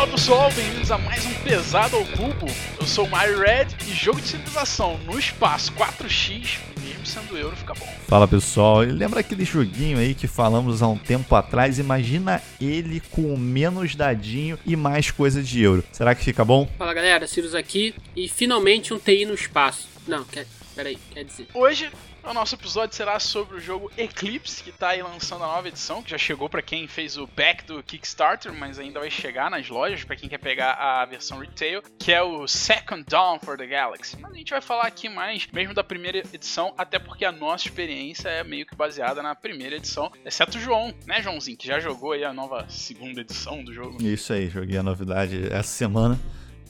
[0.00, 2.46] Fala pessoal, bem-vindos a mais um Pesado ao Cubo.
[2.80, 7.54] Eu sou o Mario Red e jogo de civilização no espaço 4x, mesmo sendo euro,
[7.54, 7.86] fica bom.
[8.08, 11.78] Fala pessoal, e lembra aquele joguinho aí que falamos há um tempo atrás?
[11.78, 15.84] Imagina ele com menos dadinho e mais coisa de euro.
[15.92, 16.66] Será que fica bom?
[16.78, 19.86] Fala galera, Sirius aqui e finalmente um TI no espaço.
[20.08, 21.46] Não, quer, peraí, quer dizer.
[21.52, 21.90] Hoje
[22.24, 26.02] o nosso episódio será sobre o jogo Eclipse, que está aí lançando a nova edição,
[26.02, 29.68] que já chegou para quem fez o back do Kickstarter, mas ainda vai chegar nas
[29.68, 33.66] lojas para quem quer pegar a versão retail, que é o Second Dawn for the
[33.66, 34.16] Galaxy.
[34.20, 37.66] Mas a gente vai falar aqui mais mesmo da primeira edição, até porque a nossa
[37.66, 41.80] experiência é meio que baseada na primeira edição, exceto o João, né, Joãozinho, que já
[41.80, 44.02] jogou aí a nova segunda edição do jogo.
[44.02, 46.18] Isso aí, joguei a novidade essa semana.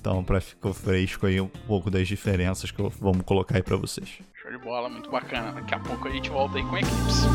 [0.01, 3.76] Então, para ficar fresco aí um pouco das diferenças que eu, vamos colocar aí para
[3.76, 4.09] vocês.
[4.50, 5.52] Show de bola, muito bacana.
[5.52, 7.27] Daqui a pouco a gente volta aí com Eclipse.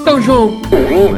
[0.00, 0.60] Então, João.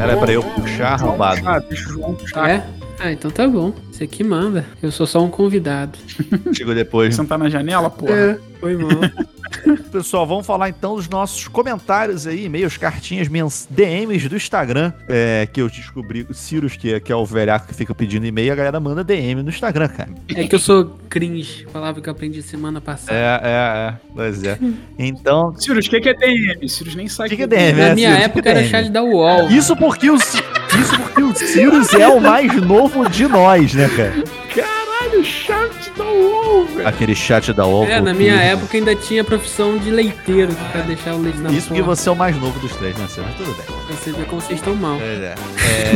[0.01, 1.47] Era para eu puxar, arrombado.
[1.47, 2.49] Ah, deixa o João puxar.
[2.49, 2.80] É?
[3.03, 3.73] Ah, então tá bom.
[3.91, 4.63] Você que manda.
[4.81, 5.97] Eu sou só um convidado.
[6.53, 7.15] Chegou depois.
[7.15, 8.13] Sentar na janela, porra.
[8.13, 8.91] É, foi mal.
[9.91, 13.27] Pessoal, vamos falar então dos nossos comentários aí, e-mails, cartinhas,
[13.69, 17.67] DMs do Instagram, é, que eu descobri, o Cirus, que é, que é o velhaco
[17.67, 20.09] que fica pedindo e-mail, a galera manda DM no Instagram, cara.
[20.29, 21.65] É que eu sou cringe.
[21.73, 23.17] Palavra que eu aprendi semana passada.
[23.17, 24.57] É, é, é, pois é.
[24.97, 26.69] Então, Sirius, o que que é DM?
[26.69, 27.79] Sirius nem sabe O que que é DM?
[27.79, 28.69] Na é, minha Sirius, época que era DM?
[28.69, 29.49] chat da UOL.
[29.49, 30.17] isso porque o,
[30.79, 34.23] Isso porque o Cirus é o mais novo de nós, né, cara?
[34.55, 36.87] Caralho, chat da UOL, velho.
[36.87, 37.85] Aquele chat da UOL.
[37.85, 41.39] É, na minha que- época ainda tinha a profissão de leiteiro pra deixar o leite
[41.39, 41.95] na Isso porque porta.
[41.95, 43.29] você é o mais novo dos três, né, Cirus?
[43.29, 43.97] Mas tudo bem.
[43.97, 44.97] Você ver como vocês estão mal.
[45.01, 45.35] É.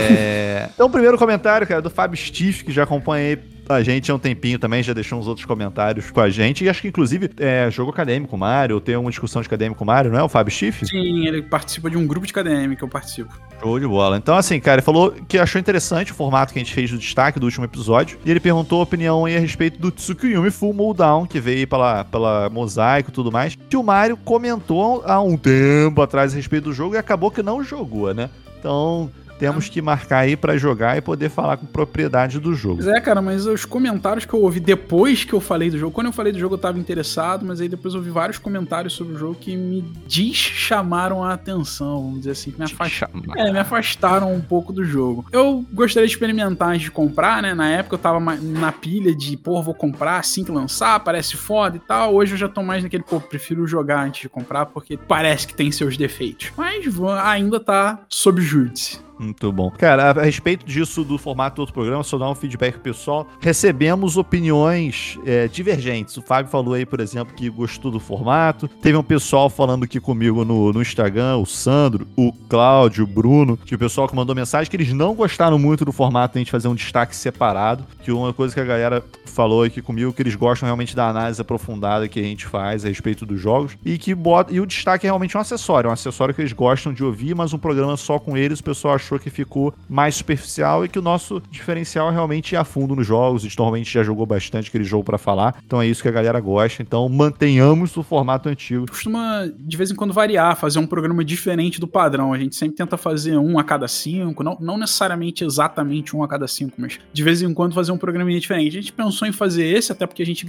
[0.09, 4.11] É, Então, o primeiro comentário, cara, do Fábio Stiff, que já acompanha aí a gente
[4.11, 6.63] há um tempinho também, já deixou uns outros comentários com a gente.
[6.63, 9.77] E acho que, inclusive, é jogo acadêmico com o Mário, tem uma discussão de acadêmico
[9.77, 10.85] com o Mário, não é o Fábio Stiff?
[10.85, 13.33] Sim, ele participa de um grupo de KDM que eu participo.
[13.59, 14.17] Show de bola.
[14.17, 16.97] Então, assim, cara, ele falou que achou interessante o formato que a gente fez do
[16.97, 18.19] destaque do último episódio.
[18.25, 21.65] E ele perguntou a opinião aí a respeito do Tsukiyumi Full Moldown, que veio aí
[21.65, 23.57] pela, pela Mosaico e tudo mais.
[23.69, 27.41] Que o Mário comentou há um tempo atrás a respeito do jogo e acabou que
[27.41, 28.29] não jogou, né?
[28.59, 32.75] Então, temos que marcar aí pra jogar e poder falar com propriedade do jogo.
[32.83, 35.91] Pois é, cara, mas os comentários que eu ouvi depois que eu falei do jogo,
[35.93, 38.93] quando eu falei do jogo eu tava interessado, mas aí depois eu ouvi vários comentários
[38.93, 43.21] sobre o jogo que me deschamaram a atenção, vamos dizer assim, que me afastaram.
[43.35, 45.25] É, me afastaram um pouco do jogo.
[45.31, 47.53] Eu gostaria de experimentar antes de comprar, né?
[47.53, 51.77] Na época eu tava na pilha de, pô, vou comprar assim que lançar, parece foda
[51.77, 52.13] e tal.
[52.13, 55.53] Hoje eu já tô mais naquele, pô, prefiro jogar antes de comprar porque parece que
[55.53, 56.51] tem seus defeitos.
[56.57, 58.99] Mas vou- ainda tá sob júdice.
[59.19, 59.71] Muito bom.
[59.71, 63.27] Cara, a, respeito disso do formato do outro programa, só dar um feedback pessoal.
[63.39, 66.17] Recebemos opiniões é, divergentes.
[66.17, 68.67] O Fábio falou aí, por exemplo, que gostou do formato.
[68.67, 73.57] Teve um pessoal falando aqui comigo no, no Instagram, o Sandro, o Cláudio, o Bruno,
[73.57, 76.41] que o pessoal que mandou mensagem que eles não gostaram muito do formato de a
[76.41, 77.85] gente fazer um destaque separado.
[78.03, 81.41] Que uma coisa que a galera falou aqui comigo, que eles gostam realmente da análise
[81.41, 83.77] aprofundada que a gente faz a respeito dos jogos.
[83.83, 84.53] E que bota.
[84.53, 85.89] E o destaque é realmente um acessório.
[85.89, 88.95] Um acessório que eles gostam de ouvir, mas um programa só com eles, o pessoal
[88.95, 92.95] achou que ficou mais superficial e que o nosso diferencial é realmente ir a fundo
[92.95, 93.43] nos jogos.
[93.43, 95.55] A gente normalmente já jogou bastante aquele jogo pra falar.
[95.65, 96.81] Então é isso que a galera gosta.
[96.81, 98.87] Então mantenhamos o formato antigo.
[98.89, 102.33] costuma de vez em quando variar, fazer um programa diferente do padrão.
[102.33, 106.27] A gente sempre tenta fazer um a cada cinco, não, não necessariamente exatamente um a
[106.27, 108.77] cada cinco, mas de vez em quando fazer um programinha diferente.
[108.77, 110.45] A gente pensou em fazer esse, até porque a gente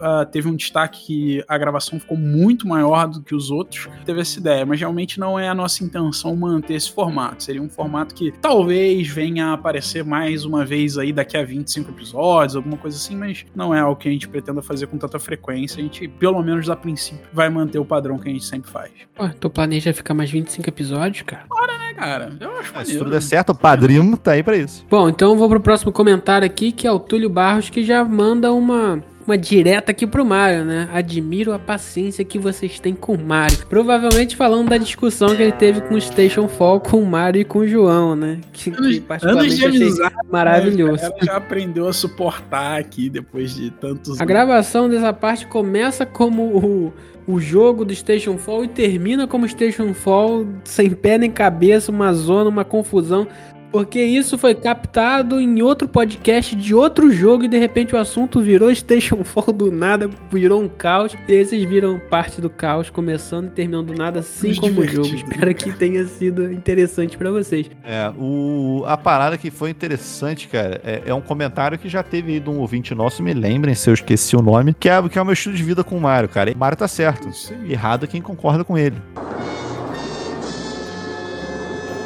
[0.00, 3.88] ah, teve um destaque que a gravação ficou muito maior do que os outros.
[4.04, 7.42] Teve essa ideia, mas realmente não é a nossa intenção manter esse formato.
[7.42, 11.90] Seria um formato que talvez venha a aparecer mais uma vez aí daqui a 25
[11.90, 15.18] episódios, alguma coisa assim, mas não é algo que a gente pretenda fazer com tanta
[15.18, 15.78] frequência.
[15.80, 18.90] A gente, pelo menos a princípio, vai manter o padrão que a gente sempre faz.
[19.14, 21.44] Pô, tu planeja ficar mais 25 episódios, cara?
[21.90, 22.98] É, cara, eu acho Se maneiro.
[23.00, 24.86] tudo der certo, o padrinho tá aí pra isso.
[24.88, 28.04] Bom, então eu vou pro próximo comentário aqui, que é o Túlio Barros, que já
[28.04, 30.88] manda uma, uma direta aqui pro Mário, né?
[30.92, 33.56] Admiro a paciência que vocês têm com o Mário.
[33.68, 37.44] Provavelmente falando da discussão que ele teve com o Station Fall, com o Mário e
[37.44, 38.40] com o João, né?
[38.52, 40.14] Que, que Anos, anos particularmente de achei amizade.
[40.30, 41.04] maravilhoso.
[41.04, 46.42] Ela já aprendeu a suportar aqui depois de tantos A gravação dessa parte começa como
[46.42, 46.92] o,
[47.26, 52.12] o jogo do Station Fall e termina como Station Fall, sem pé nem cabeça, uma
[52.12, 53.28] zona, uma confusão.
[53.70, 58.40] Porque isso foi captado em outro podcast de outro jogo e de repente o assunto
[58.40, 61.16] virou Station Fall do nada, virou um caos.
[61.28, 64.86] E vocês viram parte do caos começando e terminando do nada, assim Nos como o
[64.86, 65.14] jogo.
[65.14, 67.70] Espero que tenha sido interessante pra vocês.
[67.84, 72.32] É, o, a parada que foi interessante, cara, é, é um comentário que já teve
[72.32, 75.18] aí de um ouvinte nosso, me lembrem se eu esqueci o nome, que é, que
[75.18, 76.50] é o meu estilo de vida com o Mário, cara.
[76.50, 77.28] E o Mário tá certo.
[77.68, 78.96] Errado é quem concorda com ele.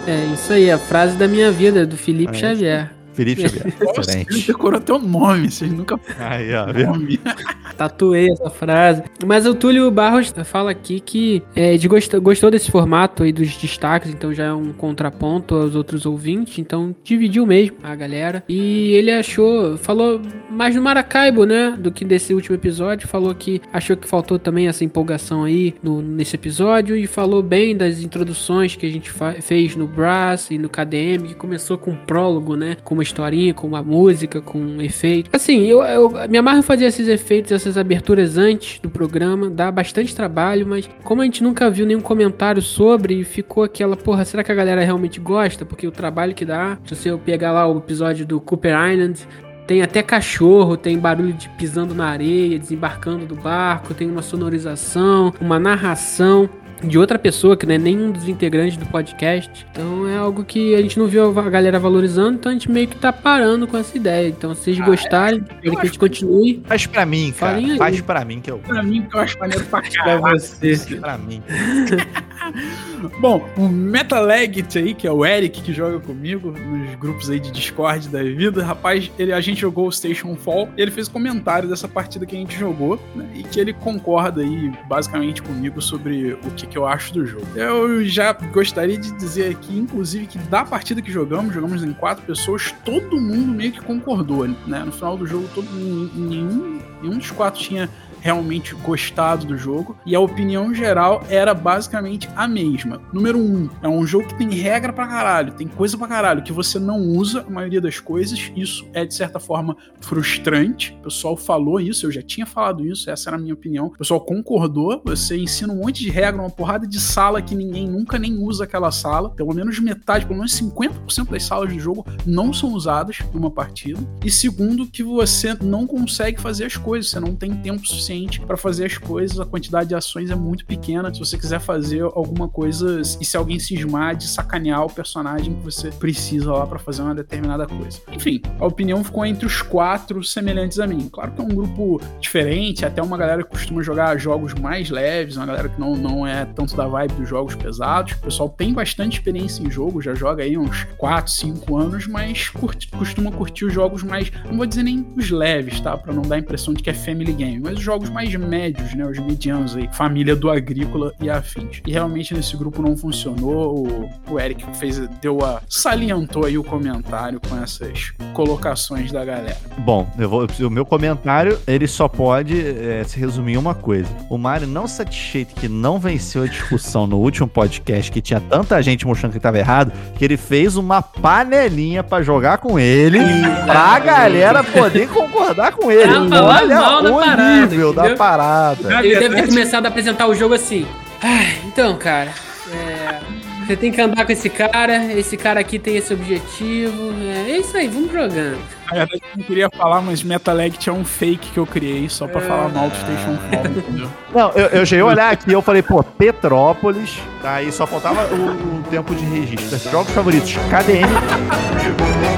[0.06, 2.90] É isso aí, a frase da minha vida, do Felipe É, Xavier.
[3.14, 3.72] Felipe Xavier.
[3.80, 6.86] Nossa, ele decorou até o nome, vocês nunca Aí, ó, viu?
[6.88, 7.18] nome.
[7.76, 9.02] Tatuei essa frase.
[9.24, 13.56] Mas o Túlio Barros fala aqui que é, de gostou, gostou desse formato aí dos
[13.56, 18.44] destaques, então já é um contraponto aos outros ouvintes, então dividiu mesmo a galera.
[18.48, 20.20] E ele achou, falou
[20.50, 24.68] mais do Maracaibo, né, do que desse último episódio, falou que achou que faltou também
[24.68, 29.10] essa empolgação aí no- nesse episódio e falou bem das introduções que a gente
[29.42, 33.54] fez no Brass e no KDM, que começou com um prólogo, né, com uma historinha,
[33.54, 35.30] com uma música, com um efeito.
[35.32, 39.70] Assim, eu, eu me amarro em fazer esses efeitos, essas aberturas antes do programa, dá
[39.70, 44.42] bastante trabalho, mas como a gente nunca viu nenhum comentário sobre, ficou aquela, porra, será
[44.42, 45.64] que a galera realmente gosta?
[45.64, 49.20] Porque o trabalho que dá, se você pegar lá o episódio do Cooper Island,
[49.66, 55.32] tem até cachorro, tem barulho de pisando na areia, desembarcando do barco, tem uma sonorização,
[55.40, 56.48] uma narração
[56.84, 59.66] de outra pessoa, que não é nenhum dos integrantes do podcast.
[59.70, 62.88] Então é algo que a gente não viu a galera valorizando, então a gente meio
[62.88, 64.28] que tá parando com essa ideia.
[64.28, 66.62] Então se vocês gostarem, querem que a gente continue.
[66.66, 67.60] Faz pra mim, cara.
[67.76, 68.58] Faz pra mim que eu.
[68.58, 70.76] Pra mim, que eu acho maneiro pra Pra você.
[71.00, 71.42] Pra mim.
[73.20, 77.50] Bom, o Metalegit aí, que é o Eric que joga comigo nos grupos aí de
[77.50, 81.68] Discord da vida, rapaz, ele, a gente jogou o Station Fall e ele fez comentário
[81.68, 86.34] dessa partida que a gente jogou, né, e que ele concorda aí basicamente comigo sobre
[86.34, 87.46] o que, que eu acho do jogo.
[87.54, 92.24] Eu já gostaria de dizer aqui, inclusive, que da partida que jogamos, jogamos em quatro
[92.24, 94.82] pessoas, todo mundo meio que concordou, né?
[94.84, 97.88] No final do jogo, todo, nenhum, nenhum dos quatro tinha
[98.24, 102.98] realmente gostado do jogo e a opinião geral era basicamente a mesma.
[103.12, 106.50] Número um, é um jogo que tem regra pra caralho, tem coisa pra caralho que
[106.50, 108.50] você não usa a maioria das coisas.
[108.56, 110.96] Isso é de certa forma frustrante.
[111.00, 113.88] O pessoal falou isso, eu já tinha falado isso, essa era a minha opinião.
[113.88, 115.02] O pessoal concordou.
[115.04, 118.64] Você ensina um monte de regra, uma porrada de sala que ninguém nunca nem usa
[118.64, 119.28] aquela sala.
[119.28, 124.00] Pelo menos metade, pelo menos 50% das salas do jogo não são usadas numa partida.
[124.24, 128.13] E segundo, que você não consegue fazer as coisas, você não tem tempo suficiente
[128.46, 131.12] para fazer as coisas, a quantidade de ações é muito pequena.
[131.12, 135.62] Se você quiser fazer alguma coisa e se alguém cismar de sacanear o personagem que
[135.62, 138.00] você precisa lá para fazer uma determinada coisa.
[138.12, 141.08] Enfim, a opinião ficou entre os quatro semelhantes a mim.
[141.12, 145.36] Claro que é um grupo diferente, até uma galera que costuma jogar jogos mais leves,
[145.36, 148.12] uma galera que não, não é tanto da vibe dos jogos pesados.
[148.12, 152.48] O pessoal tem bastante experiência em jogo, já joga aí uns 4, 5 anos, mas
[152.48, 155.96] curte- costuma curtir os jogos mais, não vou dizer nem os leves, tá?
[155.96, 158.94] Pra não dar a impressão de que é family game, mas os jogos mais médios,
[158.94, 159.04] né?
[159.04, 161.80] Os medianos aí, família do agrícola e afins.
[161.86, 163.86] E realmente nesse grupo não funcionou.
[163.86, 165.62] O, o Eric fez, deu a.
[165.68, 169.56] salientou aí o comentário com essas colocações da galera.
[169.78, 174.08] Bom, eu vou, o meu comentário, ele só pode é, se resumir em uma coisa.
[174.28, 178.80] O Mario não satisfeito que não venceu a discussão no último podcast, que tinha tanta
[178.82, 183.18] gente mostrando que estava errado, que ele fez uma panelinha pra jogar com ele,
[183.64, 186.28] pra galera poder concordar com ele.
[186.28, 189.04] Da o nível da parada.
[189.04, 190.86] Ele deve ter começado a apresentar o jogo assim.
[191.22, 192.30] Ah, então, cara,
[192.70, 193.20] é,
[193.64, 197.14] você tem que andar com esse cara, esse cara aqui tem esse objetivo.
[197.22, 198.58] É, é isso aí, vamos jogando.
[198.86, 202.26] Na verdade, eu não queria falar, mas Metalect é um fake que eu criei só
[202.26, 204.10] pra falar mal do Station Fall, entendeu?
[204.34, 208.80] Não, eu, eu cheguei a olhar aqui eu falei, pô, Petrópolis, aí só faltava o,
[208.80, 209.90] o tempo de registro.
[209.90, 212.33] Jogos favoritos, KDM.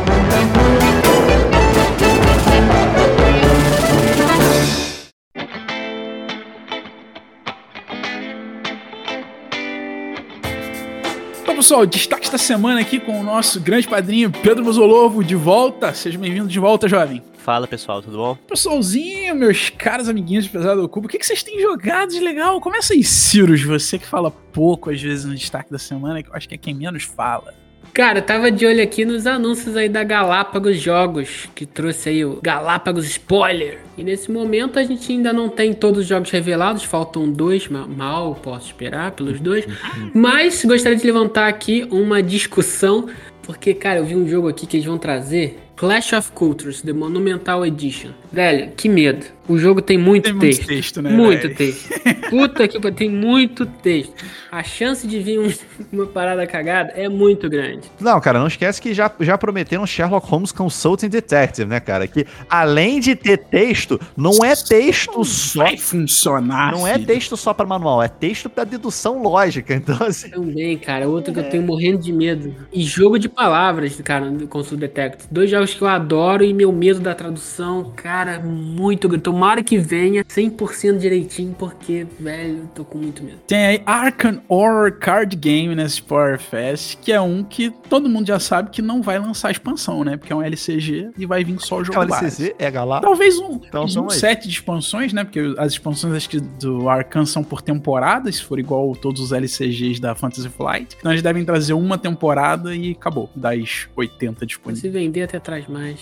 [11.66, 15.92] Pessoal, destaque da semana aqui com o nosso grande padrinho Pedro Mozolovo de volta.
[15.92, 17.20] Seja bem-vindo de volta, jovem.
[17.38, 18.38] Fala pessoal, tudo bom?
[18.46, 22.20] Pessoalzinho, meus caros amiguinhos de Pesado do Cubo, o que, que vocês têm jogado de
[22.20, 22.60] legal?
[22.60, 26.34] Começa aí, Cirus, você que fala pouco às vezes no destaque da semana, que eu
[26.36, 27.52] acho que é quem menos fala.
[27.96, 32.38] Cara, tava de olho aqui nos anúncios aí da Galápagos Jogos, que trouxe aí o
[32.42, 33.78] Galápagos Spoiler.
[33.96, 37.86] E nesse momento a gente ainda não tem todos os jogos revelados, faltam dois, ma-
[37.86, 39.66] mal posso esperar pelos dois.
[40.12, 43.08] Mas gostaria de levantar aqui uma discussão,
[43.42, 45.58] porque, cara, eu vi um jogo aqui que eles vão trazer.
[45.74, 48.10] Clash of Cultures, The Monumental Edition.
[48.30, 49.24] Velho, que medo.
[49.48, 50.60] O jogo tem muito Tem texto.
[50.60, 51.10] muito texto, né?
[51.10, 51.88] Muito texto.
[52.30, 54.12] Puta que pariu, tem muito texto.
[54.50, 55.52] A chance de vir um-
[55.92, 57.82] uma parada cagada é muito grande.
[58.00, 62.06] Não, cara, não esquece que já, já prometeram Sherlock Holmes Consulting Detective, né, cara?
[62.06, 65.62] Que além de ter texto, não é texto só.
[65.64, 66.72] Vai funcionar.
[66.72, 67.06] Não é filho.
[67.06, 69.74] texto só pra manual, é texto pra dedução lógica.
[69.74, 70.30] Então, assim.
[70.30, 72.54] Também, cara, outro que eu tenho morrendo de medo.
[72.72, 75.28] E jogo de palavras, cara, do Consult Detective.
[75.30, 79.22] Dois jogos que eu adoro e meu medo da tradução, cara, muito grande.
[79.22, 83.36] Tô tomara que venha 100% direitinho, porque, velho, tô com muito medo.
[83.46, 88.26] Tem aí Arkham Horror Card Game nesse Power Fest, que é um que todo mundo
[88.26, 90.16] já sabe que não vai lançar expansão, né?
[90.16, 92.24] Porque é um LCG e vai vir só o jogo É base.
[92.24, 93.02] LCZ, é Galá.
[93.02, 94.18] Talvez um, Então, um aí.
[94.18, 95.22] set de expansões, né?
[95.22, 99.32] Porque as expansões acho que do Arkham são por temporada, se for igual todos os
[99.32, 100.96] LCGs da Fantasy Flight.
[100.98, 104.80] Então eles devem trazer uma temporada e acabou, das 80 disponíveis.
[104.80, 105.98] Se vender até traz mais.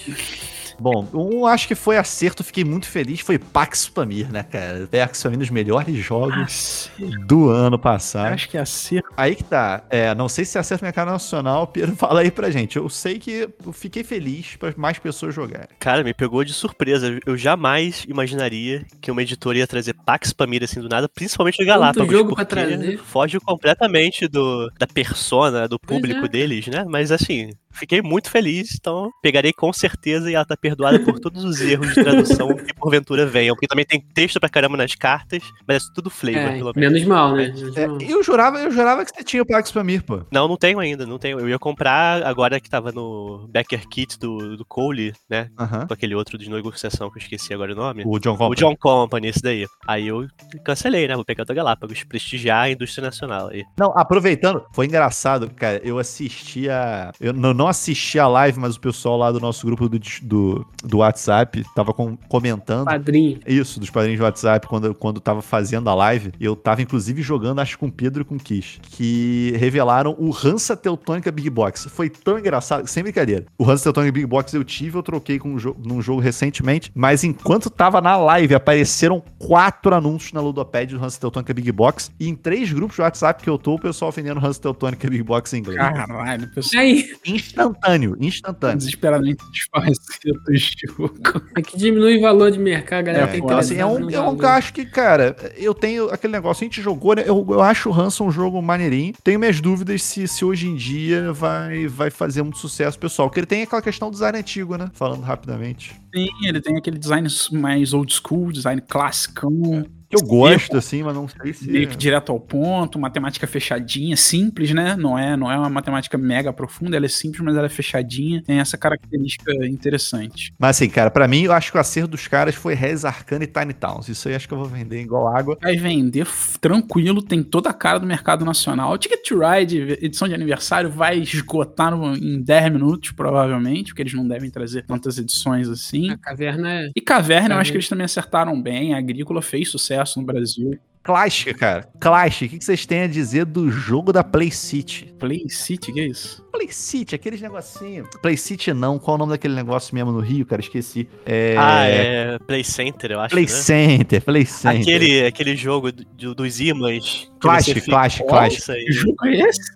[0.78, 4.88] Bom, um acho que foi acerto, fiquei muito feliz, foi Pax Pamir, né, cara?
[4.90, 6.90] Pax Pamir nos melhores jogos
[7.26, 8.32] do ano passado.
[8.32, 9.08] Acho que é acerto.
[9.16, 9.84] Aí que tá.
[9.90, 12.76] É, não sei se é acerto mercado nacional, Pedro, fala aí pra gente.
[12.76, 15.68] Eu sei que eu fiquei feliz pra mais pessoas jogarem.
[15.78, 17.18] Cara, me pegou de surpresa.
[17.24, 21.66] Eu jamais imaginaria que uma editora ia trazer Pax Pamir assim do nada, principalmente no
[21.66, 22.12] Galápagos.
[22.12, 22.98] jogo pra trazer.
[22.98, 26.28] Foge completamente do, da persona, do Pois público é.
[26.28, 26.84] deles, né?
[26.88, 31.44] Mas assim, fiquei muito feliz, então pegarei com certeza e ela tá perdoada por todos
[31.44, 33.54] os erros de tradução que porventura venham.
[33.54, 36.92] Porque também tem texto pra caramba nas cartas, mas é tudo flavor, É, pelo menos.
[36.92, 37.48] menos mal, né?
[37.48, 38.00] Menos É, mal.
[38.00, 40.22] eu, jurava, eu jurava que você tinha o Pax Pamir, pô.
[40.32, 41.38] Não, não tenho ainda, não tenho.
[41.40, 45.48] Eu ia comprar agora que tava no Backer Kit do, do Cole, né?
[45.58, 45.86] Aham.
[45.86, 48.02] Com aquele outro de negociação que eu esqueci agora o nome.
[48.06, 48.52] O John Company.
[48.52, 49.66] O John Company, esse daí.
[49.86, 50.26] Aí eu
[50.64, 51.14] cancelei, né?
[51.14, 53.64] Vou pegar o da Galápagos, prestigiar a indústria nacional aí.
[53.78, 55.80] Não, aproveitando, foi engraçado, cara.
[55.84, 57.12] Eu assistia.
[57.20, 60.66] Eu não não assisti a live, mas o pessoal lá do nosso grupo do, do,
[60.84, 62.84] do WhatsApp tava com- comentando.
[62.84, 63.40] Padrinho.
[63.46, 67.60] Isso, dos padrinhos do WhatsApp, quando, quando tava fazendo a live, eu tava inclusive jogando,
[67.60, 71.48] acho que com o Pedro e com o Kish, que revelaram o Hansa Teutônica Big
[71.48, 71.88] Box.
[71.88, 73.46] Foi tão engraçado, sem brincadeira.
[73.58, 76.92] O Hansa Teutônica Big Box eu tive, eu troquei com um jogo, num jogo recentemente,
[76.94, 82.10] mas enquanto tava na live, apareceram quatro anúncios na Ludopad do Hansa Teutônica Big Box,
[82.20, 85.22] e em três grupos de WhatsApp que eu tô, o pessoal vendendo Hansa Teutônica Big
[85.22, 85.78] Box em inglês.
[85.78, 87.08] Caralho, pessoal Aí,
[87.54, 88.78] Instantâneo, instantâneo.
[88.78, 91.46] desesperadamente desfaceto do jogo.
[91.54, 94.72] aqui diminui o valor de mercado, galera É, ter assim, é um, é um gasto
[94.72, 97.22] que, cara, eu tenho aquele negócio, a gente jogou, né?
[97.26, 99.14] Eu, eu acho o Hanson um jogo maneirinho.
[99.22, 103.28] Tenho minhas dúvidas se, se hoje em dia vai, vai fazer muito sucesso, pessoal.
[103.28, 104.90] Porque ele tem aquela questão do design antigo, né?
[104.92, 105.94] Falando rapidamente.
[106.14, 111.14] Sim, ele tem aquele design mais old school, design classicão, Que eu gosto, assim, mas
[111.14, 111.70] não sei se.
[111.70, 114.96] meio que direto ao ponto, matemática fechadinha, simples, né?
[114.96, 118.42] Não é, não é uma matemática mega profunda, ela é simples, mas ela é fechadinha.
[118.42, 120.52] Tem essa característica interessante.
[120.58, 123.44] Mas assim, cara, pra mim, eu acho que o acerto dos caras foi Res Arcana
[123.44, 124.08] e Tiny Towns.
[124.08, 125.58] Isso aí acho que eu vou vender igual água.
[125.62, 126.26] Vai vender
[126.60, 128.96] tranquilo, tem toda a cara do mercado nacional.
[128.98, 134.14] Ticket to Ride, edição de aniversário, vai esgotar no- em 10 minutos, provavelmente, porque eles
[134.14, 136.10] não devem trazer tantas edições assim.
[136.10, 136.90] A caverna é.
[136.94, 137.64] E Caverna, eu acho Caverna.
[137.72, 138.94] que eles também acertaram bem.
[138.94, 140.78] A Agrícola fez sucesso no Brasil.
[141.02, 141.86] Clash, cara.
[142.00, 145.12] Clash, o que vocês têm a dizer do jogo da Play City?
[145.18, 146.42] Play City, que é isso?
[146.50, 148.08] Play City, aqueles negocinhos.
[148.22, 150.62] Play City não, qual é o nome daquele negócio mesmo no Rio, cara?
[150.62, 151.06] Esqueci.
[151.26, 151.56] É...
[151.58, 153.50] Ah, é Play Center, eu acho, Play né?
[153.50, 154.80] Center, Play Center.
[154.80, 157.04] Aquele, aquele jogo do- do- dos imãs.
[157.04, 158.64] que Clash, Clash, Clash.
[158.64, 159.74] Que jogo é esse?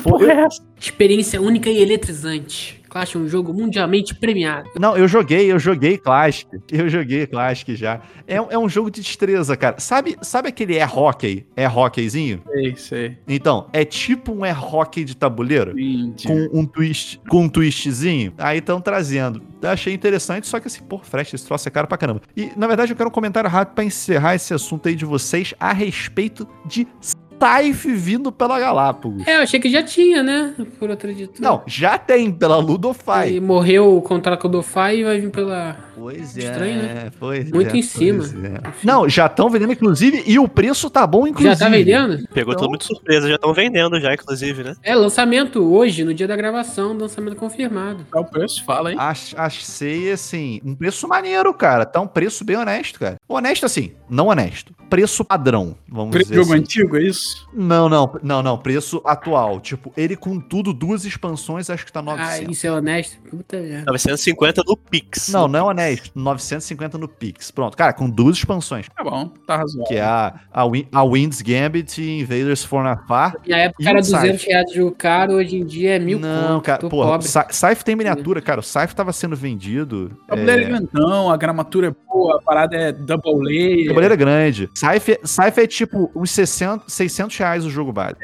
[0.00, 0.62] Porra, é essa?
[0.80, 2.77] Experiência única e eletrizante.
[2.88, 4.68] Clash é um jogo mundialmente premiado.
[4.78, 6.48] Não, eu joguei, eu joguei Classic.
[6.72, 8.00] Eu joguei Classic já.
[8.26, 9.78] É, um- é um jogo de destreza, cara.
[9.78, 11.46] Sabe, sabe aquele air hockey?
[11.56, 12.42] Air hockeyzinho?
[12.52, 13.18] Sei, sei.
[13.28, 15.78] Então, é tipo um air hockey de tabuleiro.
[15.78, 16.26] Entendi.
[16.26, 18.32] Com um twist, com um twistzinho.
[18.38, 19.42] Aí estão trazendo.
[19.62, 22.22] Achei interessante, só que assim, pô, Fresh, esse troço é caro pra caramba.
[22.36, 25.52] E, na verdade, eu quero um comentário rápido pra encerrar esse assunto aí de vocês
[25.58, 26.86] a respeito de
[27.38, 29.26] Scythe vindo pela Galápagos.
[29.26, 30.54] É, eu achei que já tinha, né?
[30.78, 31.38] Por outra editora.
[31.40, 33.40] Não, já tem pela Aí Ludofy.
[33.40, 35.76] morreu o contrato com o Dofy e vai vir pela.
[35.96, 37.10] Pois é, Estranho, né?
[37.18, 38.24] pois Muito é, em cima.
[38.24, 38.60] é.
[38.84, 41.54] Não, já estão vendendo, inclusive, e o preço tá bom, inclusive.
[41.56, 42.18] Já tá vendendo?
[42.32, 44.74] Pegou Então- todo mundo de surpresa, já estão vendendo já, inclusive, né?
[44.82, 48.06] É, lançamento hoje, no dia da gravação, lançamento confirmado.
[48.12, 48.64] Qual o preço?
[48.64, 48.96] Fala aí.
[48.98, 51.84] Ach- Achei, assim, um preço maneiro, cara.
[51.84, 53.16] Tá um preço bem honesto, cara.
[53.28, 54.72] Honesto, assim, não honesto.
[54.88, 56.62] Preço padrão, vamos Pre- dizer jogo assim.
[56.62, 57.46] antigo, é isso?
[57.52, 58.56] Não, não, não, não.
[58.56, 59.60] Preço atual.
[59.60, 62.56] Tipo, ele com tudo, duas expansões, acho que tá Ah, 900.
[62.56, 63.18] isso é honesto?
[63.28, 63.84] Puta merda.
[63.92, 65.28] 950 no Pix.
[65.28, 66.10] Não, não é honesto.
[66.14, 67.50] 950 no Pix.
[67.50, 68.86] Pronto, cara, com duas expansões.
[68.96, 69.84] Tá bom, tá razoável.
[69.88, 73.34] Que é a, a, Win, a Winds Gambit e Invaders for Afar.
[73.46, 74.20] Na época E era o Scythe?
[74.22, 76.64] 200 reais de caro, hoje em dia é mil Não, conto.
[76.64, 78.60] cara, porra, Scythe tem miniatura, cara.
[78.60, 80.12] O Scythe tava sendo vendido.
[80.24, 82.90] O tabuleiro é grandão, a gramatura é boa, a parada é
[83.22, 83.86] double layer.
[83.88, 84.70] Tabuleiro é grande.
[84.74, 88.16] Scythe é tipo uns 60, 600 reais o jogo base.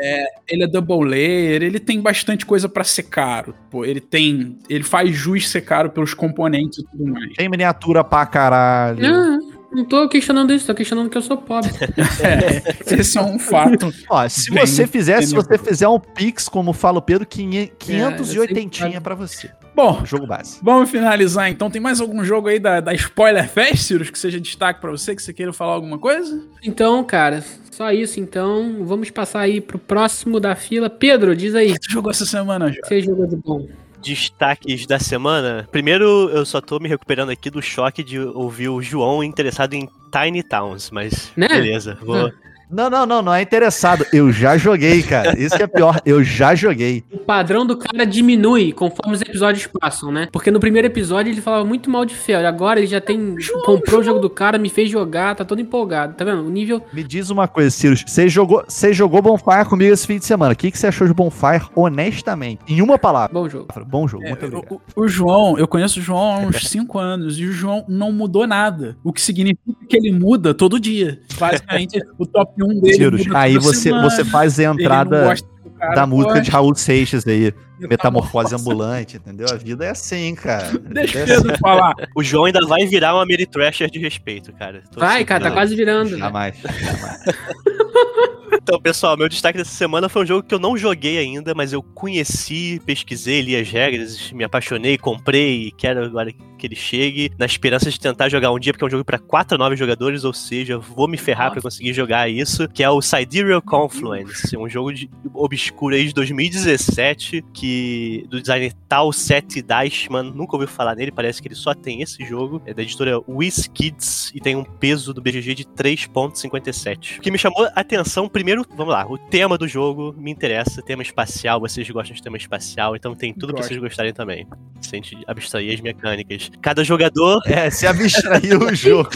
[0.48, 3.54] Ele é double layer, ele tem bastante coisa pra ser caro.
[3.70, 4.58] Pô, ele tem.
[4.68, 7.32] Ele faz jus ser caro pelos componentes e tudo mais.
[7.34, 9.00] Tem miniatura pra caralho.
[9.00, 11.70] Não, não tô questionando isso, tô questionando que eu sou pobre.
[12.22, 13.92] É, esse é um fato.
[14.08, 17.90] Ó, se Bem, você fizer, se você fizer um Pix, como fala o Pedro, 500
[17.90, 19.50] É, eu 580 sempre pra você.
[19.74, 20.58] Bom, Jogo base.
[20.62, 21.68] vamos finalizar então.
[21.68, 25.16] Tem mais algum jogo aí da, da Spoiler Fest, Cirus, que seja destaque pra você,
[25.16, 26.40] que você queira falar alguma coisa?
[26.62, 28.84] Então, cara, só isso então.
[28.84, 30.88] Vamos passar aí pro próximo da fila.
[30.88, 31.72] Pedro, diz aí.
[31.72, 32.80] O que você jogou essa semana, Jorge?
[32.82, 33.66] que você jogou de bom?
[34.04, 35.68] Destaques da semana.
[35.70, 39.88] Primeiro, eu só tô me recuperando aqui do choque de ouvir o João interessado em
[40.12, 41.48] Tiny Towns, mas Né?
[41.48, 41.98] beleza.
[42.02, 42.30] Vou...
[42.70, 44.04] Não, não, não, não é interessado.
[44.12, 45.38] Eu já joguei, cara.
[45.38, 46.00] Isso que é pior.
[46.04, 47.04] Eu já joguei.
[47.12, 50.28] O padrão do cara diminui conforme os episódios passam, né?
[50.32, 52.46] Porque no primeiro episódio ele falava muito mal de Fel.
[52.46, 53.36] Agora ele já tem.
[53.64, 56.14] comprou o jogo do cara, me fez jogar, tá todo empolgado.
[56.14, 56.42] Tá vendo?
[56.42, 56.82] O nível.
[56.92, 58.04] Me diz uma coisa, Cirus.
[58.06, 60.52] Você jogou, você jogou Bonfire comigo esse fim de semana.
[60.52, 62.60] O que, que você achou de Bonfire, honestamente?
[62.68, 63.32] Em uma palavra.
[63.32, 63.66] Bom jogo.
[63.86, 64.80] Bom jogo, É, muito obrigado.
[64.96, 68.12] o, o João, eu conheço o João há uns 5 anos e o João não
[68.12, 68.96] mudou nada.
[69.04, 71.20] O que significa que ele muda todo dia.
[71.38, 72.94] Basicamente, o top 1 dele.
[72.94, 74.10] Cirus, muda aí você, semana.
[74.10, 75.34] você faz a entrada
[75.78, 76.52] cara, da música de gosta.
[76.52, 77.52] Raul Seixas aí.
[77.80, 78.54] Metamorfose Metamorfose.
[78.54, 79.46] ambulante, entendeu?
[79.50, 80.68] A vida é assim, cara.
[80.68, 81.58] A Deixa o vida é assim.
[81.60, 81.94] Falar.
[82.14, 84.82] O João ainda vai virar uma Mary Thrasher de respeito, cara.
[84.92, 86.12] Tô Vai, cara, tá quase virando.
[86.12, 86.18] né?
[86.18, 86.56] Jamais.
[86.62, 87.20] jamais.
[88.62, 91.74] Então, pessoal, meu destaque dessa semana foi um jogo que eu não joguei ainda, mas
[91.74, 96.32] eu conheci, pesquisei, li as regras, me apaixonei, comprei e quero agora
[96.64, 99.18] que ele chegue, na esperança de tentar jogar um dia, porque é um jogo para
[99.18, 102.88] 4 a 9 jogadores, ou seja, vou me ferrar para conseguir jogar isso, que é
[102.88, 109.62] o Sidereal Confluence, um jogo de, obscuro aí de 2017, que do designer Tal Seth
[109.62, 113.20] Deichmann, nunca ouviu falar nele, parece que ele só tem esse jogo, é da editora
[113.28, 117.18] WizKids e tem um peso do BGG de 3.57.
[117.18, 120.80] O que me chamou a atenção, primeiro, vamos lá, o tema do jogo me interessa,
[120.82, 123.68] tema espacial, vocês gostam de tema espacial, então tem tudo Gosto.
[123.68, 124.46] vocês gostarem também.
[124.80, 126.50] Se a gente abstrair as mecânicas.
[126.60, 129.10] Cada jogador É, se abstraiu o jogo.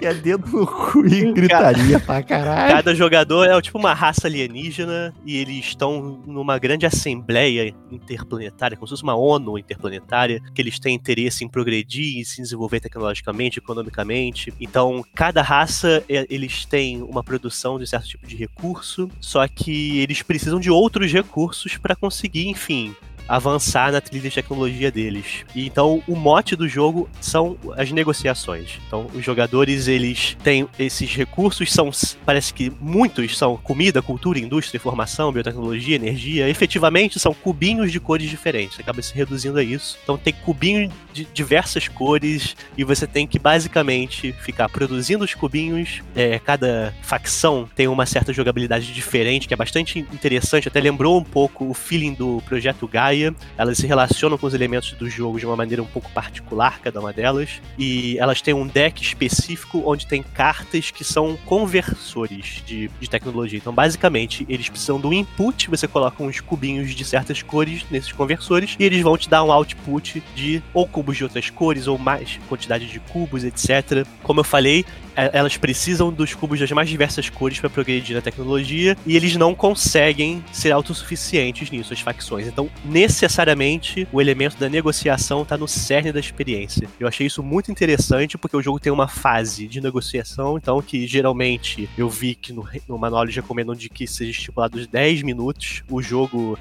[0.00, 2.74] E é dedo no cu e gritaria pra caralho.
[2.74, 8.86] Cada jogador é tipo uma raça alienígena e eles estão numa grande assembleia interplanetária, como
[8.86, 13.58] se fosse uma ONU interplanetária, que eles têm interesse em progredir e se desenvolver tecnologicamente,
[13.58, 14.52] economicamente.
[14.60, 20.22] Então, cada raça, eles têm uma produção de certo tipo de recurso, só que eles
[20.22, 22.94] precisam de outros recursos para conseguir, enfim,
[23.28, 25.44] avançar na trilha de tecnologia deles.
[25.54, 28.78] E então o mote do jogo são as negociações.
[28.86, 31.90] Então os jogadores eles têm esses recursos são
[32.24, 36.48] parece que muitos são comida, cultura, indústria, informação, biotecnologia, energia.
[36.48, 38.78] Efetivamente são cubinhos de cores diferentes.
[38.78, 39.98] Acaba se reduzindo a isso.
[40.02, 46.02] Então tem cubinhos de diversas cores e você tem que basicamente ficar produzindo os cubinhos.
[46.14, 50.68] É, cada facção tem uma certa jogabilidade diferente que é bastante interessante.
[50.68, 53.15] Até lembrou um pouco o feeling do projeto Gaia.
[53.56, 57.00] Elas se relacionam com os elementos do jogo de uma maneira um pouco particular, cada
[57.00, 57.60] uma delas.
[57.78, 63.58] E elas têm um deck específico onde tem cartas que são conversores de, de tecnologia.
[63.58, 68.76] Então, basicamente, eles precisam do input, você coloca uns cubinhos de certas cores nesses conversores,
[68.78, 72.38] e eles vão te dar um output de ou cubos de outras cores, ou mais
[72.48, 74.06] quantidade de cubos, etc.
[74.22, 74.84] Como eu falei,
[75.16, 79.34] é- elas precisam dos cubos das mais diversas cores para progredir na tecnologia e eles
[79.36, 82.46] não conseguem ser autossuficientes nisso, as facções.
[82.46, 82.68] Então,
[83.06, 86.88] necessariamente, o elemento da negociação está no cerne da experiência.
[86.98, 91.06] Eu achei isso muito interessante porque o jogo tem uma fase de negociação, então que
[91.06, 95.82] geralmente eu vi que no, no manual eles recomendam de que seja estipulado 10 minutos.
[95.88, 96.58] O jogo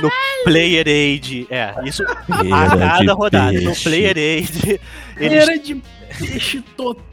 [0.00, 0.10] no
[0.44, 3.52] Player Aid, é, isso a cada rodada.
[3.52, 3.84] No peixe.
[3.84, 4.80] Player Aid,
[5.16, 5.82] eles Feira de
[6.18, 7.11] peixe total.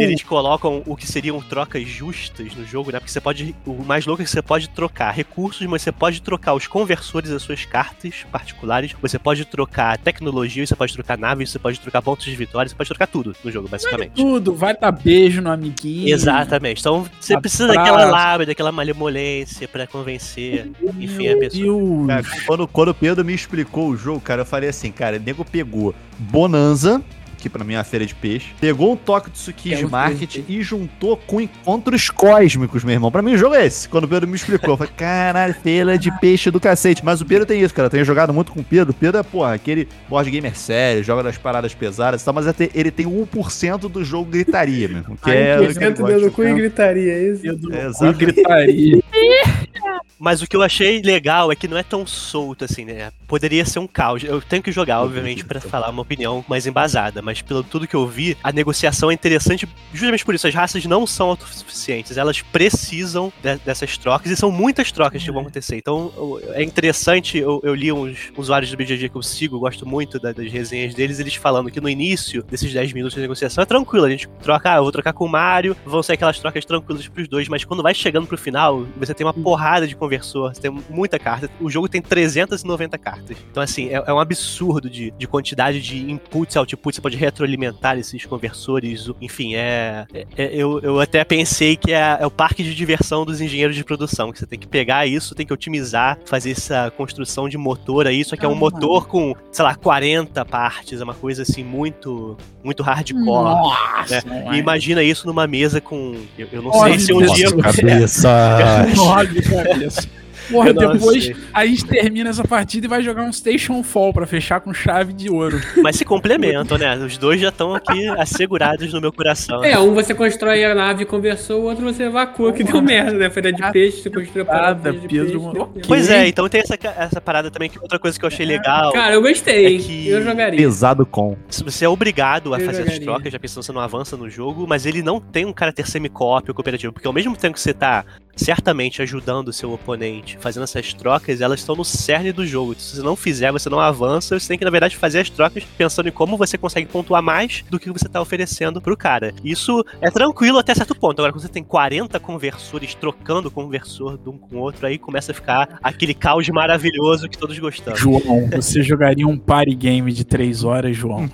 [0.00, 2.98] Eles colocam o que seriam trocas justas no jogo, né?
[2.98, 3.54] Porque você pode.
[3.66, 7.30] O mais louco é que você pode trocar recursos, mas você pode trocar os conversores
[7.30, 12.02] das suas cartas particulares, você pode trocar tecnologia, você pode trocar naves, você pode trocar
[12.02, 14.12] pontos de vitória, você pode trocar tudo no jogo, basicamente.
[14.14, 16.12] Tudo, vai dar beijo no amiguinho.
[16.12, 16.80] Exatamente.
[16.80, 17.90] Então você precisa Abraço.
[17.90, 21.60] daquela lábia, daquela malemolência pra convencer, enfim, a pessoa.
[21.64, 22.06] Deus.
[22.06, 25.20] Cara, quando, quando o Pedro me explicou o jogo, cara, eu falei assim, cara, o
[25.20, 27.02] nego pegou Bonanza,
[27.40, 29.88] que pra mim é a feira de peixe, pegou um toque de É Tsukiji um
[29.88, 33.10] Market e juntou com encontros cósmicos, meu irmão.
[33.10, 33.88] Pra mim o jogo é esse.
[33.88, 37.04] Quando o Pedro me explicou, eu falei, caralho, feira de peixe do cacete.
[37.04, 37.86] Mas o Pedro tem isso, cara.
[37.86, 38.90] Eu tenho jogado muito com o Pedro.
[38.92, 42.46] O Pedro é, porra, aquele board gamer sério, joga das paradas pesadas e tal, mas
[42.46, 45.16] até ele tem 1% do jogo gritaria, mesmo.
[45.16, 46.54] Que é o que do e gosta.
[46.54, 47.42] gritaria, é isso?
[47.42, 48.18] Dedo no É, cu e exatamente.
[48.18, 49.02] gritaria.
[50.20, 53.10] Mas o que eu achei legal é que não é tão solto assim, né?
[53.26, 54.22] Poderia ser um caos.
[54.22, 57.96] Eu tenho que jogar, obviamente, pra falar uma opinião mais embasada, mas pelo tudo que
[57.96, 60.46] eu vi, a negociação é interessante justamente por isso.
[60.46, 65.30] As raças não são autossuficientes, elas precisam de- dessas trocas e são muitas trocas que
[65.30, 65.76] vão acontecer.
[65.76, 66.12] Então
[66.52, 70.32] é interessante, eu, eu li uns usuários do BGG que eu sigo, gosto muito da-
[70.32, 74.04] das resenhas deles, eles falando que no início desses 10 minutos de negociação é tranquilo,
[74.06, 77.06] a gente troca, ah, eu vou trocar com o Mario, vão ser aquelas trocas tranquilas
[77.08, 80.60] pros dois, mas quando vai chegando pro final, você tem uma porrada de conversor, você
[80.60, 81.50] tem muita carta.
[81.60, 83.36] O jogo tem 390 cartas.
[83.50, 86.96] Então, assim, é, é um absurdo de, de quantidade de inputs e outputs.
[86.96, 89.08] Você pode retroalimentar esses conversores.
[89.20, 90.06] Enfim, é.
[90.12, 93.76] é- é- eu, eu até pensei que é, é o parque de diversão dos engenheiros
[93.76, 94.32] de produção.
[94.32, 98.24] Que você tem que pegar isso, tem que otimizar, fazer essa construção de motor aí.
[98.24, 101.00] Só que é um motor com, sei lá, 40 partes.
[101.00, 103.24] É uma coisa assim, muito, muito hardcore.
[103.24, 106.16] Nossa, E imagina isso numa mesa com.
[106.38, 107.56] Eu, eu não Olha, sei se um dia.
[107.56, 108.86] cabeça.
[108.96, 110.08] Nove cabeças.
[110.50, 111.36] Porra, depois sei.
[111.52, 115.12] a gente termina essa partida e vai jogar um Station Fall pra fechar com chave
[115.12, 115.60] de ouro.
[115.82, 116.96] Mas se complementam, né?
[116.96, 119.62] Os dois já estão aqui assegurados no meu coração.
[119.64, 123.12] É, um você constrói a nave e conversou, o outro você evacua, que deu merda,
[123.12, 123.30] né?
[123.30, 125.52] Feira de peixe, você construiu a parada de Pedro, peixe, mano.
[125.52, 125.72] deu Ok.
[125.76, 125.88] merda.
[125.88, 128.92] Pois é, então tem essa, essa parada também que outra coisa que eu achei legal.
[128.92, 130.58] Cara, eu gostei, É que- eu jogaria.
[130.60, 131.36] Pesado com.
[131.48, 133.06] se Você é obrigado a Eu fazer as jogaria.
[133.06, 135.86] trocas, já pensando que você não avança no jogo, mas ele não tem um caráter
[135.86, 138.04] semi-co-op ou cooperativo, porque ao mesmo tempo que você tá
[138.40, 142.74] certamente ajudando o seu oponente fazendo essas trocas, elas estão no cerne do jogo.
[142.74, 145.64] Se você não fizer, você não avança, você tem que, na verdade, fazer as trocas
[145.76, 149.32] pensando em como você consegue pontuar mais do que você tá oferecendo pro cara.
[149.44, 151.20] Isso é tranquilo até certo ponto.
[151.20, 154.98] Agora, quando você tem 40 conversores trocando o conversor de um com o outro, aí
[154.98, 158.00] começa a ficar aquele caos maravilhoso que todos gostamos.
[158.00, 161.30] João, você jogaria um party game de 3 horas, João?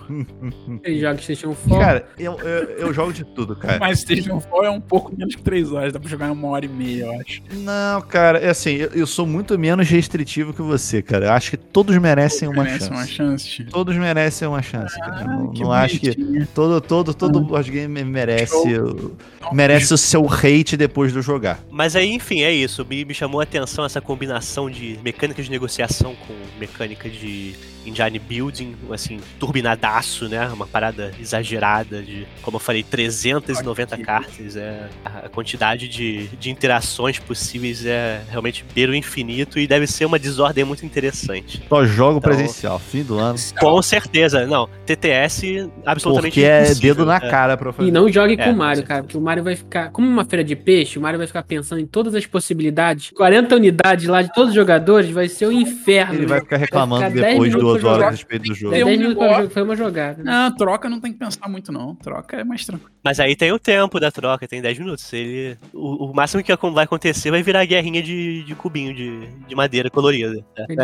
[0.83, 1.79] Ele joga Station Fall.
[1.79, 3.79] Cara, eu, eu, eu jogo de tudo, cara.
[3.79, 6.49] Mas Station Fall é um pouco menos que 3 horas, dá pra jogar em uma
[6.49, 7.43] hora e meia, eu acho.
[7.53, 11.27] Não, cara, é assim, eu, eu sou muito menos restritivo que você, cara.
[11.27, 12.91] Eu acho que todos merecem uma Merece chance.
[12.91, 13.65] uma chance.
[13.65, 15.21] Todos merecem uma chance, cara.
[15.21, 16.15] Ah, não que não acho que
[16.55, 19.17] todo, todo, todo board game merece, o-
[19.53, 21.61] merece o seu hate depois do jogar.
[21.71, 22.85] Mas aí, enfim, é isso.
[22.89, 27.55] Me, me chamou a atenção essa combinação de mecânica de negociação com mecânica de
[27.87, 30.47] engine building, assim, turbinadaço, né?
[30.49, 34.05] Uma parada exagerada de, como eu falei, 390 Ok.
[34.05, 34.57] cartas.
[34.57, 40.05] É, a quantidade de, de interações possíveis é realmente beira o infinito e deve ser
[40.05, 41.63] uma desordem muito interessante.
[41.69, 43.39] Só jogo Então- presencial, fim do ano.
[43.59, 44.47] Com certeza.
[44.47, 46.95] Não, TTS absolutamente Porque é impossível.
[46.95, 47.21] dedo na É.
[47.31, 47.89] cara pra fazer.
[47.89, 48.89] E não jogue com É, o com Mario, certeza.
[48.89, 49.91] cara, porque o Mario vai ficar.
[49.91, 53.11] Como uma feira de peixe, o Mario vai ficar pensando em todas as possibilidades.
[53.15, 56.15] 40 unidades lá de todos os jogadores vai ser o inferno.
[56.15, 58.75] Ele vai ficar reclamando Vai ficar 10 depois minutos duas horas a respeito do jogo.
[58.75, 59.41] Eu 10 minutos pra gosto.
[59.43, 60.23] jogo, foi uma jogada.
[60.23, 60.31] né?
[60.31, 61.95] Não, troca não tem que pensar muito, não.
[61.95, 62.91] Troca é mais tranquilo.
[63.05, 65.13] Mas aí tem o tempo da troca, tem 10 minutos.
[65.13, 69.55] Ele, o, o máximo que vai acontecer vai virar guerrinha de, de cubinho de, de
[69.55, 70.45] madeira colorida.
[70.69, 70.77] Ele,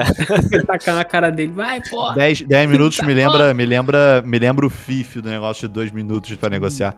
[0.53, 1.53] ele tacar na cara dele.
[1.53, 2.15] Vai, porra!
[2.15, 5.91] 10, 10 minutos me lembra, me lembra, me lembra o FIF do negócio de dois
[5.91, 6.97] minutos pra negociar.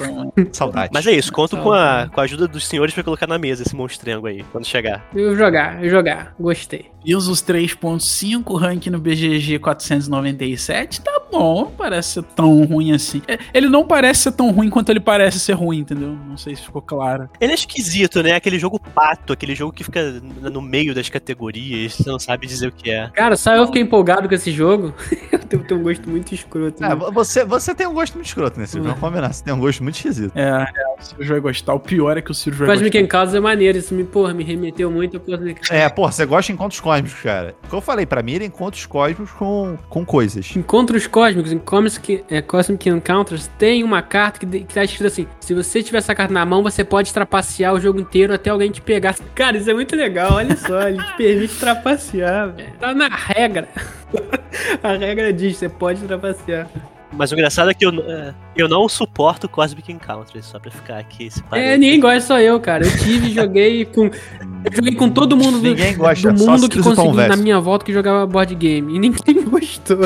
[0.00, 0.32] Mano.
[0.52, 0.90] Saudade.
[0.92, 3.62] Mas é isso, conto com a, com a ajuda dos senhores pra colocar na mesa
[3.62, 5.04] esse monstrengo aí, quando chegar.
[5.14, 6.34] Eu jogar, eu jogar.
[6.38, 6.90] Gostei.
[7.04, 13.20] E os 3.5 rank no BGG 497, tá bom, parece ser tão ruim assim.
[13.28, 16.16] É, Ele não parece ser tão ruim quanto ele parece ser ruim, entendeu?
[16.26, 17.28] Não sei se ficou claro.
[17.40, 18.32] Ele é esquisito, né?
[18.32, 22.68] Aquele jogo pato, aquele jogo que fica no meio das categorias, você não sabe dizer
[22.68, 23.10] o que é.
[23.10, 24.94] Cara, só eu fiquei empolgado com esse jogo.
[25.30, 26.82] eu tenho, tenho um gosto muito escroto.
[26.82, 26.94] É, né?
[27.12, 28.94] você, você tem um gosto muito escroto nesse jogo, Hum.
[28.94, 29.34] vamos combinar.
[29.44, 30.32] Tem um gosto muito esquisito.
[30.34, 30.66] É, é,
[30.98, 31.74] o Sirius vai gostar.
[31.74, 33.04] O pior é que o Sirius vai Cosmic gostar.
[33.04, 36.46] Encounters é maneiro, isso me, porra, me remeteu muito a Cosmic É, pô, você gosta
[36.46, 37.54] de encontros cósmicos, cara.
[37.64, 40.56] O que eu falei, pra mim, era encontros cósmicos com, com coisas.
[40.56, 45.26] Encontros cósmicos em Cosmic, é, Cosmic Encounters tem uma carta que, que tá escrito assim:
[45.40, 48.70] se você tiver essa carta na mão, você pode trapacear o jogo inteiro até alguém
[48.70, 49.14] te pegar.
[49.34, 52.72] Cara, isso é muito legal, olha só, ele te permite trapacear, velho.
[52.80, 53.68] Tá na regra.
[54.82, 56.68] A regra diz: você pode trapacear.
[57.16, 60.98] Mas o engraçado é que eu, é, eu não suporto Cosmic Encounters, só pra ficar
[60.98, 62.84] aqui esse É, ninguém gosta, só eu, cara.
[62.84, 64.06] Eu tive, joguei com.
[64.06, 67.60] Eu joguei com todo mundo do, Ninguém gosta, do mundo se que consegui na minha
[67.60, 68.96] volta que jogava board game.
[68.96, 69.98] E ninguém gostou.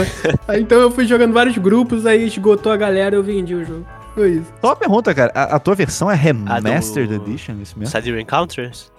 [0.47, 3.87] Aí, então eu fui jogando vários grupos, aí esgotou a galera eu vendi o jogo.
[4.15, 4.53] Foi isso.
[4.61, 5.33] Só uma pergunta, cara.
[5.35, 7.91] A, a tua versão é Remastered do- Edition, isso mesmo?
[7.93, 8.91] Sidereal Encounters?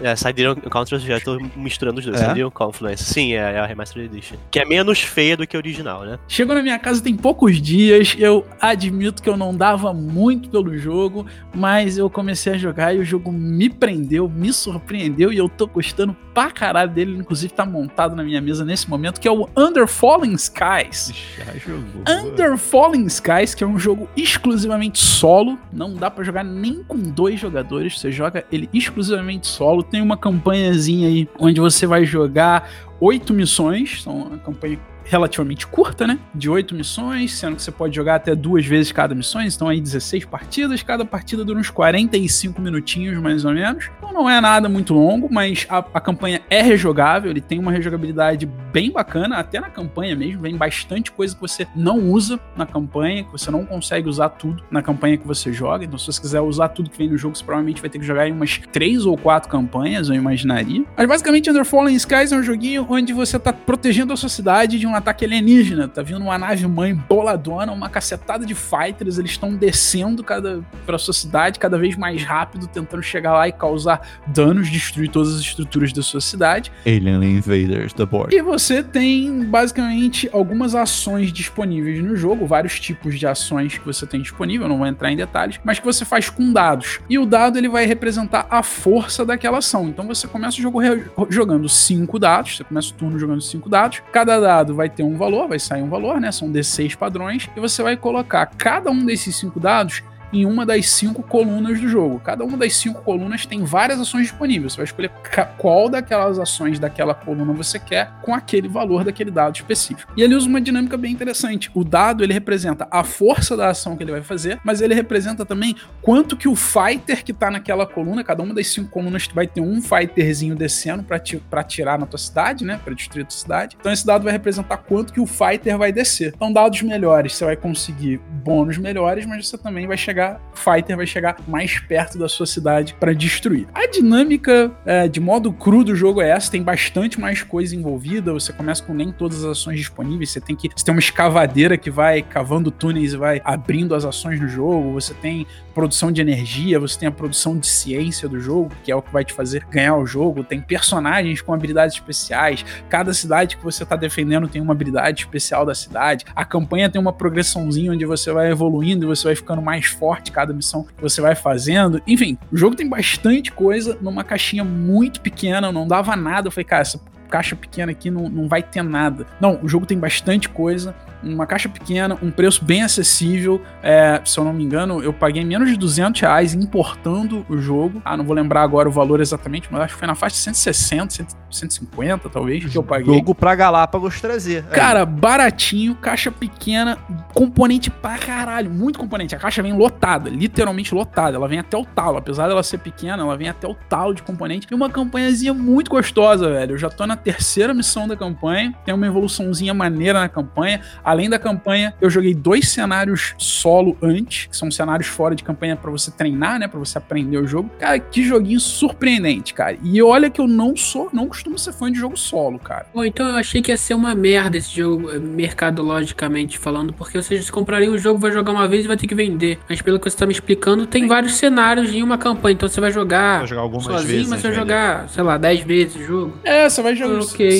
[0.00, 2.20] É, Sidereal Encounters, já tô misturando os dois.
[2.20, 2.26] É?
[2.26, 3.04] Sidereal Confluence.
[3.04, 4.36] Sim, é, é a Remastered Edition.
[4.50, 6.18] Que é menos feia do que a original, né?
[6.28, 8.14] Chegou na minha casa tem poucos dias.
[8.18, 12.98] Eu admito que eu não dava muito pelo jogo, mas eu comecei a jogar e
[12.98, 17.16] o jogo me prendeu, me surpreendeu e eu tô gostando pra caralho dele.
[17.16, 21.12] Inclusive tá montado na minha mesa nesse momento, que é o Under Falling Skies.
[21.36, 22.02] Já jogou.
[22.08, 26.98] Under Falling Skies, que é um jogo exclusivamente solo, não dá pra jogar nem com
[26.98, 29.82] dois jogadores, você joga ele exclusivamente solo.
[29.82, 32.68] Tem uma campanhazinha aí onde você vai jogar
[33.00, 36.18] oito missões, são uma campanha relativamente curta, né?
[36.34, 39.80] De oito missões, sendo que você pode jogar até duas vezes cada missão, então aí
[39.80, 43.90] 16 partidas, cada partida dura uns 45 minutinhos mais ou menos.
[43.98, 47.72] Então não é nada muito longo, mas a, a campanha é rejogável, ele tem uma
[47.72, 52.66] rejogabilidade bem bacana, até na campanha mesmo, vem bastante coisa que você não usa na
[52.66, 55.84] campanha, que você não consegue usar tudo na campanha que você joga.
[55.84, 58.04] Então se você quiser usar tudo que vem no jogo, você provavelmente vai ter que
[58.04, 60.84] jogar em umas três ou quatro campanhas, eu imaginaria.
[60.96, 64.78] Mas basicamente Under Fallen Skies é um joguinho onde você tá protegendo a sua cidade
[64.78, 65.88] de um ataque alienígena.
[65.88, 70.98] Tá vindo uma nave mãe boladona, uma cacetada de fighters, eles estão descendo cada pra
[70.98, 75.40] sua cidade cada vez mais rápido, tentando chegar lá e causar danos, destruir todas as
[75.40, 76.72] estruturas da sua cidade.
[76.86, 78.34] Alien Invaders, The Board.
[78.34, 84.06] E você tem basicamente algumas ações disponíveis no jogo, vários tipos de ações que você
[84.06, 87.00] tem disponível, não vou entrar em detalhes, mas que você faz com dados.
[87.08, 89.88] E o dado ele vai representar a força daquela ação.
[89.88, 90.80] Então você começa o jogo
[91.28, 94.02] jogando cinco dados, você começa o turno jogando cinco dados.
[94.12, 96.30] Cada dado vai ter um valor, vai sair um valor, né?
[96.32, 100.88] São D6 padrões, e você vai colocar cada um desses cinco dados em uma das
[100.90, 102.20] cinco colunas do jogo.
[102.20, 104.72] Cada uma das cinco colunas tem várias ações disponíveis.
[104.72, 105.10] Você vai escolher
[105.58, 110.12] qual daquelas ações daquela coluna você quer com aquele valor daquele dado específico.
[110.16, 111.70] E ele usa uma dinâmica bem interessante.
[111.74, 115.44] O dado ele representa a força da ação que ele vai fazer, mas ele representa
[115.44, 119.46] também quanto que o fighter que tá naquela coluna, cada uma das cinco colunas vai
[119.46, 123.76] ter um fighterzinho descendo para atirar na tua cidade, né, para tua cidade.
[123.78, 126.32] Então esse dado vai representar quanto que o fighter vai descer.
[126.34, 130.96] Então dados melhores, você vai conseguir bônus melhores, mas você também vai chegar chegar, Fighter
[130.96, 133.66] vai chegar mais perto da sua cidade para destruir.
[133.74, 138.32] A dinâmica é, de modo cru do jogo é essa, tem bastante mais coisa envolvida.
[138.32, 141.76] Você começa com nem todas as ações disponíveis, você tem que você tem uma escavadeira
[141.76, 144.92] que vai cavando túneis e vai abrindo as ações no jogo.
[144.92, 148.96] Você tem produção de energia, você tem a produção de ciência do jogo, que é
[148.96, 150.44] o que vai te fazer ganhar o jogo.
[150.44, 152.64] Tem personagens com habilidades especiais.
[152.88, 156.24] Cada cidade que você está defendendo tem uma habilidade especial da cidade.
[156.36, 160.11] A campanha tem uma progressãozinha onde você vai evoluindo e você vai ficando mais forte
[160.20, 162.02] cada missão que você vai fazendo.
[162.06, 166.48] Enfim, o jogo tem bastante coisa numa caixinha muito pequena, não dava nada.
[166.48, 167.00] Eu falei, cara, essa
[167.32, 169.26] caixa pequena aqui não, não vai ter nada.
[169.40, 173.62] Não, o jogo tem bastante coisa uma caixa pequena, um preço bem acessível.
[173.82, 178.02] É, se eu não me engano, eu paguei menos de 200 reais importando o jogo.
[178.04, 180.42] Ah, não vou lembrar agora o valor exatamente, mas acho que foi na faixa de
[180.42, 183.14] 160, 150 talvez que eu paguei.
[183.14, 184.64] Jogo pra Galápagos trazer.
[184.64, 186.98] Cara, baratinho, caixa pequena,
[187.32, 189.34] componente pra caralho, muito componente.
[189.34, 191.36] A caixa vem lotada, literalmente lotada.
[191.36, 194.22] Ela vem até o talo, apesar dela ser pequena, ela vem até o talo de
[194.22, 194.66] componente.
[194.70, 196.72] E uma campanhazinha muito gostosa, velho.
[196.72, 200.80] Eu já tô na terceira missão da campanha, tem uma evoluçãozinha maneira na campanha.
[201.04, 205.76] Além da campanha, eu joguei dois cenários solo antes, que são cenários fora de campanha
[205.76, 207.70] para você treinar, né, para você aprender o jogo.
[207.78, 209.76] Cara, que joguinho surpreendente, cara.
[209.82, 212.86] E olha que eu não sou, não costumo ser fã de jogo solo, cara.
[212.94, 217.20] Bom, então eu achei que ia ser uma merda esse jogo, eh, mercadologicamente falando, porque
[217.20, 219.58] vocês comprariam o jogo, vai jogar uma vez e vai ter que vender.
[219.68, 222.80] Mas pelo que você tá me explicando, tem vários cenários em uma campanha, então você
[222.80, 224.68] vai jogar, vai jogar algumas sozinho, vezes, mas você vai velho.
[224.68, 226.38] jogar, sei lá, 10 vezes o jogo.
[226.44, 227.11] É, você vai jogar.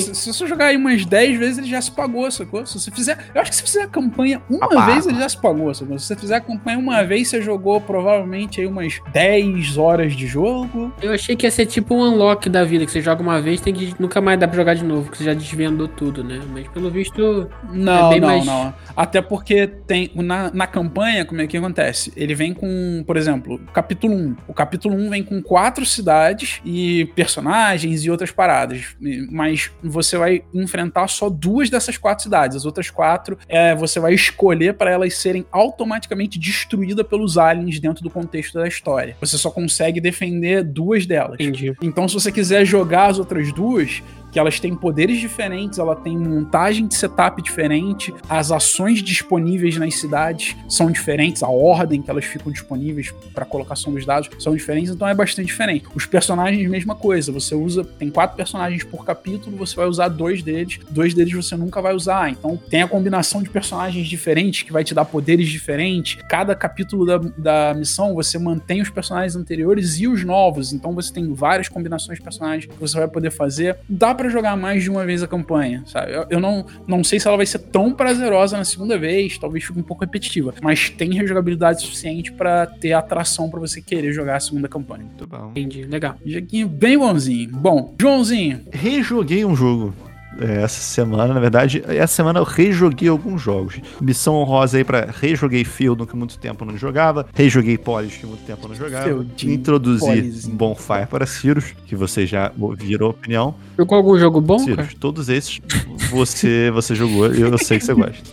[0.05, 2.65] Se, se você jogar aí umas 10 vezes, ele já se pagou, sacou?
[2.65, 3.17] Se você fizer.
[3.33, 5.97] Eu acho que se você fizer a campanha uma vez, ele já se pagou, sacou?
[5.99, 10.25] Se você fizer a campanha uma vez, você jogou provavelmente aí umas 10 horas de
[10.27, 10.93] jogo.
[11.01, 13.61] Eu achei que ia ser tipo um unlock da vida, que você joga uma vez
[13.61, 16.39] tem que nunca mais dá pra jogar de novo, que você já desvendou tudo, né?
[16.51, 17.49] Mas pelo visto.
[17.71, 18.73] Não, É não, mais- não.
[18.95, 20.11] Até porque tem.
[20.15, 22.11] Na, na campanha, como é que acontece?
[22.15, 24.35] Ele vem com, por exemplo, capítulo 1.
[24.47, 28.95] O capítulo 1 vem com quatro cidades e personagens e outras paradas.
[29.01, 32.55] E- Mas você vai enfrentar só duas dessas quatro cidades.
[32.55, 38.01] As outras quatro é, você vai escolher para elas serem automaticamente destruídas pelos aliens dentro
[38.01, 39.17] do contexto da história.
[39.19, 41.35] Você só consegue defender duas delas.
[41.41, 41.75] Entendi.
[41.81, 44.01] Então, se você quiser jogar as outras duas,
[44.33, 49.95] que elas têm poderes diferentes, ela tem montagem de setup diferente, as ações disponíveis nas
[49.95, 54.91] cidades são diferentes, a ordem que elas ficam disponíveis para colocação dos dados são diferentes,
[54.91, 55.85] então é bastante diferente.
[55.93, 60.41] Os personagens, mesma coisa, você usa, tem quatro personagens por capítulo, você vai usar dois
[60.41, 64.73] deles, dois deles você nunca vai usar, então tem a combinação de personagens diferentes que
[64.73, 66.17] vai te dar poderes diferentes.
[66.27, 71.13] Cada capítulo da, da missão você mantém os personagens anteriores e os novos, então você
[71.13, 73.77] tem várias combinações de personagens que você vai poder fazer.
[73.87, 76.13] Dá pra jogar mais de uma vez a campanha, sabe?
[76.13, 79.63] Eu, eu não, não sei se ela vai ser tão prazerosa na segunda vez, talvez
[79.63, 84.37] fique um pouco repetitiva, mas tem rejogabilidade suficiente pra ter atração pra você querer jogar
[84.37, 85.05] a segunda campanha.
[85.05, 85.51] Muito bom.
[85.51, 86.15] Entendi, legal.
[86.25, 87.51] Joguinho bem bonzinho.
[87.51, 89.93] Bom, Joãozinho, Rejoguei um jogo.
[90.39, 93.79] É, essa semana, na verdade, essa semana eu rejoguei alguns jogos.
[94.01, 98.25] Missão honrosa aí pra rejoguei Field, que muito tempo eu não jogava, rejoguei Polish, que
[98.25, 100.55] muito tempo eu não jogava, introduzi Polizinho.
[100.55, 103.55] Bonfire para Cirus, que você já virou opinião.
[103.77, 104.83] Jogou algum jogo bom, cara?
[104.83, 105.61] Cirus, todos esses
[106.09, 108.23] você, você jogou e eu sei que você gosta.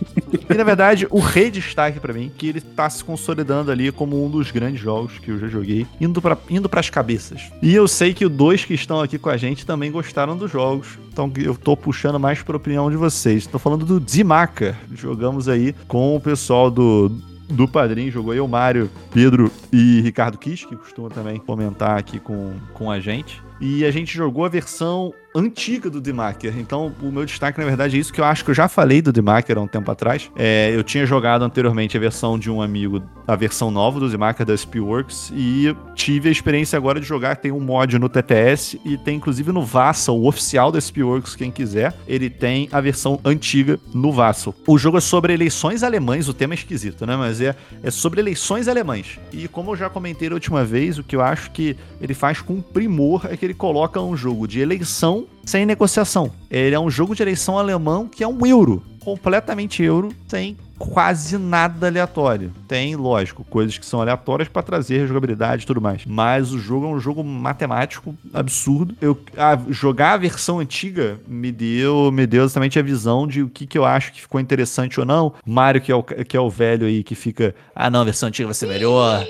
[0.49, 4.23] E na verdade, o rei destaque pra mim, que ele tá se consolidando ali como
[4.23, 7.41] um dos grandes jogos que eu já joguei, indo para indo pras cabeças.
[7.61, 10.51] E eu sei que os dois que estão aqui com a gente também gostaram dos
[10.51, 10.87] jogos,
[11.21, 13.45] então eu tô puxando mais por opinião de vocês.
[13.45, 17.11] Tô falando do Zimaker, jogamos aí com o pessoal do
[17.49, 22.53] do Padrinho, jogou eu, Mário, Pedro e Ricardo Kish, que costuma também comentar aqui com,
[22.73, 23.43] com a gente.
[23.59, 26.57] E a gente jogou a versão antiga do Demaker.
[26.57, 29.01] Então, o meu destaque, na verdade, é isso que eu acho que eu já falei
[29.01, 30.29] do Demaker há um tempo atrás.
[30.35, 34.45] É, eu tinha jogado anteriormente a versão de um amigo, a versão nova do Demaker
[34.45, 37.37] da Spielworks, e tive a experiência agora de jogar.
[37.37, 41.51] Tem um mod no TTS e tem inclusive no Vassal, o oficial da Spielworks, quem
[41.51, 41.95] quiser.
[42.07, 44.53] Ele tem a versão antiga no Vassal.
[44.67, 47.15] O jogo é sobre eleições alemães, o tema é esquisito, né?
[47.15, 49.19] Mas é, é sobre eleições alemães.
[49.31, 52.41] E como eu já comentei da última vez, o que eu acho que ele faz
[52.41, 56.31] com primor é que ele coloca um jogo de eleição sem negociação.
[56.49, 61.37] Ele é um jogo de eleição alemão que é um euro, completamente euro, sem quase
[61.37, 62.51] nada aleatório.
[62.67, 66.03] Tem, lógico, coisas que são aleatórias para trazer jogabilidade e tudo mais.
[66.07, 68.95] Mas o jogo é um jogo matemático absurdo.
[68.99, 73.49] Eu a- jogar a versão antiga me deu, me deu exatamente a visão de o
[73.49, 75.33] que, que eu acho que ficou interessante ou não.
[75.45, 78.29] Mario, que é, o, que é o velho aí que fica, ah não, a versão
[78.29, 79.23] antiga vai ser melhor.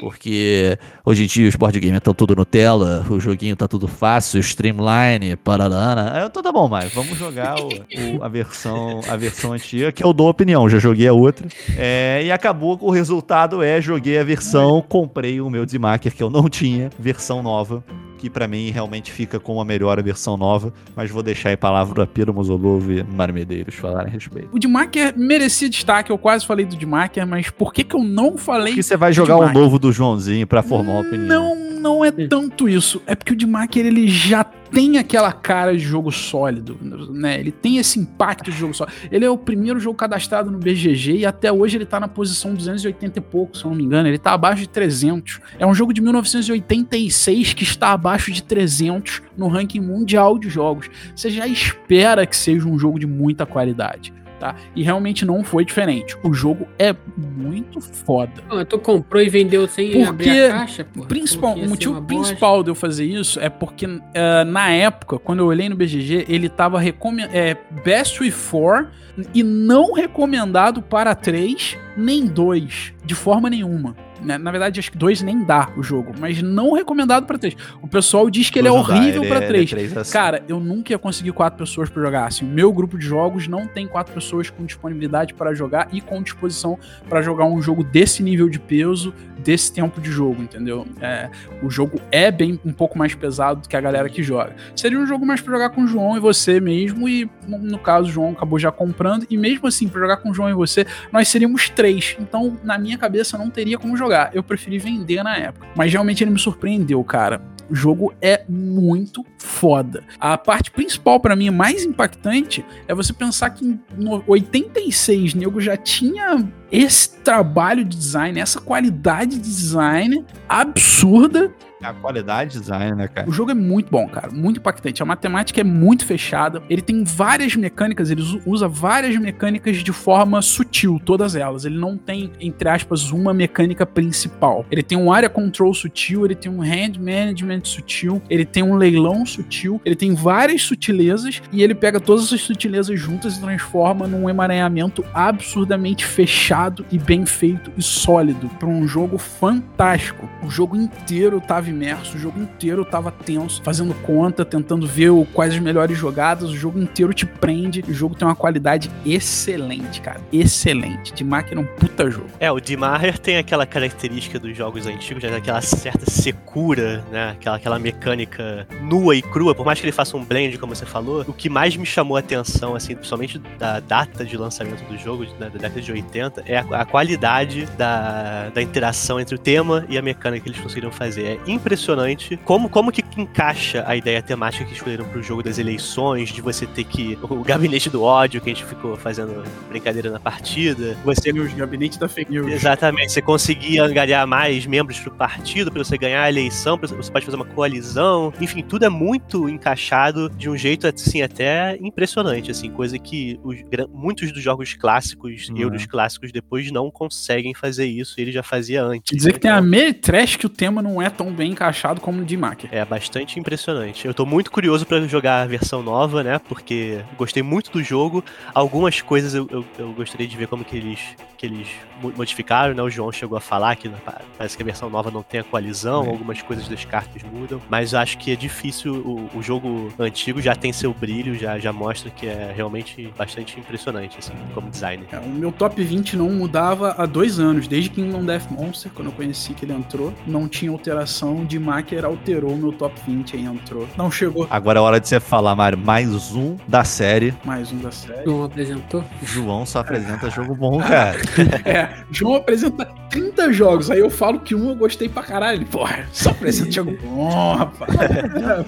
[0.00, 4.40] Porque hoje em dia os board games estão tudo Nutella, o joguinho tá tudo fácil,
[4.40, 6.12] streamline, pararana.
[6.14, 9.92] Aí eu tô tá bom, mas vamos jogar o- o- a, versão, a versão antiga,
[9.92, 11.46] que eu dou opinião, já joguei a outra.
[11.76, 16.22] É, e acabou que o resultado é: joguei a versão, comprei o meu Zimaker que
[16.22, 17.82] eu não tinha, versão nova.
[18.24, 21.58] Que pra mim realmente fica com a melhor versão nova, mas vou deixar aí a
[21.58, 24.48] palavra a Pedro Mozolov e Mário Medeiros falarem a respeito.
[24.50, 28.38] O Demaker merecia destaque, eu quase falei do Demaker, mas por que, que eu não
[28.38, 29.60] falei Porque você vai jogar um Demaker?
[29.60, 31.54] novo do Joãozinho pra formar uma opinião.
[31.54, 33.02] Não, não é tanto isso.
[33.06, 36.78] É porque o Demaker ele já tem aquela cara de jogo sólido,
[37.12, 37.38] né?
[37.38, 38.96] Ele tem esse impacto de jogo sólido.
[39.12, 42.54] Ele é o primeiro jogo cadastrado no BGG e até hoje ele tá na posição
[42.54, 44.08] 280 e pouco, se eu não me engano.
[44.08, 45.40] Ele tá abaixo de 300.
[45.58, 50.88] É um jogo de 1986 que está abaixo de 300 no ranking mundial de jogos.
[51.14, 54.12] Você já espera que seja um jogo de muita qualidade.
[54.38, 54.56] Tá?
[54.74, 56.16] E realmente não foi diferente.
[56.22, 58.42] O jogo é muito foda.
[58.50, 61.04] Ah, tu comprou e vendeu sem Porque abrir a caixa, pô.
[61.06, 65.46] Principal, o motivo principal de eu fazer isso é porque eh, na época, quando eu
[65.46, 68.88] olhei no BGG, ele tava é, Best with 4
[69.32, 73.94] e não recomendado para 3 nem 2, de forma nenhuma.
[74.24, 74.38] Né?
[74.38, 77.56] Na verdade, acho que 2 nem dá o jogo, mas não recomendado para 3.
[77.82, 79.72] O pessoal diz que ele é horrível para é- 3.
[79.72, 80.12] ele é três assim.
[80.12, 82.26] Cara, eu nunca ia conseguir quatro pessoas pra jogar.
[82.26, 86.00] Assim, o meu grupo de jogos não tem quatro pessoas com disponibilidade para jogar e
[86.00, 89.12] com disposição pra jogar um jogo desse nível de peso,
[89.44, 90.86] desse tempo de jogo, entendeu?
[91.00, 91.28] É,
[91.62, 94.56] o jogo é bem um pouco mais pesado do que a galera que joga.
[94.74, 98.08] Seria um jogo mais pra jogar com o João e você mesmo, e no, caso
[98.08, 100.86] o João acabou já comprando, e mesmo assim, pra jogar com o João e você,
[101.12, 102.16] nós seríamos três.
[102.18, 104.30] Então, na minha cabeça, não teria como jogar.
[104.34, 105.66] Eu preferi vender na época.
[105.76, 107.40] Mas realmente ele me surpreendeu, cara.
[107.68, 110.02] O jogo é muito foda.
[110.20, 115.60] A parte principal pra mim, mais impactante, é você pensar que em no 86 nego
[115.60, 122.96] já tinha esse trabalho de design, essa qualidade de design absurda A qualidade de design,
[122.96, 123.28] né, cara?
[123.28, 124.30] o jogo é muito bom, cara.
[124.32, 125.02] Muito impactante.
[125.02, 126.62] A matemática é muito fechada.
[126.68, 131.64] Ele tem várias mecânicas, ele usa- várias mecânicas de forma sutil, todas elas.
[131.64, 134.64] Ele não tem, entre aspas, uma mecânica principal.
[134.70, 138.74] Ele tem um área control sutil, ele tem um hand management sutil, ele tem um
[138.74, 144.06] leilão sutil, ele tem várias sutilezas e ele pega todas essas sutilezas juntas e transforma
[144.06, 150.28] num emaranhamento absurdamente fechado e bem feito e sólido para um jogo fantástico.
[150.42, 155.54] O jogo inteiro tava imerso, o jogo inteiro tava tenso, fazendo conta, tentando ver quais
[155.54, 160.20] as melhores jogadas, o jogo inteiro te prende, o jogo tem uma qualidade excelente, cara,
[160.32, 161.12] excelente.
[161.12, 162.28] De máquina um puta jogo.
[162.40, 167.56] É, o Dimaher tem aquela característica dos jogos antigos, né, aquela certa secura, né, aquela,
[167.56, 171.24] aquela mecânica nua e crua, por mais que ele faça um blend, como você falou,
[171.26, 175.26] o que mais me chamou a atenção, assim, principalmente da data de lançamento do jogo,
[175.38, 179.84] da, da década de 80, é a, a qualidade da, da interação entre o tema
[179.88, 181.24] e a mecânica que eles conseguiram fazer.
[181.24, 186.28] É impressionante como, como que encaixa a ideia temática que escolheram pro jogo das eleições,
[186.30, 187.18] de você ter que.
[187.22, 190.96] O gabinete do ódio, que a gente ficou fazendo brincadeira na partida.
[191.04, 191.30] Você.
[191.32, 192.52] Os gabinetes da fake news.
[192.52, 197.10] Exatamente, você conseguia angariar mais membros pro partido para você ganhar a eleição, pra você
[197.10, 198.32] pode fazer uma coalizão.
[198.40, 203.58] Enfim, tudo é muito encaixado de um jeito assim até impressionante, assim, coisa que os,
[203.92, 205.58] muitos dos jogos clássicos, Uhum.
[205.58, 209.10] euros clássicos depois não conseguem fazer isso, ele já fazia antes.
[209.10, 211.43] Quer dizer que tem Então, a meia trash que o tema não é tão bem
[211.50, 212.68] encaixado como de Macker.
[212.72, 214.06] É bastante impressionante.
[214.06, 216.38] Eu tô muito curioso pra jogar a versão nova, né?
[216.38, 218.24] Porque gostei muito do jogo.
[218.54, 221.00] Algumas coisas eu, eu, eu gostaria de ver como que eles,
[221.36, 221.68] que eles
[222.00, 222.82] mo- modificaram, né?
[222.82, 225.44] O João chegou a falar que pa- parece que a versão nova não tem a
[225.44, 226.08] coalizão, É.
[226.08, 227.60] algumas coisas das cartas mudam.
[227.68, 228.94] Mas acho que é difícil.
[228.94, 233.58] O, o jogo antigo já tem seu brilho, já, já mostra que é realmente bastante
[233.58, 235.04] impressionante, assim, como design.
[235.12, 239.08] É, o meu top 20 não mudava há dois anos, desde Kingdom Death Monster, quando
[239.08, 240.12] eu conheci que ele entrou.
[240.26, 243.88] Não tinha alteração, de Macker alterou o meu top 20 aí entrou.
[243.96, 247.32] Não chegou Agora é hora de você falar, Mário, mais um da série.
[247.42, 248.24] mais um da série.
[248.26, 249.02] João apresentou.
[249.22, 251.16] João só apresenta jogo bom, cara.
[251.64, 255.64] É, João apresenta 30 jogos, aí eu falo que um eu gostei pra caralho.
[255.66, 257.90] Porra, só apresenta jogo bom, rapaz.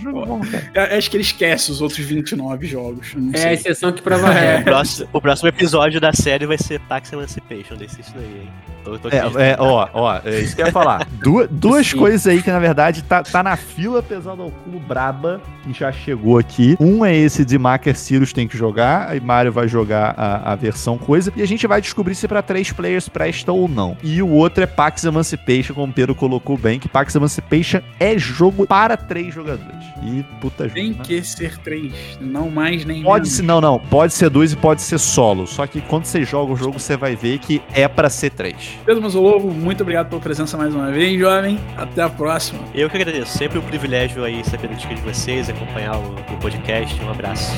[0.02, 0.70] jogo bom, cara.
[0.74, 3.12] É, Acho que ele esquece os outros 29 jogos.
[3.14, 3.52] não É a sei.
[3.52, 7.74] exceção que prova a O próximo, o próximo episódio da série vai ser Pax Emancipation,
[7.76, 8.48] desse isso daí, hein?
[8.84, 9.40] Tô, tô acreditando.
[9.40, 11.04] É, é, ó, ó, é isso que eu ia falar.
[11.20, 11.98] Du- duas Sim.
[11.98, 15.92] coisas aí que, na verdade, tá, tá na fila pesado ao culo braba, que já
[15.92, 16.74] chegou aqui.
[16.80, 20.54] Um é esse de Maker Sirius tem que jogar, aí Mario vai jogar a, a
[20.56, 23.94] versão coisa, e a gente vai descobrir se pra três players presta ou não.
[24.02, 28.16] E o outro é Pax Emancipation, como o Pedro colocou bem, que Pax Emancipation é
[28.16, 29.84] jogo para três jogadores.
[30.02, 30.98] E puta jogo, Tem né?
[31.04, 33.36] que ser três, não mais nem Pode menos.
[33.36, 35.46] ser, não, não, pode ser dois e pode ser solo.
[35.46, 38.78] Só que quando você joga o jogo, você vai ver que é pra ser três.
[38.86, 41.58] Pedro Mazolovo, muito obrigado pela presença mais uma vez, jovem.
[41.76, 42.45] Até a próxima.
[42.74, 43.36] Eu que agradeço.
[43.36, 47.00] Sempre um privilégio aí saber dica de vocês, acompanhar o, o podcast.
[47.02, 47.52] Um abraço.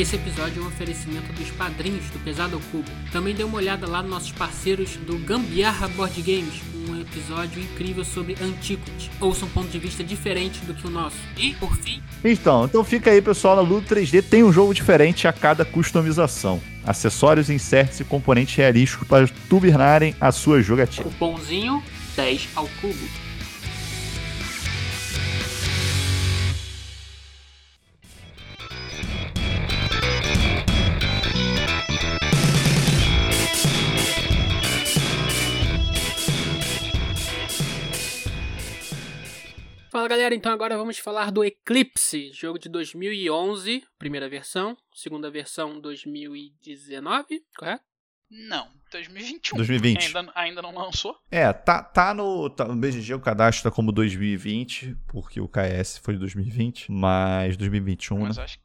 [0.00, 2.90] Esse episódio é um oferecimento dos padrinhos do Pesado ao Cubo.
[3.12, 8.02] Também dê uma olhada lá nos nossos parceiros do Gambiarra Board Games, um episódio incrível
[8.02, 9.10] sobre Antiquity.
[9.20, 11.18] Ouça um ponto de vista diferente do que o nosso.
[11.36, 15.28] E, por fim, Então, então fica aí, pessoal, na Ludo 3D tem um jogo diferente
[15.28, 16.62] a cada customização.
[16.82, 21.04] Acessórios, inserts e componentes realísticos para turbinarem a sua jogatina.
[21.04, 21.82] cupomzinho
[22.16, 23.29] 10 ao cubo.
[40.10, 47.44] Galera, então agora vamos falar do Eclipse, jogo de 2011, primeira versão, segunda versão 2019,
[47.56, 47.84] correto?
[48.28, 49.56] Não, 2021.
[49.56, 50.16] 2020.
[50.16, 51.16] Ainda, ainda não lançou.
[51.30, 52.50] É, tá, tá no.
[52.50, 57.56] Tá, no BGG o cadastro tá como 2020, porque o KS foi de 2020, mas
[57.56, 58.24] 2021, né?
[58.24, 58.64] Mas acho que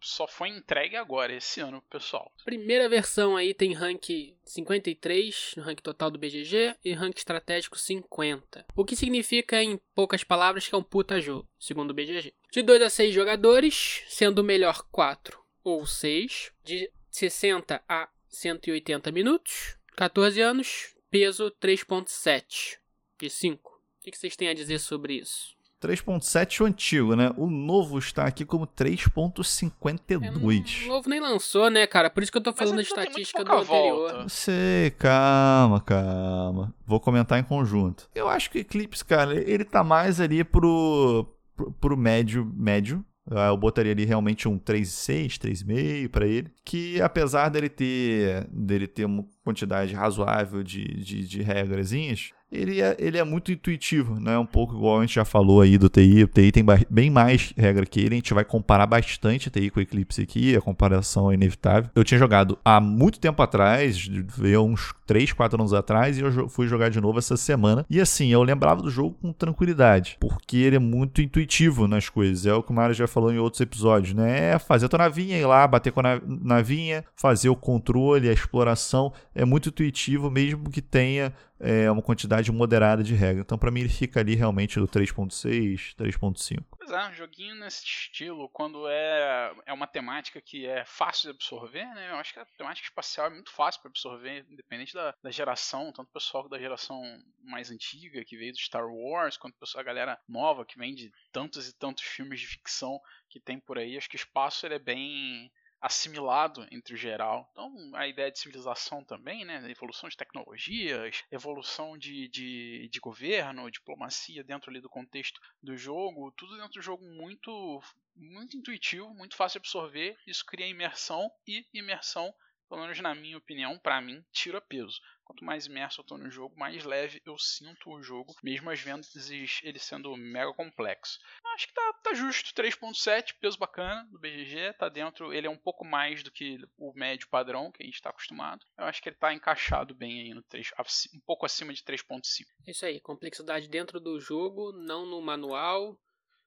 [0.00, 2.32] só foi entregue agora, esse ano, pessoal.
[2.44, 8.66] Primeira versão aí tem rank 53 no rank total do BGG e rank estratégico 50.
[8.74, 12.34] O que significa, em poucas palavras, que é um puta jogo, segundo o BGG.
[12.52, 16.52] De 2 a 6 jogadores, sendo o melhor 4 ou 6.
[16.64, 19.76] De 60 a 180 minutos.
[19.96, 22.78] 14 anos, peso 3.7
[23.18, 23.70] de 5.
[23.70, 25.57] O que vocês têm a dizer sobre isso?
[25.82, 27.30] 3.7 o antigo, né?
[27.36, 30.84] O novo está aqui como É, 3.52.
[30.84, 32.10] O novo nem lançou, né, cara?
[32.10, 33.96] Por isso que eu tô falando tem muito estatística do anterior.
[33.96, 34.18] volta.
[34.22, 36.74] Não sei, calma, calma.
[36.86, 38.08] Vou comentar em conjunto.
[38.14, 41.26] Eu acho que o Eclipse, cara, ele tá mais ali pro,
[41.56, 43.04] pro, pro médio, médio.
[43.30, 46.50] Ah, Eu botaria ali realmente um 3,6, 3,5 pra ele.
[46.64, 52.96] Que apesar dele ter, dele ter uma quantidade razoável de, de, de regrazinhas, ele é,
[52.98, 54.38] ele é muito intuitivo, né?
[54.38, 56.24] Um pouco igual a gente já falou aí do TI.
[56.24, 58.14] O TI tem bem mais regra que ele.
[58.14, 60.56] A gente vai comparar bastante TI com o Eclipse aqui.
[60.56, 61.90] A comparação é inevitável.
[61.94, 66.48] Eu tinha jogado há muito tempo atrás, veio uns 3, 4 anos atrás, e eu
[66.48, 67.84] fui jogar de novo essa semana.
[67.88, 72.46] E assim, eu lembrava do jogo com tranquilidade, porque ele é muito intuitivo nas coisas.
[72.46, 74.52] É o que o Mario já falou em outros episódios, né?
[74.54, 78.28] É fazer a tua navinha, ir lá, bater com a na- navinha, fazer o controle,
[78.28, 79.12] a exploração.
[79.34, 83.42] É muito intuitivo, mesmo que tenha é, uma quantidade moderada de regra.
[83.42, 86.64] Então, pra mim, ele fica ali realmente do 3.6, 3.5.
[86.78, 91.36] Pois é, um joguinho nesse estilo, quando é, é uma temática que é fácil de
[91.36, 92.10] absorver, né?
[92.10, 95.92] Eu acho que a temática espacial é muito fácil para absorver, independente da, da geração,
[95.92, 97.00] tanto o pessoal da geração
[97.42, 101.68] mais antiga, que veio do Star Wars, quanto a galera nova, que vem de tantos
[101.68, 103.96] e tantos filmes de ficção que tem por aí.
[103.96, 105.50] Acho que espaço ele é bem
[105.80, 107.48] assimilado entre geral.
[107.52, 109.70] Então, a ideia de civilização também, né?
[109.70, 116.32] Evolução de tecnologias, evolução de, de, de governo, diplomacia dentro ali do contexto do jogo,
[116.32, 117.82] tudo dentro do jogo muito,
[118.16, 120.16] muito intuitivo, muito fácil de absorver.
[120.26, 122.34] Isso cria imersão e imersão
[122.68, 125.00] pelo menos na minha opinião, para mim, tira peso.
[125.24, 128.80] Quanto mais imerso eu tô no jogo, mais leve eu sinto o jogo, mesmo às
[128.80, 131.18] vezes ele sendo mega complexo.
[131.54, 135.56] Acho que tá, tá justo, 3.7, peso bacana do BGG, tá dentro, ele é um
[135.56, 138.64] pouco mais do que o médio padrão que a gente está acostumado.
[138.78, 140.70] Eu acho que ele tá encaixado bem aí no 3,
[141.14, 142.46] um pouco acima de 3.5.
[142.66, 145.98] É isso aí, complexidade dentro do jogo, não no manual.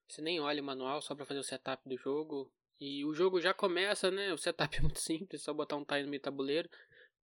[0.08, 2.52] Você nem olha o manual só para fazer o setup do jogo.
[2.84, 4.32] E o jogo já começa, né?
[4.32, 6.68] O setup é muito simples, é só botar um time no meio tabuleiro.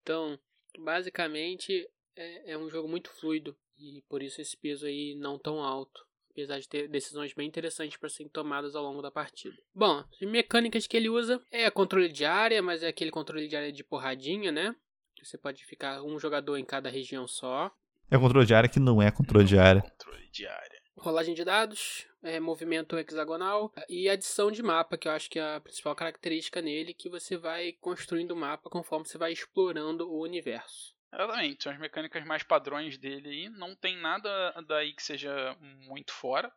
[0.03, 0.37] Então,
[0.77, 3.57] basicamente, é, é um jogo muito fluido.
[3.75, 6.05] E por isso esse peso aí não tão alto.
[6.29, 9.57] Apesar de ter decisões bem interessantes para serem tomadas ao longo da partida.
[9.73, 13.55] Bom, as mecânicas que ele usa é controle de área, mas é aquele controle de
[13.55, 14.75] área de porradinha, né?
[15.23, 17.71] Você pode ficar um jogador em cada região só.
[18.11, 19.81] É controle de área que não é controle de área.
[19.81, 20.76] Controle de área.
[20.99, 25.55] Rolagem de dados, é, movimento hexagonal e adição de mapa, que eu acho que é
[25.55, 30.21] a principal característica nele, que você vai construindo o mapa conforme você vai explorando o
[30.21, 30.95] universo.
[31.13, 33.49] Exatamente, são as mecânicas mais padrões dele aí.
[33.49, 36.51] Não tem nada daí que seja muito fora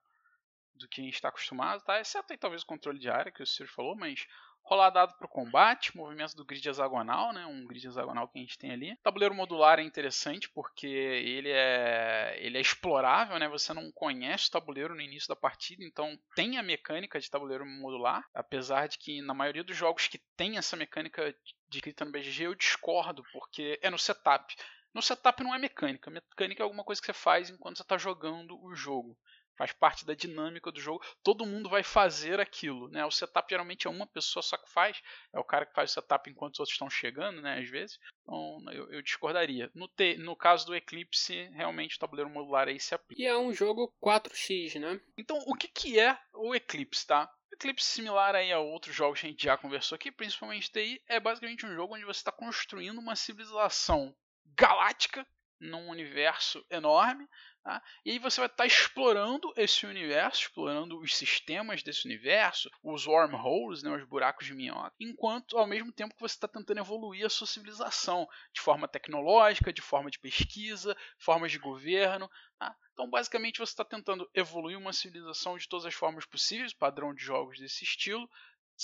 [0.75, 2.01] do que a gente está acostumado, tá?
[2.01, 3.69] Exceto aí talvez o controle de área, que o Sr.
[3.69, 4.27] falou, mas
[4.71, 8.41] Rolar dado para o combate, movimento do grid hexagonal, né, um grid hexagonal que a
[8.41, 8.97] gente tem ali.
[9.03, 14.53] Tabuleiro modular é interessante porque ele é, ele é explorável, né, você não conhece o
[14.53, 19.21] tabuleiro no início da partida, então tem a mecânica de tabuleiro modular, apesar de que
[19.21, 21.35] na maioria dos jogos que tem essa mecânica
[21.69, 24.55] de escrita no BGG eu discordo, porque é no setup.
[24.95, 27.99] No setup não é mecânica, mecânica é alguma coisa que você faz enquanto você está
[27.99, 29.19] jogando o jogo
[29.61, 31.05] faz parte da dinâmica do jogo.
[31.23, 33.05] Todo mundo vai fazer aquilo, né?
[33.05, 35.03] O setup geralmente é uma pessoa só que faz,
[35.35, 37.59] é o cara que faz o setup enquanto os outros estão chegando, né?
[37.59, 37.99] Às vezes.
[38.23, 39.71] Então eu, eu discordaria.
[39.75, 43.21] No, te, no caso do Eclipse, realmente o tabuleiro modular aí se aplica.
[43.21, 44.99] E é um jogo 4x, né?
[45.19, 47.31] Então o que, que é o Eclipse, tá?
[47.53, 51.21] Eclipse similar aí a outros jogos que a gente já conversou aqui, principalmente daí, é
[51.21, 54.17] basicamente um jogo onde você está construindo uma civilização
[54.57, 55.27] galáctica
[55.61, 57.29] num universo enorme
[57.63, 57.83] Tá?
[58.07, 63.07] E aí você vai estar tá explorando esse universo, explorando os sistemas desse universo, os
[63.07, 67.27] wormholes, né, os buracos de minhoca, enquanto ao mesmo tempo que você está tentando evoluir
[67.27, 72.31] a sua civilização de forma tecnológica, de forma de pesquisa, formas de governo.
[72.59, 72.75] Tá?
[72.95, 77.23] Então, basicamente, você está tentando evoluir uma civilização de todas as formas possíveis, padrão de
[77.23, 78.29] jogos desse estilo,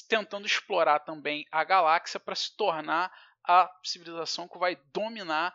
[0.06, 3.10] tentando explorar também a galáxia para se tornar
[3.42, 5.54] a civilização que vai dominar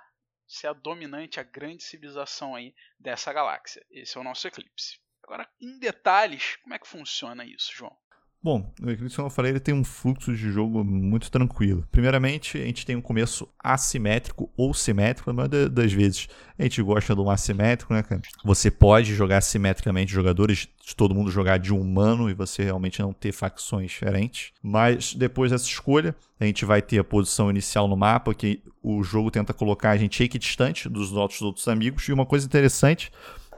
[0.54, 3.86] ser a dominante, a grande civilização aí dessa galáxia.
[3.89, 4.99] Esse é o nosso eclipse.
[5.24, 7.95] Agora, em detalhes, como é que funciona isso, João?
[8.44, 11.88] Bom, o Eclipse, como eu falei, ele tem um fluxo de jogo muito tranquilo.
[11.92, 15.32] Primeiramente, a gente tem um começo assimétrico ou simétrico.
[15.32, 16.28] Maioria das vezes,
[16.58, 18.20] a gente gosta do assimétrico, né, cara?
[18.44, 23.14] Você pode jogar assimetricamente jogadores, de todo mundo jogar de humano e você realmente não
[23.14, 24.54] ter facções diferentes.
[24.64, 29.04] Mas depois dessa escolha, a gente vai ter a posição inicial no mapa, que o
[29.04, 32.08] jogo tenta colocar a gente equidistante dos nossos outros amigos.
[32.10, 33.12] E uma coisa interessante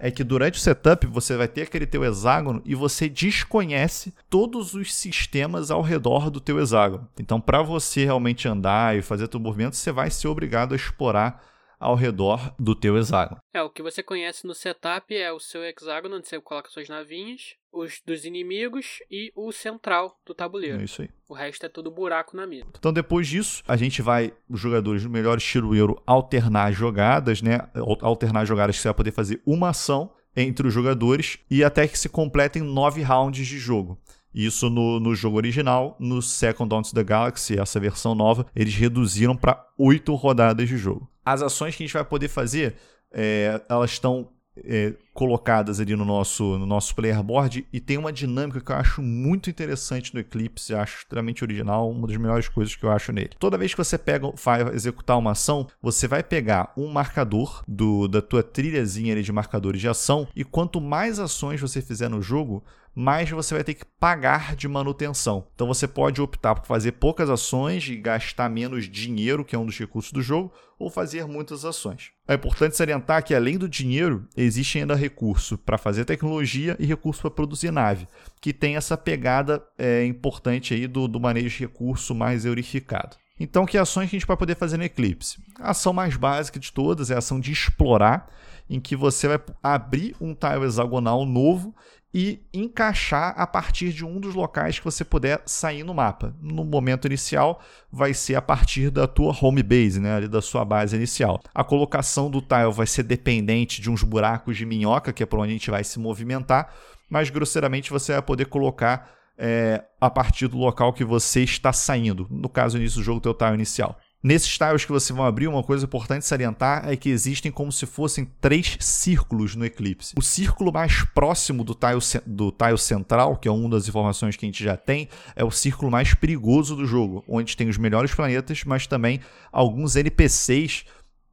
[0.04, 4.74] é que durante o setup você vai ter aquele teu hexágono e você desconhece todos
[4.74, 7.10] os sistemas ao redor do teu hexágono.
[7.18, 11.41] Então, para você realmente andar e fazer teu movimento, você vai ser obrigado a explorar
[11.80, 13.39] ao redor do teu hexágono.
[13.54, 16.89] É, o que você conhece no setup é o seu hexágono, onde você coloca suas
[16.89, 20.80] navinhas, os dos inimigos e o central do tabuleiro.
[20.80, 21.09] É isso aí.
[21.28, 22.67] O resto é tudo buraco na mesa.
[22.78, 27.59] Então depois disso, a gente vai, os jogadores do melhor estilo euro, alternar jogadas, né?
[28.01, 31.97] Alternar jogadas que você vai poder fazer uma ação entre os jogadores e até que
[31.97, 33.99] se completem nove rounds de jogo.
[34.34, 38.74] Isso no, no jogo original, no Second Dawn of the Galaxy, essa versão nova, eles
[38.74, 41.07] reduziram para oito rodadas de jogo.
[41.24, 42.76] As ações que a gente vai poder fazer,
[43.11, 48.12] é, elas estão é, colocadas ali no nosso, no nosso player board e tem uma
[48.12, 52.76] dinâmica que eu acho muito interessante no Eclipse, acho extremamente original, uma das melhores coisas
[52.76, 53.32] que eu acho nele.
[53.39, 58.08] Toda vez que você pega, vai executar uma ação, você vai pegar um marcador do,
[58.08, 62.64] da tua trilhazinha de marcadores de ação e quanto mais ações você fizer no jogo,
[62.96, 65.48] mais você vai ter que pagar de manutenção.
[65.56, 69.66] Então você pode optar por fazer poucas ações e gastar menos dinheiro, que é um
[69.66, 72.12] dos recursos do jogo, ou fazer muitas ações.
[72.28, 77.22] É importante salientar que além do dinheiro, existem ainda recurso para fazer tecnologia e recurso
[77.22, 78.08] para produzir nave,
[78.41, 83.18] que tem essa pegada é, importante aí do, do manejo de recurso mais eurificado.
[83.39, 85.41] Então, que ações que a gente vai poder fazer no Eclipse?
[85.60, 88.30] A ação mais básica de todas é a ação de explorar,
[88.70, 91.76] em que você vai abrir um tile hexagonal novo
[92.14, 96.36] e encaixar a partir de um dos locais que você puder sair no mapa.
[96.39, 97.59] No momento inicial,
[97.91, 101.41] vai ser a partir da tua home base, né, ali da sua base inicial.
[101.55, 105.39] A colocação do tile vai ser dependente de uns buracos de minhoca, que é para
[105.39, 106.72] onde a gente vai se movimentar,
[107.09, 112.28] mas grosseiramente você vai poder colocar é, a partir do local que você está saindo.
[112.30, 113.97] No caso, início do jogo, teu tile inicial.
[114.24, 117.86] Nesses tiles que você vai abrir, uma coisa importante salientar é que existem como se
[117.86, 120.13] fossem três círculos no Eclipse.
[120.17, 124.45] O círculo mais próximo do tile, do tile central, que é uma das informações que
[124.45, 128.15] a gente já tem, é o círculo mais perigoso do jogo, onde tem os melhores
[128.15, 129.19] planetas, mas também
[129.51, 130.86] alguns NPCs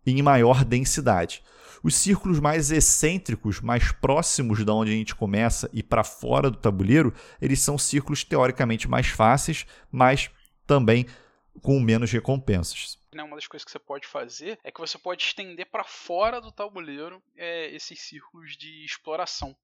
[0.05, 1.45] em maior densidade.
[1.84, 6.57] Os círculos mais excêntricos, mais próximos da onde a gente começa e para fora do
[6.57, 10.28] tabuleiro, eles são círculos teoricamente mais fáceis, mas
[10.66, 11.07] também
[11.63, 12.99] com menos recompensas.
[13.13, 16.41] Né, uma das coisas que você pode fazer é que você pode estender para fora
[16.41, 19.57] do tabuleiro é, esses círculos de exploração.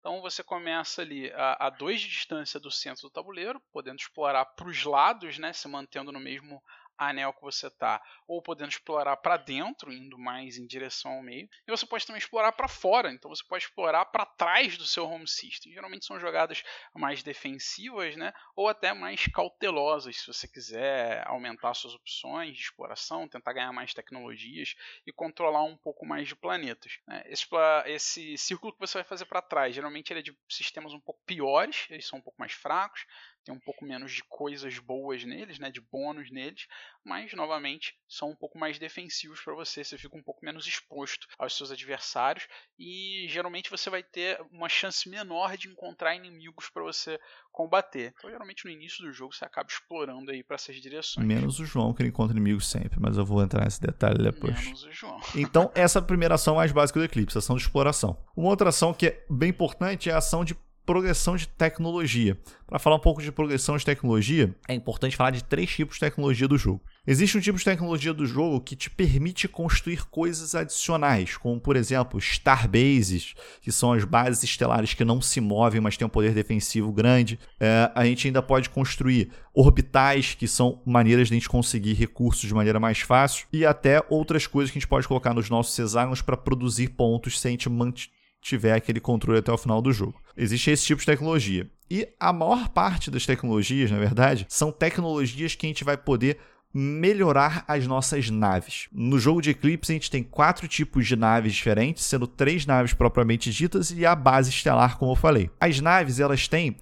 [0.00, 4.44] Então você começa ali a, a dois de distância do centro do tabuleiro, podendo explorar
[4.44, 6.62] para os lados, né, se mantendo no mesmo
[6.98, 11.48] anel que você está, ou podendo explorar para dentro, indo mais em direção ao meio.
[11.66, 15.04] E você pode também explorar para fora, então você pode explorar para trás do seu
[15.06, 15.72] home system.
[15.72, 16.62] Geralmente são jogadas
[16.94, 18.32] mais defensivas, né?
[18.54, 23.92] Ou até mais cautelosas, se você quiser aumentar suas opções de exploração, tentar ganhar mais
[23.94, 24.74] tecnologias
[25.06, 26.98] e controlar um pouco mais de planetas.
[27.06, 27.22] Né?
[27.26, 27.46] Esse,
[27.86, 31.20] esse círculo que você vai fazer para trás, geralmente ele é de sistemas um pouco
[31.26, 33.06] piores, eles são um pouco mais fracos,
[33.44, 36.66] tem um pouco menos de coisas boas neles, né, de bônus neles,
[37.04, 41.26] mas novamente são um pouco mais defensivos para você, você fica um pouco menos exposto
[41.38, 42.46] aos seus adversários
[42.78, 47.18] e geralmente você vai ter uma chance menor de encontrar inimigos para você
[47.52, 48.14] combater.
[48.16, 51.26] Então, geralmente no início do jogo você acaba explorando aí para essas direções.
[51.26, 54.58] Menos o João que ele encontra inimigos sempre, mas eu vou entrar nesse detalhe depois.
[54.64, 55.20] Menos o João.
[55.36, 58.24] Então, essa é a primeira ação mais básica do Eclipse, a ação de exploração.
[58.36, 62.38] Uma outra ação que é bem importante é a ação de progressão de tecnologia.
[62.66, 66.00] Para falar um pouco de progressão de tecnologia, é importante falar de três tipos de
[66.00, 66.82] tecnologia do jogo.
[67.06, 71.76] Existe um tipo de tecnologia do jogo que te permite construir coisas adicionais, como por
[71.76, 76.32] exemplo Starbases, que são as bases estelares que não se movem, mas têm um poder
[76.32, 77.38] defensivo grande.
[77.60, 82.48] É, a gente ainda pode construir orbitais, que são maneiras de a gente conseguir recursos
[82.48, 85.78] de maneira mais fácil, e até outras coisas que a gente pode colocar nos nossos
[85.78, 87.68] hexágonos para produzir pontos sem a gente
[88.44, 90.20] tiver aquele controle até o final do jogo.
[90.36, 91.68] Existe esse tipo de tecnologia.
[91.90, 96.38] E a maior parte das tecnologias, na verdade, são tecnologias que a gente vai poder
[96.72, 98.88] melhorar as nossas naves.
[98.92, 102.92] No jogo de Eclipse, a gente tem quatro tipos de naves diferentes, sendo três naves
[102.92, 105.50] propriamente ditas e a base estelar, como eu falei.
[105.60, 106.76] As naves, elas têm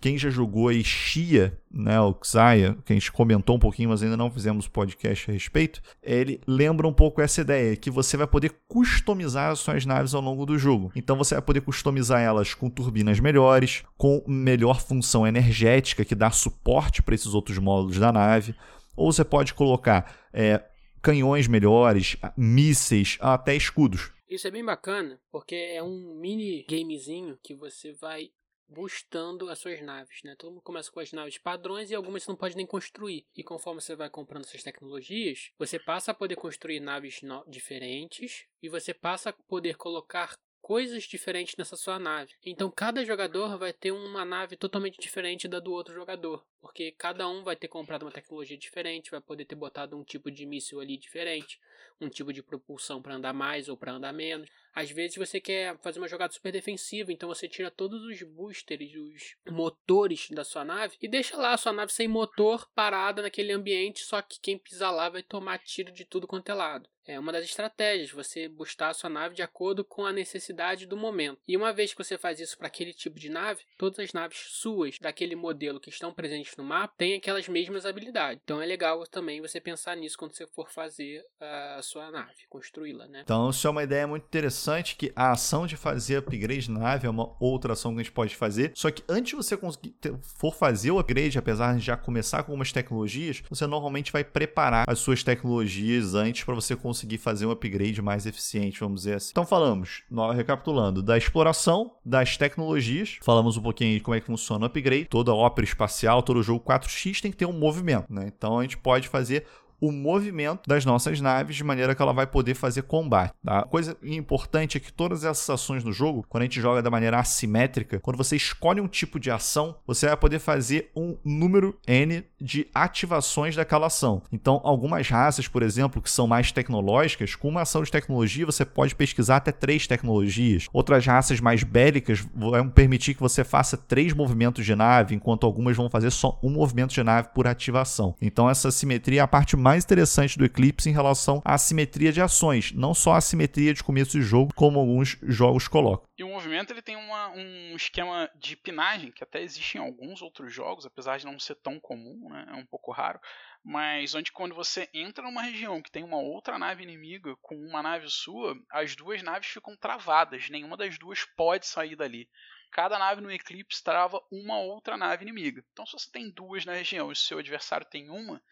[0.00, 4.02] quem já jogou aí Xia, né, o Xaya, que a gente comentou um pouquinho, mas
[4.02, 8.26] ainda não fizemos podcast a respeito, ele lembra um pouco essa ideia, que você vai
[8.26, 10.90] poder customizar as suas naves ao longo do jogo.
[10.96, 16.30] Então você vai poder customizar elas com turbinas melhores, com melhor função energética, que dá
[16.30, 18.54] suporte para esses outros módulos da nave,
[18.96, 20.62] ou você pode colocar é,
[21.02, 24.10] canhões melhores, mísseis, até escudos.
[24.28, 28.30] Isso é bem bacana, porque é um mini gamezinho que você vai
[28.68, 30.34] boostando as suas naves, né?
[30.36, 33.26] Todo mundo começa com as naves padrões e algumas você não pode nem construir.
[33.36, 38.68] E conforme você vai comprando essas tecnologias, você passa a poder construir naves diferentes e
[38.68, 42.34] você passa a poder colocar coisas diferentes nessa sua nave.
[42.44, 47.26] Então cada jogador vai ter uma nave totalmente diferente da do outro jogador, porque cada
[47.26, 50.78] um vai ter comprado uma tecnologia diferente, vai poder ter botado um tipo de míssil
[50.78, 51.58] ali diferente,
[51.98, 54.50] um tipo de propulsão para andar mais ou para andar menos.
[54.78, 58.94] Às vezes você quer fazer uma jogada super defensiva, então você tira todos os boosters,
[58.94, 63.50] os motores da sua nave e deixa lá a sua nave sem motor parada naquele
[63.50, 66.88] ambiente, só que quem pisar lá vai tomar tiro de tudo quanto é lado.
[67.04, 70.94] É uma das estratégias, você boostar a sua nave de acordo com a necessidade do
[70.94, 71.40] momento.
[71.48, 74.38] E uma vez que você faz isso para aquele tipo de nave, todas as naves
[74.50, 78.42] suas daquele modelo que estão presentes no mapa têm aquelas mesmas habilidades.
[78.44, 83.08] Então é legal também você pensar nisso quando você for fazer a sua nave, construí-la,
[83.08, 83.22] né?
[83.24, 86.80] Então isso é uma ideia muito interessante interessante que a ação de fazer upgrade na
[86.80, 88.72] nave é uma outra ação que a gente pode fazer.
[88.74, 92.52] Só que antes de você conseguir for fazer o upgrade, apesar de já começar com
[92.52, 97.50] algumas tecnologias, você normalmente vai preparar as suas tecnologias antes para você conseguir fazer um
[97.50, 99.30] upgrade mais eficiente, vamos dizer assim.
[99.30, 100.02] Então falamos,
[100.34, 105.06] recapitulando, da exploração, das tecnologias, falamos um pouquinho de como é que funciona o upgrade,
[105.06, 108.30] toda ópera espacial, todo jogo 4x tem que ter um movimento, né?
[108.36, 109.46] Então a gente pode fazer
[109.80, 113.32] o movimento das nossas naves de maneira que ela vai poder fazer combate.
[113.44, 113.60] Tá?
[113.60, 116.90] A coisa importante é que todas essas ações no jogo, quando a gente joga da
[116.90, 121.78] maneira assimétrica, quando você escolhe um tipo de ação, você vai poder fazer um número
[121.86, 124.22] N de ativações daquela ação.
[124.32, 128.64] Então, algumas raças, por exemplo, que são mais tecnológicas, com uma ação de tecnologia você
[128.64, 130.66] pode pesquisar até três tecnologias.
[130.72, 135.76] Outras raças mais bélicas vão permitir que você faça três movimentos de nave, enquanto algumas
[135.76, 138.14] vão fazer só um movimento de nave por ativação.
[138.20, 142.20] Então, essa simetria é a parte mais interessante do Eclipse em relação à simetria de
[142.20, 146.08] ações, não só a simetria de começo de jogo, como alguns jogos colocam.
[146.16, 150.22] E o movimento ele tem uma, um esquema de pinagem que até existe em alguns
[150.22, 152.46] outros jogos, apesar de não ser tão comum, né?
[152.48, 153.20] é um pouco raro.
[153.64, 157.82] Mas onde quando você entra numa região que tem uma outra nave inimiga com uma
[157.82, 162.28] nave sua, as duas naves ficam travadas, nenhuma das duas pode sair dali
[162.70, 165.64] cada nave no Eclipse trava uma outra nave inimiga.
[165.72, 168.42] Então, se você tem duas na região e seu adversário tem uma,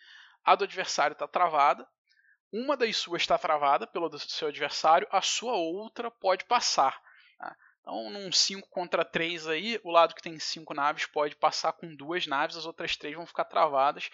[0.46, 1.86] a do adversário está travada,
[2.52, 6.98] uma das suas está travada pelo seu adversário, a sua outra pode passar.
[7.36, 7.56] Tá?
[7.80, 11.94] Então, num 5 contra 3 aí, o lado que tem 5 naves pode passar com
[11.94, 14.08] duas naves, as outras três vão ficar travadas.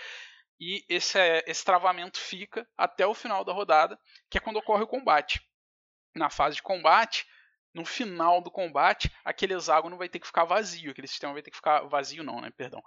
[0.58, 3.98] E esse, é, esse travamento fica até o final da rodada,
[4.30, 5.40] que é quando ocorre o combate.
[6.14, 7.26] Na fase de combate,
[7.74, 11.50] no final do combate, aquele hexágono vai ter que ficar vazio, aquele sistema vai ter
[11.50, 12.82] que ficar vazio não, né, perdão.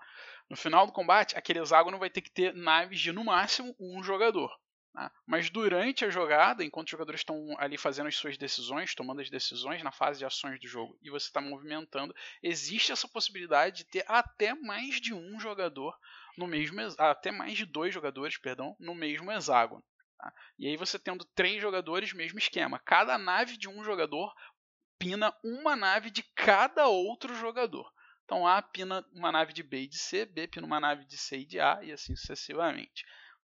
[0.49, 4.03] No final do combate, aquele hexágono vai ter que ter naves de no máximo um
[4.03, 4.51] jogador.
[4.95, 5.11] Tá?
[5.27, 9.29] Mas durante a jogada, enquanto os jogadores estão ali fazendo as suas decisões, tomando as
[9.29, 13.85] decisões na fase de ações do jogo, e você está movimentando, existe essa possibilidade de
[13.85, 15.93] ter até mais de um jogador
[16.37, 19.83] no mesmo, até mais de dois jogadores, perdão, no mesmo hexágono.
[20.17, 20.33] Tá?
[20.57, 22.79] E aí você tendo três jogadores, mesmo esquema.
[22.79, 24.33] Cada nave de um jogador
[25.05, 27.87] pina uma nave de cada outro jogador.
[28.23, 31.15] Então A pina uma nave de B e de C, B pina uma nave de
[31.15, 33.05] C e de A e assim sucessivamente.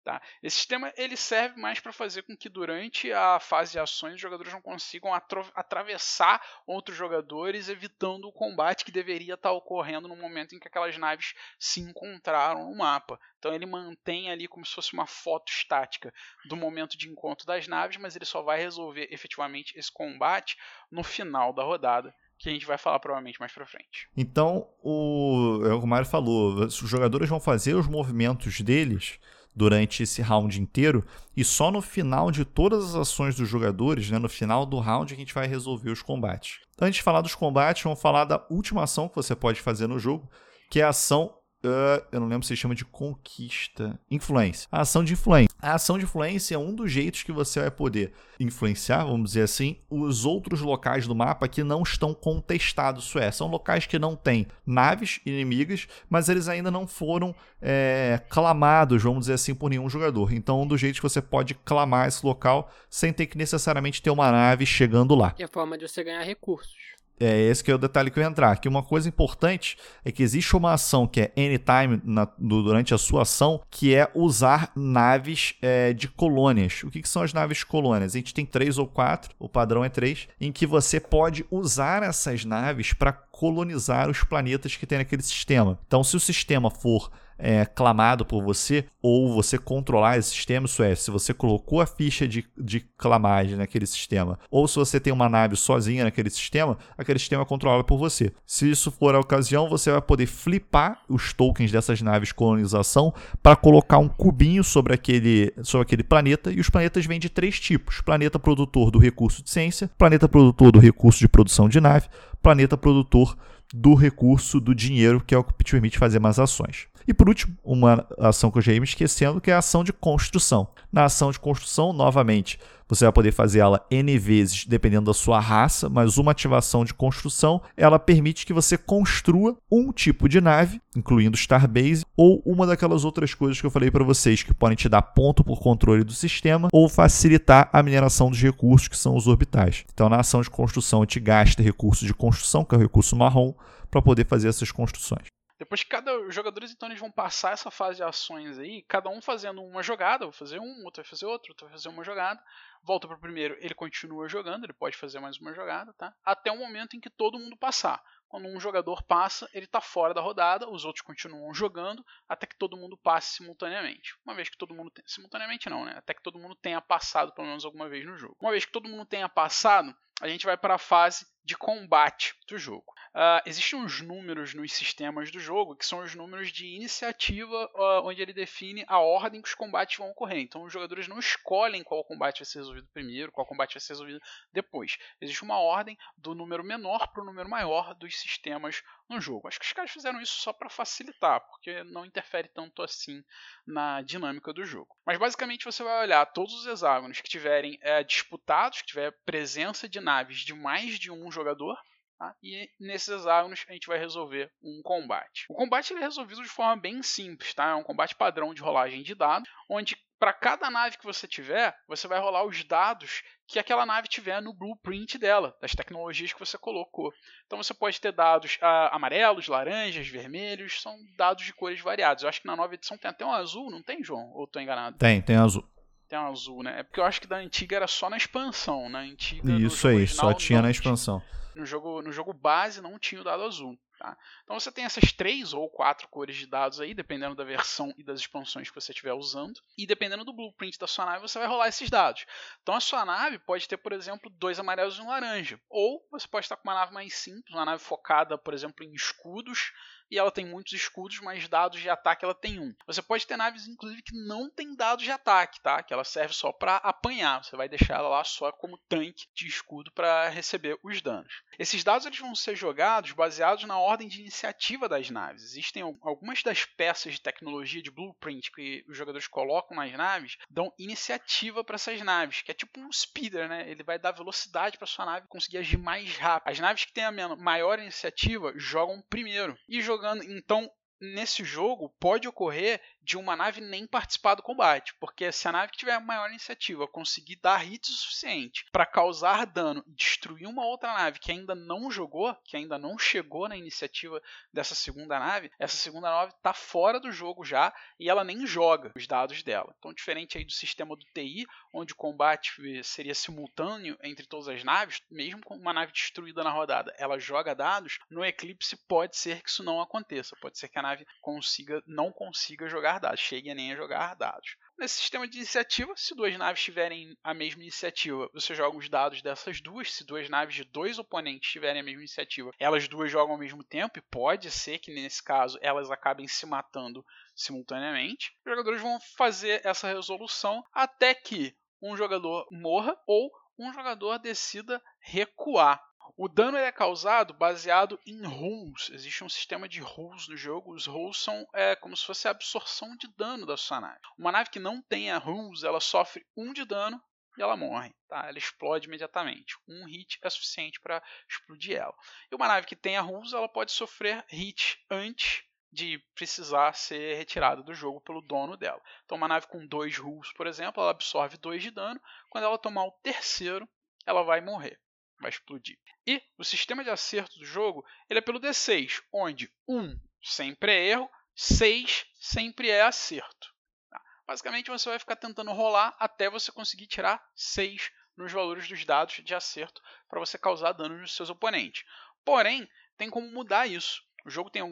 [0.09, 0.23] Tá?
[0.43, 4.21] Esse sistema ele serve mais para fazer com que durante a fase de ações os
[4.23, 5.13] jogadores não consigam
[5.55, 10.67] atravessar outros jogadores, evitando o combate que deveria estar tá ocorrendo no momento em que
[10.67, 13.21] aquelas naves se encontraram no mapa.
[13.39, 16.11] Então ele mantém ali como se fosse uma foto estática
[16.47, 20.57] do momento de encontro das naves, mas ele só vai resolver efetivamente esse combate
[20.91, 24.09] no final da rodada que a gente vai falar provavelmente mais pra frente.
[24.17, 29.21] Então, o, é o que o Mário falou, os jogadores vão fazer os movimentos deles
[29.59, 31.05] durante esse round inteiro
[31.37, 35.13] e só no final de todas as ações dos jogadores, né, no final do round,
[35.13, 36.61] a gente vai resolver os combates.
[36.81, 39.99] Antes de falar dos combates, vamos falar da última ação que você pode fazer no
[39.99, 40.31] jogo,
[40.71, 41.35] que é a ação
[41.65, 43.99] Uh, eu não lembro se chama de conquista.
[44.11, 44.69] Influência.
[44.71, 45.49] A ação de influência.
[45.61, 49.43] A ação de influência é um dos jeitos que você vai poder influenciar, vamos dizer
[49.43, 53.07] assim, os outros locais do mapa que não estão contestados.
[53.07, 58.21] Isso é, são locais que não têm naves inimigas, mas eles ainda não foram é,
[58.29, 60.33] clamados, vamos dizer assim, por nenhum jogador.
[60.33, 64.11] Então, um dos jeitos que você pode clamar esse local sem ter que necessariamente ter
[64.11, 65.35] uma nave chegando lá.
[65.37, 66.98] É a forma de você ganhar recursos.
[67.21, 68.57] É esse que é o detalhe que eu ia entrar.
[68.59, 72.99] Que uma coisa importante é que existe uma ação que é anytime na, durante a
[72.99, 76.83] sua ação, que é usar naves é, de colônias.
[76.85, 78.15] O que, que, são as naves colônias?
[78.15, 82.03] A gente tem três ou quatro, o padrão é três, em que você pode usar
[82.03, 85.79] essas naves para colonizar os planetas que tem naquele sistema.
[85.87, 90.83] Então, se o sistema for é, clamado por você, ou você controlar esse sistema, isso
[90.83, 95.13] é, se você colocou a ficha de, de clamagem naquele sistema, ou se você tem
[95.13, 98.33] uma nave sozinha naquele sistema, aquele sistema é controlado por você.
[98.45, 103.55] Se isso for a ocasião, você vai poder flipar os tokens dessas naves colonização para
[103.57, 108.01] colocar um cubinho sobre aquele, sobre aquele planeta, e os planetas vêm de três tipos:
[108.01, 112.09] planeta produtor do recurso de ciência, planeta produtor do recurso de produção de nave,
[112.43, 113.37] planeta produtor
[113.73, 116.87] do recurso do dinheiro, que é o que te permite fazer mais ações.
[117.09, 119.83] E por último, uma ação que eu já ia me esquecendo, que é a ação
[119.83, 120.69] de construção.
[120.93, 125.41] Na ação de construção, novamente, você vai poder fazer ela N vezes, dependendo da sua
[125.41, 130.83] raça, mas uma ativação de construção, ela permite que você construa um tipo de nave,
[130.95, 134.87] incluindo Starbase, ou uma daquelas outras coisas que eu falei para vocês, que podem te
[134.87, 139.27] dar ponto por controle do sistema, ou facilitar a mineração dos recursos, que são os
[139.27, 139.83] orbitais.
[139.95, 143.17] Então, na ação de construção, a gente gasta recursos de construção, que é o recurso
[143.17, 143.55] marrom,
[143.91, 145.38] para poder fazer essas construções.
[145.59, 149.11] Depois que cada os jogadores então eles vão passar essa fase de ações aí, cada
[149.11, 152.05] um fazendo uma jogada, vou fazer um, outro vai fazer outro, outro vai fazer uma
[152.05, 152.43] jogada,
[152.83, 156.15] volta para o primeiro, ele continua jogando, ele pode fazer mais uma jogada, tá?
[156.25, 158.03] Até o momento em que todo mundo passar.
[158.29, 162.57] Quando um jogador passa, ele está fora da rodada, os outros continuam jogando até que
[162.57, 164.15] todo mundo passe simultaneamente.
[164.25, 165.95] Uma vez que todo mundo tem, simultaneamente não, né?
[165.97, 168.37] Até que todo mundo tenha passado pelo menos alguma vez no jogo.
[168.41, 172.35] Uma vez que todo mundo tenha passado, a gente vai para a fase de combate
[172.47, 172.93] do jogo.
[173.15, 178.07] uh, existem uns números nos sistemas do jogo que são os números de iniciativa, uh,
[178.07, 180.41] onde ele define a ordem que os combates vão ocorrer.
[180.41, 183.95] Então os jogadores não escolhem qual combate vai ser resolvido primeiro, qual combate vai ser
[183.95, 184.21] resolvido
[184.53, 184.99] depois.
[185.23, 189.49] Existe uma ordem do número menor para o número maior dos sistemas no jogo.
[189.49, 193.23] Acho que os caras fizeram isso só para facilitar, porque não interfere tanto assim
[193.67, 194.97] na dinâmica do jogo.
[195.07, 199.89] Mas basicamente você vai olhar todos os hexágonos que tiverem é, disputados, que tiver presença
[199.89, 201.77] de naves de mais de um jogador,
[202.19, 202.35] Tá?
[202.43, 205.47] E nesses hexágonos a gente vai resolver um combate.
[205.49, 207.69] O combate é resolvido de forma bem simples, tá?
[207.71, 211.77] É um combate padrão de rolagem de dados, onde para cada nave que você tiver,
[211.87, 216.41] você vai rolar os dados que aquela nave tiver no blueprint dela, das tecnologias que
[216.41, 217.13] você colocou.
[217.47, 222.23] Então você pode ter dados ah, amarelos, laranjas, vermelhos, são dados de cores variadas.
[222.23, 224.31] Eu acho que na nova edição tem até um azul, não tem, João?
[224.35, 224.99] Ou estou enganado?
[224.99, 225.65] Tem, tem azul.
[226.09, 226.81] Tem um azul, né?
[226.81, 228.89] É porque eu acho que da antiga era só na expansão.
[228.89, 229.53] Na antiga.
[229.53, 231.23] Isso aí, só tinha na expansão.
[231.55, 233.79] No jogo, no jogo base não tinha o dado azul.
[233.99, 234.17] Tá?
[234.45, 238.05] Então você tem essas três ou quatro cores de dados aí, dependendo da versão e
[238.05, 239.61] das expansões que você estiver usando.
[239.77, 242.25] E dependendo do blueprint da sua nave, você vai rolar esses dados.
[242.63, 245.61] Então a sua nave pode ter, por exemplo, dois amarelos e um laranja.
[245.69, 248.93] Ou você pode estar com uma nave mais simples, uma nave focada, por exemplo, em
[248.95, 249.73] escudos
[250.11, 252.75] e ela tem muitos escudos, mas dados de ataque ela tem um.
[252.87, 255.83] Você pode ter naves, inclusive, que não tem dados de ataque, tá?
[255.83, 257.45] Que ela serve só para apanhar.
[257.45, 261.43] Você vai deixar ela lá só como tanque de escudo para receber os danos.
[261.59, 265.43] Esses dados eles vão ser jogados baseados na ordem de iniciativa das naves.
[265.43, 270.73] Existem algumas das peças de tecnologia de blueprint que os jogadores colocam nas naves, dão
[270.79, 273.69] iniciativa para essas naves, que é tipo um speeder, né?
[273.69, 276.51] Ele vai dar velocidade para sua nave conseguir agir mais rápido.
[276.51, 279.59] As naves que têm a maior iniciativa jogam primeiro.
[279.69, 280.71] E jogando, então
[281.01, 285.73] nesse jogo pode ocorrer de uma nave nem participar do combate, porque se a nave
[285.73, 290.67] que tiver maior iniciativa conseguir dar hits o suficiente para causar dano e destruir uma
[290.67, 294.21] outra nave que ainda não jogou, que ainda não chegou na iniciativa
[294.53, 298.93] dessa segunda nave, essa segunda nave está fora do jogo já e ela nem joga
[298.95, 299.75] os dados dela.
[299.79, 302.53] Então, diferente aí do sistema do TI, onde o combate
[302.85, 307.55] seria simultâneo entre todas as naves, mesmo com uma nave destruída na rodada, ela joga
[307.55, 311.83] dados, no Eclipse pode ser que isso não aconteça, pode ser que a nave consiga
[311.87, 314.57] não consiga jogar dados, chegue nem a jogar dados.
[314.79, 319.21] Nesse sistema de iniciativa, se duas naves tiverem a mesma iniciativa, você joga os dados
[319.23, 319.93] dessas duas.
[319.93, 323.65] Se duas naves de dois oponentes tiverem a mesma iniciativa, elas duas jogam ao mesmo
[323.65, 328.33] tempo, e pode ser que nesse caso elas acabem se matando simultaneamente.
[328.47, 334.81] Os jogadores vão fazer essa resolução até que um jogador morra ou um jogador decida
[335.01, 335.83] recuar.
[336.17, 338.91] O dano é causado baseado em rules.
[338.91, 340.75] Existe um sistema de rules no jogo.
[340.75, 344.01] Os rules são é, como se fosse a absorção de dano da sua nave.
[344.17, 347.01] Uma nave que não tenha rules, ela sofre um de dano
[347.37, 347.95] e ela morre.
[348.09, 348.27] Tá?
[348.29, 349.57] Ela explode imediatamente.
[349.69, 351.95] Um hit é suficiente para explodir ela.
[352.31, 357.63] E uma nave que tenha rules, ela pode sofrer hit antes de precisar ser retirada
[357.63, 358.81] do jogo pelo dono dela.
[359.05, 362.01] Então, uma nave com dois rules, por exemplo, ela absorve dois de dano.
[362.31, 363.69] Quando ela tomar o terceiro,
[364.07, 364.81] ela vai morrer
[365.21, 365.79] vai explodir.
[366.07, 370.87] E o sistema de acerto do jogo ele é pelo D6, onde 1 sempre é
[370.89, 373.55] erro, 6 sempre é acerto.
[373.91, 374.03] Tá?
[374.27, 379.21] Basicamente você vai ficar tentando rolar até você conseguir tirar 6 nos valores dos dados
[379.25, 381.85] de acerto para você causar dano nos seus oponentes.
[382.25, 384.03] Porém, tem como mudar isso.
[384.29, 384.63] O jogo tem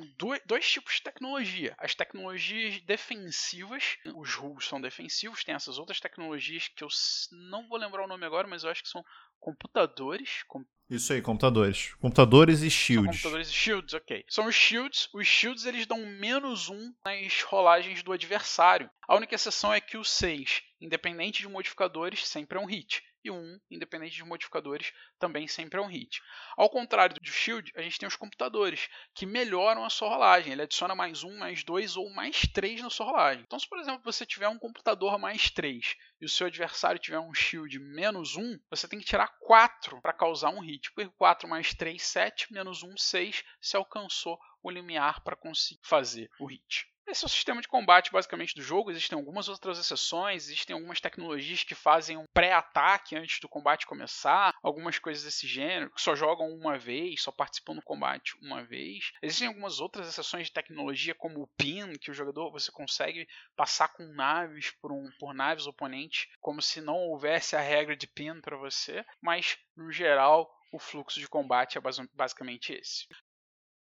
[0.45, 1.75] dois, tipos de tecnologia.
[1.79, 6.89] As tecnologias defensivas, os rules são defensivos, tem essas outras tecnologias que eu
[7.31, 9.05] não vou lembrar o nome agora, mas eu acho que são
[9.47, 10.43] computadores.
[10.49, 10.65] Com...
[10.91, 11.95] Isso aí, computadores.
[11.95, 13.21] Computadores e shields.
[13.21, 14.25] São computadores e shields, ok.
[14.29, 15.09] São os shields.
[15.15, 18.91] Os shields eles dão menos um nas rolagens do adversário.
[19.07, 23.31] A única exceção é que o 6, independente de modificadores, sempre é um hit e
[23.31, 26.21] 1, independente de modificadores, também sempre é um hit.
[26.57, 30.53] Ao contrário do Shield, a gente tem os computadores, que melhoram a sua rolagem.
[30.53, 33.43] Ele adiciona mais 1, mais 2 ou mais 3 na sua rolagem.
[33.47, 37.19] Então, se por exemplo você tiver um computador mais 3 e o seu adversário tiver
[37.19, 40.93] um Shield menos 1, você tem que tirar 4 para causar um hit.
[40.93, 46.31] Porque 4 mais 3, 7, menos 1, 6, se alcançou o limiar para conseguir fazer
[46.39, 46.87] o hit.
[47.07, 48.91] Esse é o sistema de combate basicamente do jogo.
[48.91, 54.53] Existem algumas outras exceções, existem algumas tecnologias que fazem um pré-ataque antes do combate começar,
[54.61, 59.13] algumas coisas desse gênero, que só jogam uma vez, só participam do combate uma vez.
[59.23, 63.89] Existem algumas outras exceções de tecnologia, como o PIN, que o jogador você consegue passar
[63.89, 68.41] com naves por, um, por naves oponentes, como se não houvesse a regra de PIN
[68.41, 71.81] para você, mas no geral o fluxo de combate é
[72.13, 73.07] basicamente esse.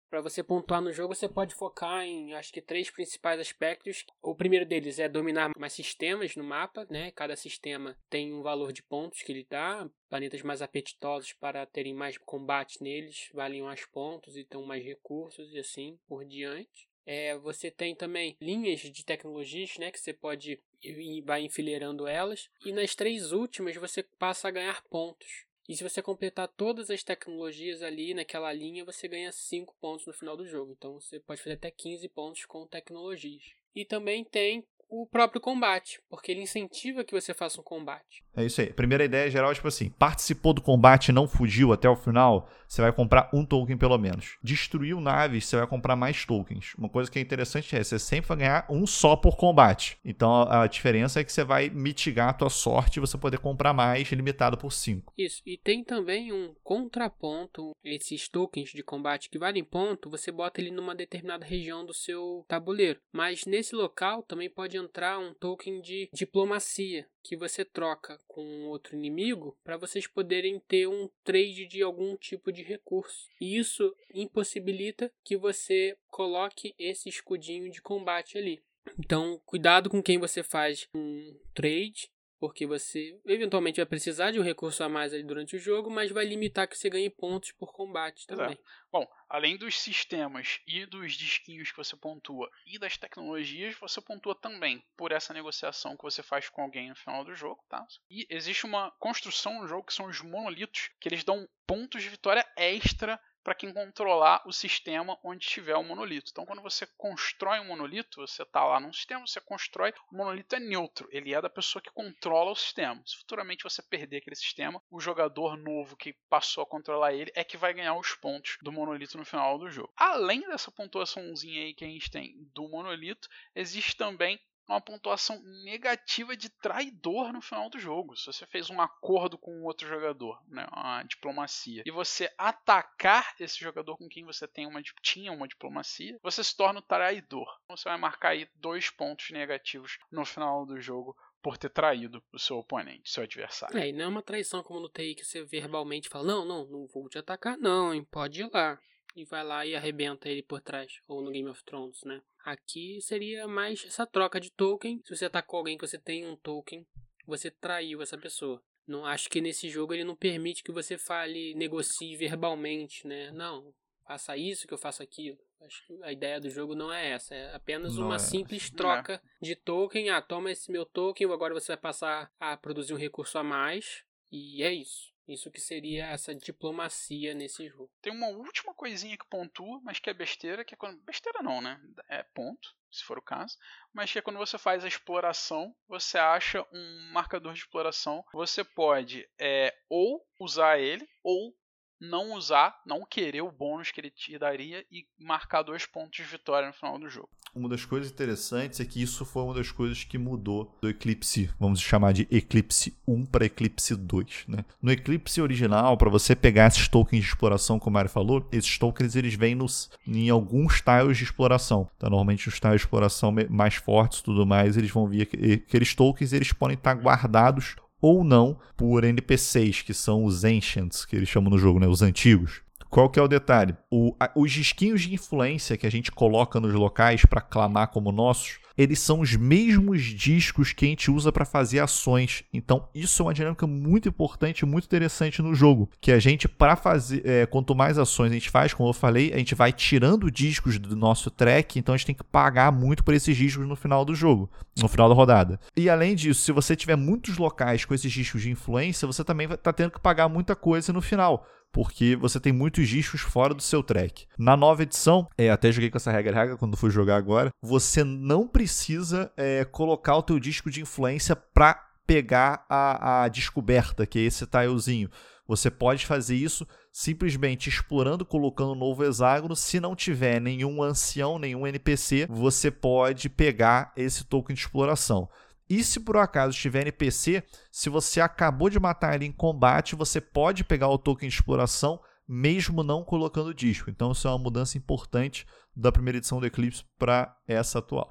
[0.09, 4.05] Para você pontuar no jogo, você pode focar em, acho que, três principais aspectos.
[4.21, 7.11] O primeiro deles é dominar mais sistemas no mapa, né?
[7.11, 9.89] Cada sistema tem um valor de pontos que ele dá.
[10.09, 15.53] Planetas mais apetitosos para terem mais combate neles valem mais pontos e então mais recursos
[15.53, 16.87] e assim por diante.
[17.05, 22.49] É, você tem também linhas de tecnologias, né, que você pode ir, vai enfileirando elas.
[22.65, 25.46] E nas três últimas você passa a ganhar pontos.
[25.67, 30.13] E se você completar todas as tecnologias ali naquela linha, você ganha 5 pontos no
[30.13, 30.71] final do jogo.
[30.71, 33.43] Então você pode fazer até 15 pontos com tecnologias.
[33.75, 38.23] E também tem o próprio combate, porque ele incentiva que você faça um combate.
[38.35, 38.71] É isso aí.
[38.71, 42.49] Primeira ideia geral é tipo assim: participou do combate e não fugiu até o final,
[42.67, 44.37] você vai comprar um token pelo menos.
[44.43, 46.73] Destruiu naves, você vai comprar mais tokens.
[46.75, 49.97] Uma coisa que é interessante é você sempre vai ganhar um só por combate.
[50.03, 53.73] Então a diferença é que você vai mitigar a tua sorte e você poder comprar
[53.73, 55.13] mais limitado por 5.
[55.17, 55.41] Isso.
[55.45, 60.71] E tem também um contraponto, esses tokens de combate que valem ponto, você bota ele
[60.71, 62.99] numa determinada região do seu tabuleiro.
[63.11, 68.95] Mas nesse local também pode entrar um token de diplomacia que você troca com outro
[68.95, 73.27] inimigo para vocês poderem ter um trade de algum tipo de recurso.
[73.41, 78.61] E isso impossibilita que você coloque esse escudinho de combate ali.
[78.97, 82.09] Então, cuidado com quem você faz um trade
[82.39, 86.11] porque você eventualmente vai precisar de um recurso a mais ali durante o jogo, mas
[86.11, 88.53] vai limitar que você ganhe pontos por combate também.
[88.53, 88.57] É.
[88.91, 94.35] Bom, além dos sistemas e dos disquinhos que você pontua e das tecnologias, você pontua
[94.35, 97.85] também por essa negociação que você faz com alguém no final do jogo, tá?
[98.09, 102.09] E existe uma construção no jogo que são os monolitos, que eles dão pontos de
[102.09, 106.31] vitória extra para quem controlar o sistema onde tiver o monolito.
[106.31, 110.53] Então, quando você constrói um monolito, você está lá num sistema, você constrói, o monolito
[110.57, 113.01] é neutro, ele é da pessoa que controla o sistema.
[113.05, 117.41] Se futuramente você perder aquele sistema, o jogador novo que passou a controlar ele é
[117.41, 119.93] que vai ganhar os pontos do monolito no final do jogo.
[119.95, 124.37] Além dessa pontuaçãozinha aí que a gente tem do monolito, existe também
[124.67, 128.15] uma pontuação negativa de traidor no final do jogo.
[128.15, 133.59] Se você fez um acordo com outro jogador, né, uma diplomacia, e você atacar esse
[133.59, 137.47] jogador com quem você tem uma, tinha uma diplomacia, você se torna o traidor.
[137.69, 142.39] Você vai marcar aí dois pontos negativos no final do jogo por ter traído o
[142.39, 143.77] seu oponente, seu adversário.
[143.77, 146.65] É, e não é uma traição como no TI que você verbalmente fala: não, não,
[146.65, 148.77] não vou te atacar, não, hein, pode ir lá.
[149.17, 152.21] E vai lá e arrebenta ele por trás, ou no Game of Thrones, né?
[152.45, 155.01] Aqui seria mais essa troca de token.
[155.03, 156.85] Se você atacou alguém que você tem um token,
[157.25, 158.63] você traiu essa pessoa.
[158.85, 163.31] Não acho que nesse jogo ele não permite que você fale, negocie verbalmente, né?
[163.31, 163.73] Não,
[164.05, 165.39] faça isso que eu faço aquilo.
[165.61, 168.19] Acho que a ideia do jogo não é essa, é apenas não uma é.
[168.19, 169.45] simples troca é.
[169.45, 170.11] de token.
[170.11, 174.03] Ah, toma esse meu token, agora você vai passar a produzir um recurso a mais.
[174.31, 175.11] E é isso.
[175.27, 177.91] Isso que seria essa diplomacia nesse jogo.
[178.01, 181.01] Tem uma última coisinha que pontua, mas que é besteira, que é quando.
[181.01, 181.79] Besteira não, né?
[182.07, 183.57] É ponto, se for o caso.
[183.93, 188.23] Mas que é quando você faz a exploração, você acha um marcador de exploração.
[188.31, 191.53] Você pode é, ou usar ele, ou
[191.99, 196.23] não usar, não querer o bônus que ele te daria e marcar dois pontos de
[196.23, 197.29] vitória no final do jogo.
[197.55, 201.49] Uma das coisas interessantes é que isso foi uma das coisas que mudou do Eclipse,
[201.59, 204.45] vamos chamar de Eclipse 1 para Eclipse 2.
[204.47, 204.63] Né?
[204.81, 208.77] No Eclipse original, para você pegar esses tokens de exploração, como o Mário falou, esses
[208.77, 211.89] tokens eles vêm nos, em alguns tiles de exploração.
[211.97, 216.33] Então, normalmente os tiles de exploração mais fortes tudo mais, eles vão vir aqueles tokens,
[216.33, 221.49] eles podem estar guardados ou não por NPCs, que são os Ancients, que eles chamam
[221.49, 221.87] no jogo, né?
[221.87, 222.61] os antigos.
[222.89, 223.75] Qual que é o detalhe?
[223.91, 228.11] O, a, os disquinhos de influência que a gente coloca nos locais para clamar como
[228.11, 232.43] nossos, eles são os mesmos discos que a gente usa para fazer ações.
[232.53, 235.89] Então, isso é uma dinâmica muito importante, muito interessante no jogo.
[235.99, 239.33] Que a gente, para fazer, é, quanto mais ações a gente faz, como eu falei,
[239.33, 243.03] a gente vai tirando discos do nosso track, então a gente tem que pagar muito
[243.03, 245.59] por esses discos no final do jogo, no final da rodada.
[245.75, 249.47] E além disso, se você tiver muitos locais com esses discos de influência, você também
[249.47, 253.21] vai estar tá tendo que pagar muita coisa no final porque você tem muitos discos
[253.21, 254.25] fora do seu track.
[254.37, 258.03] Na nova edição, é, até joguei com essa regra, regra quando fui jogar agora, você
[258.03, 264.17] não precisa é, colocar o teu disco de influência para pegar a, a descoberta, que
[264.17, 265.09] é esse tilezinho.
[265.47, 269.55] Você pode fazer isso simplesmente explorando, colocando um novo hexágono.
[269.55, 275.29] Se não tiver nenhum ancião, nenhum NPC, você pode pegar esse token de exploração.
[275.69, 280.21] E se por acaso tiver NPC, se você acabou de matar ele em combate, você
[280.21, 283.89] pode pegar o token de exploração, mesmo não colocando disco.
[283.89, 285.45] Então, isso é uma mudança importante
[285.75, 288.09] da primeira edição do Eclipse para essa atual.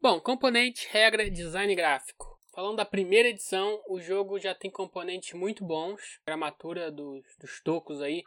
[0.00, 2.33] Bom, componente, regra, design gráfico.
[2.54, 6.20] Falando da primeira edição, o jogo já tem componentes muito bons.
[6.26, 8.22] Gramatura dos, dos tocos aí,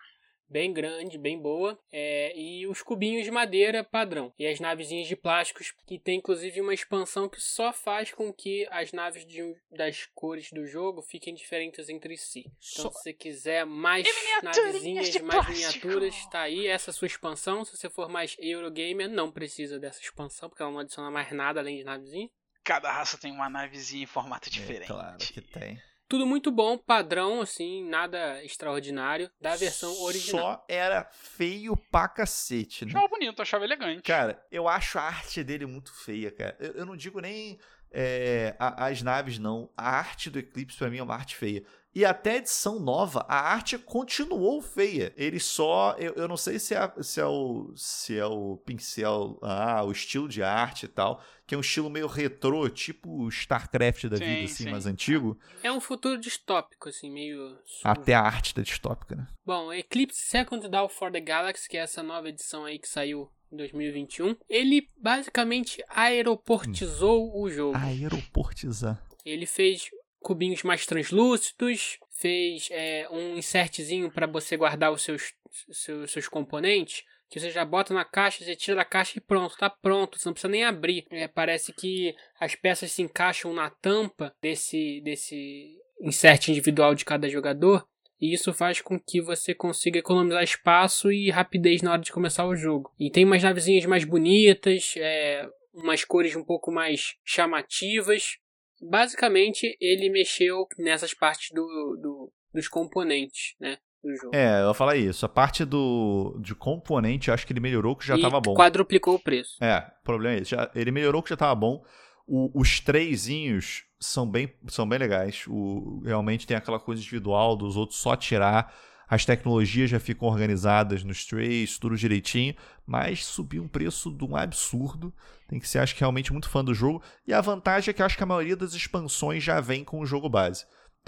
[0.49, 1.79] bem grande, bem boa.
[1.91, 4.33] É, e os cubinhos de madeira padrão.
[4.37, 8.67] E as navezinhas de plásticos, que tem inclusive uma expansão que só faz com que
[8.69, 12.41] as naves de, das cores do jogo fiquem diferentes entre si.
[12.41, 14.05] Então, Só- se você quiser mais
[14.43, 15.87] navezinhas, mais plástico.
[15.87, 17.63] miniaturas, tá aí essa sua expansão.
[17.63, 21.61] Se você for mais Eurogamer, não precisa dessa expansão, porque ela não adiciona mais nada
[21.61, 22.29] além de navezinha.
[22.67, 24.87] Cada raça tem uma navezinha em formato É, diferente.
[24.87, 25.81] claro que tem.
[26.09, 30.41] Tudo muito bom, padrão, assim, nada extraordinário da versão original.
[30.55, 32.91] Só era feio pra cacete, né?
[32.91, 34.01] Achava bonito, achava elegante.
[34.03, 36.55] Cara, eu acho a arte dele muito feia, cara.
[36.59, 37.57] Eu, eu não digo nem
[37.91, 39.69] é, a- as naves, não.
[39.77, 41.63] A arte do Eclipse, pra mim, é uma arte feia.
[41.97, 45.11] E até a edição nova, a arte continuou feia.
[45.17, 45.95] Ele só.
[45.97, 49.91] Eu, eu não sei se é, se, é o, se é o pincel, ah, o
[49.91, 54.25] estilo de arte e tal, que é um estilo meio retrô, tipo StarCraft da Sim,
[54.25, 54.69] vida, assim, sim.
[54.69, 55.39] mais antigo.
[55.63, 57.57] É um futuro distópico, assim, meio.
[57.83, 59.27] Até a arte da distópica, né?
[59.43, 63.27] Bom, Eclipse Second Dawn for the Galaxy, que é essa nova edição aí que saiu
[63.51, 67.75] em 2021, ele basicamente aeroportizou o jogo.
[67.75, 69.03] Aeroportizar.
[69.25, 69.89] Ele fez
[70.27, 75.33] cubinhos mais translúcidos, fez é, um insertzinho para você guardar os seus,
[75.71, 79.55] seus, seus componentes, que você já bota na caixa, você tira da caixa e pronto,
[79.55, 81.05] tá pronto, você não precisa nem abrir.
[81.11, 87.29] É, parece que as peças se encaixam na tampa desse, desse insert individual de cada
[87.29, 87.87] jogador.
[88.19, 92.45] E isso faz com que você consiga economizar espaço e rapidez na hora de começar
[92.45, 92.91] o jogo.
[92.99, 98.39] E tem umas navezinhas mais bonitas, é, umas cores um pouco mais chamativas.
[98.81, 101.63] Basicamente, ele mexeu nessas partes do,
[102.01, 103.77] do- dos componentes, né?
[104.03, 104.35] Do jogo.
[104.35, 105.25] É, eu ia falar isso.
[105.25, 108.53] A parte do de componente, eu acho que ele melhorou, que já e tava bom.
[108.53, 109.61] quadruplicou o preço.
[109.63, 110.51] É, o problema é esse.
[110.51, 111.83] Já- ele melhorou que já tava bom.
[112.27, 115.45] O- os trezinhos são bem, são bem legais.
[115.47, 118.73] O, realmente tem aquela coisa individual dos outros só tirar.
[119.09, 122.55] As tecnologias já ficam organizadas nos trays, tudo direitinho.
[122.85, 125.13] Mas subiu um preço de um absurdo.
[125.47, 127.01] Tem que ser, acho que, realmente muito fã do jogo.
[127.25, 130.05] E a vantagem é que acho que a maioria das expansões já vem com o
[130.05, 130.65] jogo base.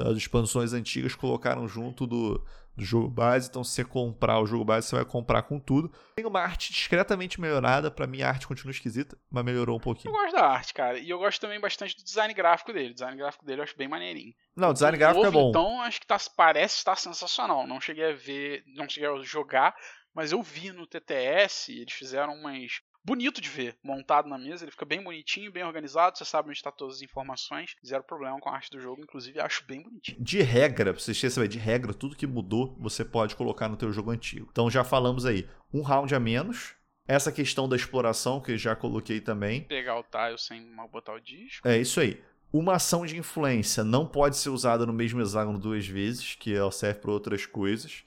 [0.07, 2.43] As expansões antigas colocaram junto do,
[2.75, 3.49] do jogo base.
[3.49, 5.91] Então, se você comprar o jogo base, você vai comprar com tudo.
[6.15, 7.89] Tem uma arte discretamente melhorada.
[7.91, 10.13] Pra mim, a arte continua esquisita, mas melhorou um Eu pouquinho.
[10.13, 10.97] gosto da arte, cara.
[10.99, 12.91] E eu gosto também bastante do design gráfico dele.
[12.91, 14.33] O design gráfico dele eu acho bem maneirinho.
[14.55, 15.49] Não, o design O gráfico é novo, bom.
[15.49, 17.65] Então, acho que tá, parece estar sensacional.
[17.67, 19.75] Não cheguei a ver, não cheguei a jogar,
[20.13, 22.81] mas eu vi no TTS, eles fizeram umas.
[23.09, 26.59] Bonito de ver, montado na mesa, ele fica bem bonitinho, bem organizado, você sabe onde
[26.59, 30.23] está todas as informações, zero problema com a arte do jogo, inclusive acho bem bonitinho.
[30.23, 33.91] De regra, pra vocês saber, de regra, tudo que mudou, você pode colocar no teu
[33.91, 34.47] jogo antigo.
[34.51, 36.75] Então, já falamos aí, um round a menos.
[37.07, 39.61] Essa questão da exploração, que eu já coloquei também.
[39.61, 41.67] Pegar o tile sem mal botar o disco.
[41.67, 42.21] É isso aí.
[42.53, 46.71] Uma ação de influência não pode ser usada no mesmo hexágono duas vezes, que ela
[46.71, 48.03] serve para outras coisas.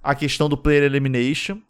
[0.00, 1.60] A questão do player elimination.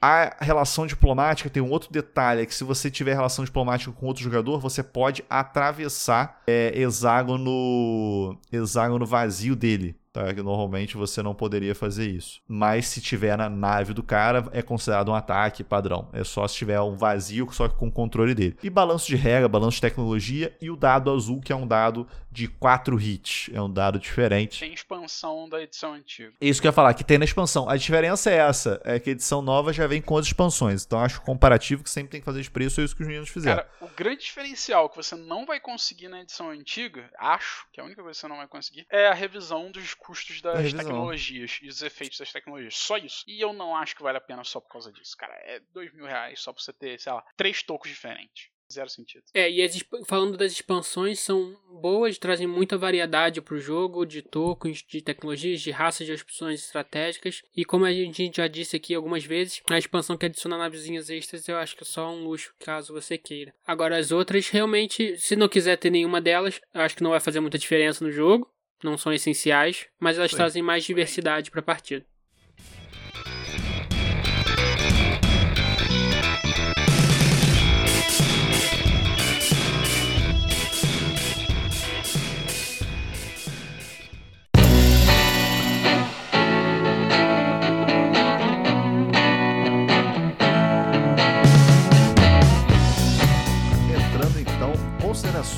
[0.00, 4.06] A relação diplomática tem um outro detalhe: é que se você tiver relação diplomática com
[4.06, 9.94] outro jogador, você pode atravessar é, hexágono, hexágono vazio dele.
[10.12, 10.34] Tá?
[10.34, 12.40] Que normalmente você não poderia fazer isso.
[12.48, 16.08] Mas se tiver na nave do cara, é considerado um ataque padrão.
[16.12, 18.56] É só se tiver um vazio, só que com controle dele.
[18.62, 22.08] E balanço de regra, balanço de tecnologia e o dado azul, que é um dado
[22.30, 23.50] de 4 hits.
[23.52, 24.60] É um dado diferente.
[24.60, 26.32] Tem expansão da edição antiga.
[26.40, 27.68] Isso que eu ia falar, que tem na expansão.
[27.68, 30.84] A diferença é essa: é que a edição nova já vem com as expansões.
[30.84, 33.28] Então acho comparativo que sempre tem que fazer de preço, é isso que os meninos
[33.28, 33.62] fizeram.
[33.62, 37.84] Cara, o grande diferencial que você não vai conseguir na edição antiga, acho que a
[37.84, 40.80] única coisa que você não vai conseguir, é a revisão dos custos das A revisão.
[40.80, 42.76] tecnologias e os efeitos das tecnologias.
[42.76, 43.24] Só isso.
[43.26, 45.32] E eu não acho que vale a pena só por causa disso, cara.
[45.44, 48.49] É dois mil reais só pra você ter, sei lá, três tocos diferentes.
[48.72, 49.24] Zero sentido.
[49.34, 54.84] É, e as falando das expansões, são boas, trazem muita variedade pro jogo, de tokens,
[54.86, 57.42] de tecnologias, de raças, de opções estratégicas.
[57.56, 61.48] E como a gente já disse aqui algumas vezes, a expansão que adiciona navezinhas extras
[61.48, 63.52] eu acho que é só um luxo, caso você queira.
[63.66, 67.20] Agora, as outras, realmente, se não quiser ter nenhuma delas, eu acho que não vai
[67.20, 68.48] fazer muita diferença no jogo.
[68.82, 70.38] Não são essenciais, mas elas Sim.
[70.38, 72.06] trazem mais diversidade pra partida.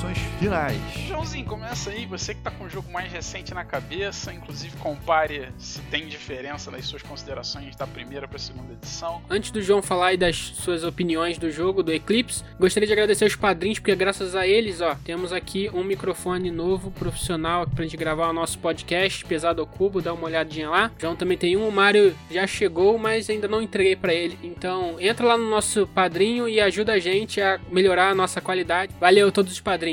[0.03, 0.77] Considerações finais.
[1.07, 5.49] Joãozinho, começa aí, você que tá com o jogo mais recente na cabeça, inclusive compare
[5.57, 9.23] se tem diferença nas suas considerações da primeira pra segunda edição.
[9.31, 13.25] Antes do João falar aí das suas opiniões do jogo, do Eclipse, gostaria de agradecer
[13.25, 17.97] os padrinhos, porque graças a eles, ó, temos aqui um microfone novo, profissional, pra gente
[17.97, 20.91] gravar o nosso podcast, Pesado ao Cubo, dá uma olhadinha lá.
[20.97, 24.39] O João também tem um, o Mário já chegou, mas ainda não entreguei pra ele.
[24.43, 28.93] Então, entra lá no nosso padrinho e ajuda a gente a melhorar a nossa qualidade.
[28.99, 29.92] Valeu a todos os padrinhos.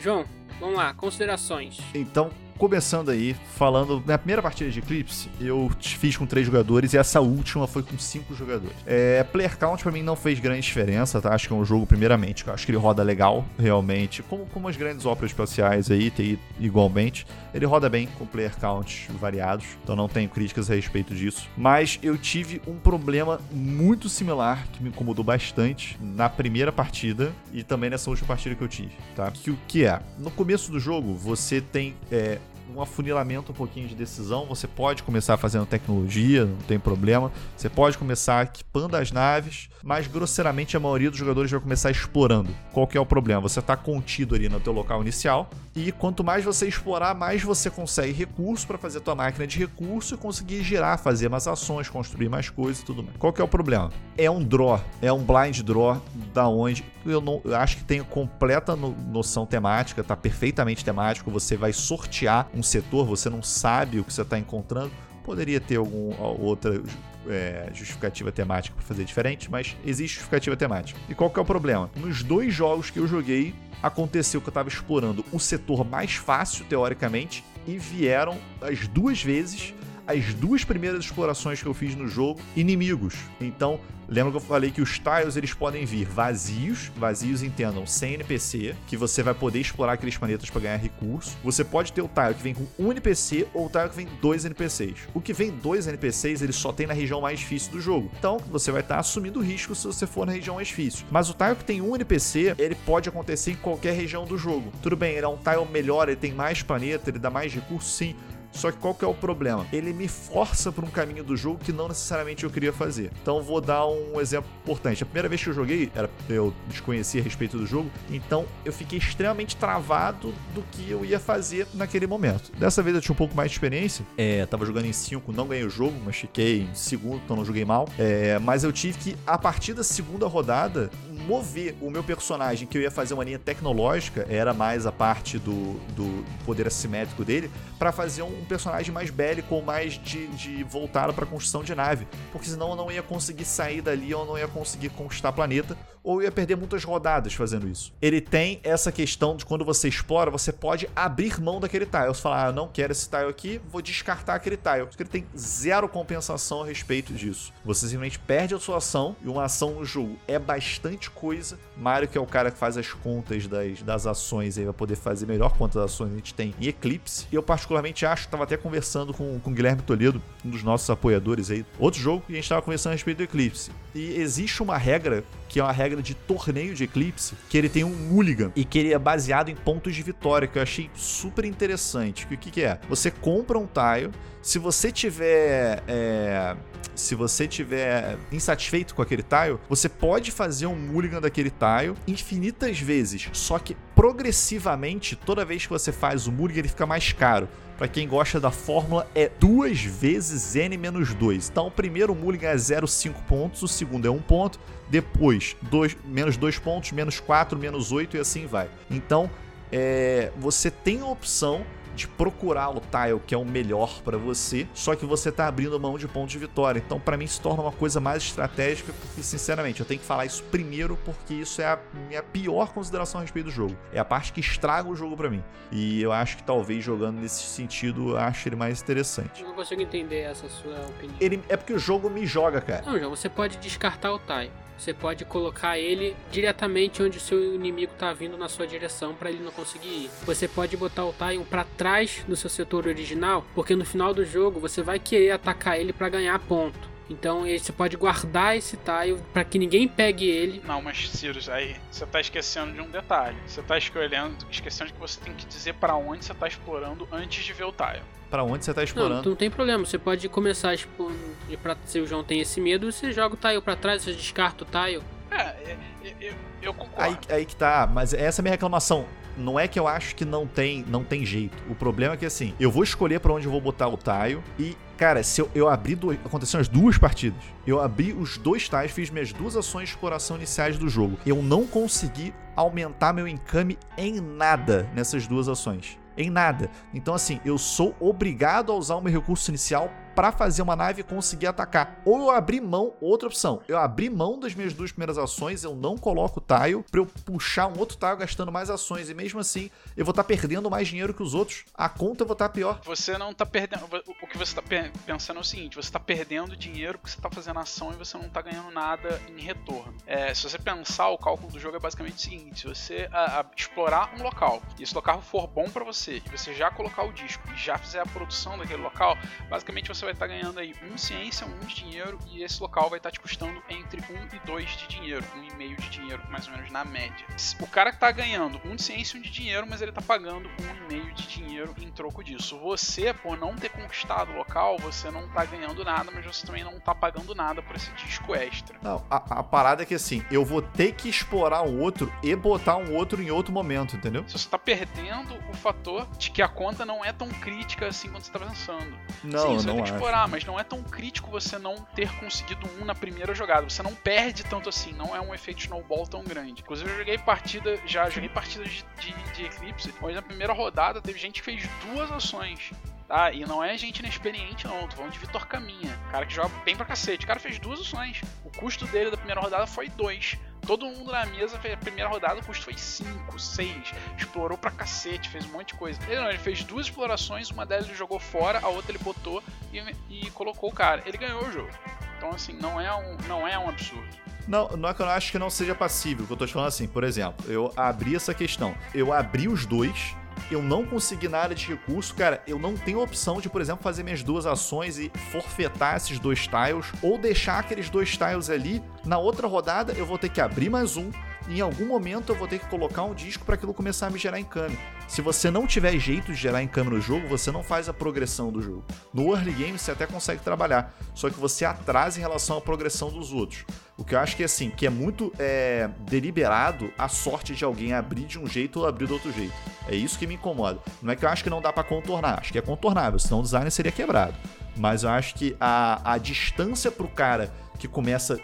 [0.00, 0.24] João,
[0.58, 1.78] vamos lá, considerações.
[1.94, 2.30] Então,
[2.60, 4.02] começando aí, falando.
[4.06, 7.98] Na primeira partida de Eclipse, eu fiz com três jogadores e essa última foi com
[7.98, 8.76] cinco jogadores.
[8.86, 11.34] É, player count pra mim não fez grande diferença, tá?
[11.34, 14.22] Acho que é um jogo, primeiramente, que eu acho que ele roda legal, realmente.
[14.22, 17.26] Como, como as grandes óperas espaciais aí, tem igualmente.
[17.52, 21.48] Ele roda bem com player counts variados, então não tenho críticas a respeito disso.
[21.56, 27.62] Mas eu tive um problema muito similar que me incomodou bastante na primeira partida e
[27.62, 29.30] também nessa última partida que eu tive, tá?
[29.30, 30.00] Que o que é?
[30.18, 32.38] No começo do jogo, você tem é,
[32.74, 34.46] um afunilamento um pouquinho de decisão.
[34.46, 37.32] Você pode começar fazendo tecnologia, não tem problema.
[37.56, 42.54] Você pode começar equipando as naves, mas grosseiramente a maioria dos jogadores vai começar explorando.
[42.72, 43.40] Qual que é o problema?
[43.40, 47.70] Você está contido ali no teu local inicial e quanto mais você explorar, mais você
[47.70, 51.88] consegue recurso para fazer a tua máquina de recurso e conseguir girar, fazer mais ações,
[51.88, 53.16] construir mais coisas e tudo mais.
[53.16, 53.90] Qual que é o problema?
[54.16, 56.00] É um draw, é um blind draw
[56.32, 61.30] da onde eu não eu acho que tem completa no, noção temática, tá perfeitamente temático,
[61.30, 64.90] você vai sortear setor, você não sabe o que você está encontrando.
[65.24, 66.82] Poderia ter alguma outra
[67.28, 70.98] é, justificativa temática para fazer diferente, mas existe justificativa temática.
[71.08, 71.90] E qual que é o problema?
[71.96, 76.64] Nos dois jogos que eu joguei, aconteceu que eu estava explorando o setor mais fácil,
[76.66, 79.74] teoricamente, e vieram as duas vezes
[80.10, 83.14] as duas primeiras explorações que eu fiz no jogo, inimigos.
[83.40, 83.78] Então,
[84.08, 88.74] lembra que eu falei que os tiles eles podem vir vazios, vazios entendam, sem NPC,
[88.88, 91.36] que você vai poder explorar aqueles planetas para ganhar recurso.
[91.44, 94.08] Você pode ter o tile que vem com um NPC ou o tile que vem
[94.20, 95.08] dois NPCs.
[95.14, 98.10] O que vem dois NPCs, ele só tem na região mais difícil do jogo.
[98.18, 101.06] Então, você vai estar assumindo risco se você for na região mais difícil.
[101.10, 104.72] Mas o tile que tem um NPC, ele pode acontecer em qualquer região do jogo.
[104.82, 107.94] Tudo bem, ele é um tile melhor, ele tem mais planeta, ele dá mais recursos,
[107.94, 108.16] sim
[108.52, 109.66] só que qual que é o problema?
[109.72, 113.10] Ele me força para um caminho do jogo que não necessariamente eu queria fazer.
[113.22, 115.02] Então vou dar um exemplo importante.
[115.02, 118.72] A primeira vez que eu joguei, era, eu desconhecia a respeito do jogo, então eu
[118.72, 122.52] fiquei extremamente travado do que eu ia fazer naquele momento.
[122.58, 124.04] Dessa vez eu tinha um pouco mais de experiência.
[124.16, 127.44] É, tava jogando em 5, não ganhei o jogo, mas fiquei em segundo, então não
[127.44, 127.88] joguei mal.
[127.98, 130.90] É, mas eu tive que, a partir da segunda rodada,
[131.20, 135.38] mover o meu personagem, que eu ia fazer uma linha tecnológica, era mais a parte
[135.38, 140.64] do, do poder assimétrico dele, para fazer um personagem mais bélico ou mais de, de
[140.64, 144.36] voltado para construção de nave, porque senão eu não ia conseguir sair dali, eu não
[144.36, 147.92] ia conseguir conquistar planeta, ou ia perder muitas rodadas fazendo isso.
[148.00, 152.06] Ele tem essa questão de quando você explora, você pode abrir mão daquele tile.
[152.06, 154.86] Você fala, ah, não quero esse tile aqui, vou descartar aquele tile.
[154.86, 157.52] Porque ele tem zero compensação a respeito disso.
[157.64, 161.58] Você simplesmente perde a sua ação, e uma ação no jogo é bastante coisa.
[161.76, 164.96] Mario, que é o cara que faz as contas das, das ações, aí vai poder
[164.96, 167.26] fazer melhor quantas ações a gente tem em Eclipse.
[167.30, 170.88] E eu particularmente acho, estava até conversando com, com o Guilherme Toledo, um dos nossos
[170.88, 173.70] apoiadores aí, outro jogo, e a gente estava conversando a respeito do Eclipse.
[173.94, 177.82] E existe uma regra que é uma regra de torneio de Eclipse, que ele tem
[177.82, 181.44] um mulligan e que ele é baseado em pontos de vitória, que eu achei super
[181.44, 182.24] interessante.
[182.24, 182.78] O que, que é?
[182.88, 185.82] Você compra um tile, se você tiver.
[185.88, 186.56] É,
[186.94, 192.78] se você tiver insatisfeito com aquele tile, você pode fazer um mulligan daquele tile infinitas
[192.78, 197.48] vezes, só que progressivamente, toda vez que você faz o mulligan, ele fica mais caro.
[197.78, 201.48] Para quem gosta da fórmula, é duas vezes n menos 2.
[201.48, 204.60] Então, o primeiro mulligan é 0,5 pontos, o segundo é 1 ponto,
[204.90, 208.68] depois dois, menos 2 pontos, menos 4, menos 8 e assim vai.
[208.90, 209.30] Então,
[209.72, 211.64] é, você tem a opção
[211.94, 215.78] de procurar o tile que é o melhor para você, só que você tá abrindo
[215.78, 216.82] mão de pontos de vitória.
[216.84, 220.24] Então, para mim, se torna uma coisa mais estratégica e, sinceramente, eu tenho que falar
[220.24, 223.76] isso primeiro porque isso é a minha pior consideração a respeito do jogo.
[223.92, 225.42] É a parte que estraga o jogo para mim.
[225.70, 229.42] E eu acho que talvez jogando nesse sentido, eu acho ele mais interessante.
[229.42, 231.16] Eu não consigo entender essa sua opinião.
[231.20, 232.82] Ele é porque o jogo me joga, cara.
[232.86, 234.50] Não, João, você pode descartar o tile.
[234.80, 239.28] Você pode colocar ele diretamente onde o seu inimigo tá vindo na sua direção para
[239.28, 240.10] ele não conseguir ir.
[240.24, 244.24] Você pode botar o Tyon para trás do seu setor original, porque no final do
[244.24, 246.88] jogo você vai querer atacar ele para ganhar ponto.
[247.10, 250.62] Então você pode guardar esse tile para que ninguém pegue ele.
[250.64, 253.36] Não, mas Sirius, aí você tá esquecendo de um detalhe.
[253.46, 257.44] Você tá escolhendo, esquecendo que você tem que dizer para onde você tá explorando antes
[257.44, 258.00] de ver o tile.
[258.30, 259.28] Para onde você tá Não, explorando?
[259.28, 259.84] não tem problema.
[259.84, 261.10] Você pode começar expo-
[261.48, 264.12] e pra, se o João tem esse medo, você joga o tile para trás, você
[264.12, 265.02] descarta o tile.
[265.30, 267.02] É, é, é, eu, eu concordo.
[267.02, 269.04] Aí, aí que tá, mas essa é a minha reclamação.
[269.36, 271.56] não é que eu acho que não tem, não tem jeito.
[271.68, 274.42] O problema é que assim, eu vou escolher para onde eu vou botar o taio
[274.58, 275.94] e Cara, se eu, eu abri.
[275.94, 277.42] Do, aconteceram as duas partidas.
[277.66, 281.18] Eu abri os dois tais, fiz minhas duas ações de exploração iniciais do jogo.
[281.24, 285.98] Eu não consegui aumentar meu encame em nada nessas duas ações.
[286.16, 286.70] Em nada.
[286.92, 291.02] Então, assim, eu sou obrigado a usar o meu recurso inicial para fazer uma nave
[291.02, 292.00] conseguir atacar.
[292.04, 295.74] Ou eu abri mão, outra opção, eu abri mão das minhas duas primeiras ações, eu
[295.74, 299.40] não coloco o tile para eu puxar um outro tile gastando mais ações e mesmo
[299.40, 301.64] assim eu vou estar tá perdendo mais dinheiro que os outros.
[301.74, 302.80] A conta eu vou estar tá pior.
[302.84, 304.62] Você não tá perdendo, o que você tá
[305.06, 308.16] pensando é o seguinte, você tá perdendo dinheiro porque você tá fazendo ação e você
[308.16, 309.94] não tá ganhando nada em retorno.
[310.06, 313.40] É, se você pensar, o cálculo do jogo é basicamente o seguinte, se você a,
[313.40, 317.02] a, explorar um local e esse local for bom para você e você já colocar
[317.04, 319.16] o disco e já fizer a produção daquele local,
[319.48, 322.88] basicamente você vai estar tá ganhando aí um ciência, um de dinheiro, e esse local
[322.88, 325.88] vai estar tá te custando entre um e dois de dinheiro, um e meio de
[325.88, 327.26] dinheiro, mais ou menos na média.
[327.60, 330.02] O cara que tá ganhando um de ciência e um de dinheiro, mas ele tá
[330.02, 332.58] pagando um e meio de dinheiro em troco disso.
[332.58, 336.64] Você, por não ter conquistado o local, você não tá ganhando nada, mas você também
[336.64, 338.76] não tá pagando nada por esse disco extra.
[338.82, 342.34] Não, a, a parada é que assim, eu vou ter que explorar um outro e
[342.34, 344.24] botar um outro em outro momento, entendeu?
[344.26, 348.26] Você tá perdendo o fator de que a conta não é tão crítica assim quanto
[348.26, 348.96] você tá pensando.
[349.22, 352.10] Não, Sim, não vai ter que explorar, mas não é tão crítico você não ter
[352.18, 353.68] conseguido um na primeira jogada.
[353.68, 356.62] Você não perde tanto assim, não é um efeito snowball tão grande.
[356.62, 361.00] Inclusive, eu joguei partida, já joguei partidas de, de, de Eclipse, onde na primeira rodada
[361.00, 362.72] teve gente que fez duas ações.
[363.06, 363.32] Tá?
[363.32, 364.86] E não é gente inexperiente, não.
[364.86, 367.24] Tô falando de Vitor Caminha, cara que joga bem pra cacete.
[367.24, 368.20] O cara fez duas ações.
[368.44, 370.38] O custo dele da primeira rodada foi dois.
[370.66, 373.92] Todo mundo na mesa fez a primeira rodada, o custo foi 5, 6.
[374.16, 375.98] Explorou pra cacete, fez um monte de coisa.
[376.08, 379.42] Ele não, ele fez duas explorações, uma delas ele jogou fora, a outra ele botou
[379.72, 381.02] e, e colocou o cara.
[381.06, 381.70] Ele ganhou o jogo.
[382.16, 384.06] Então, assim, não é um, não é um absurdo.
[384.46, 386.26] Não, não é que eu acho que não seja passível.
[386.26, 388.74] Que eu tô te falando assim, por exemplo, eu abri essa questão.
[388.92, 390.14] Eu abri os dois,
[390.50, 394.02] eu não consegui nada de recurso, cara, eu não tenho opção de, por exemplo, fazer
[394.02, 398.82] minhas duas ações e forfetar esses dois tiles, ou deixar aqueles dois tiles ali.
[399.04, 401.10] Na outra rodada, eu vou ter que abrir mais um,
[401.48, 404.18] em algum momento eu vou ter que colocar um disco para aquilo começar a me
[404.18, 404.78] gerar encame.
[405.08, 408.52] Se você não tiver jeito de gerar encame no jogo, você não faz a progressão
[408.52, 408.84] do jogo.
[409.12, 413.10] No early game você até consegue trabalhar, só que você atrasa em relação à progressão
[413.10, 413.64] dos outros.
[413.96, 417.64] O que eu acho que é assim, que é muito é, deliberado a sorte de
[417.64, 419.52] alguém abrir de um jeito ou abrir do outro jeito.
[419.88, 420.78] É isso que me incomoda.
[421.02, 423.40] Não é que eu acho que não dá para contornar, acho que é contornável, senão
[423.40, 424.34] o design seria quebrado.
[424.76, 428.38] Mas eu acho que a, a distância pro cara que começa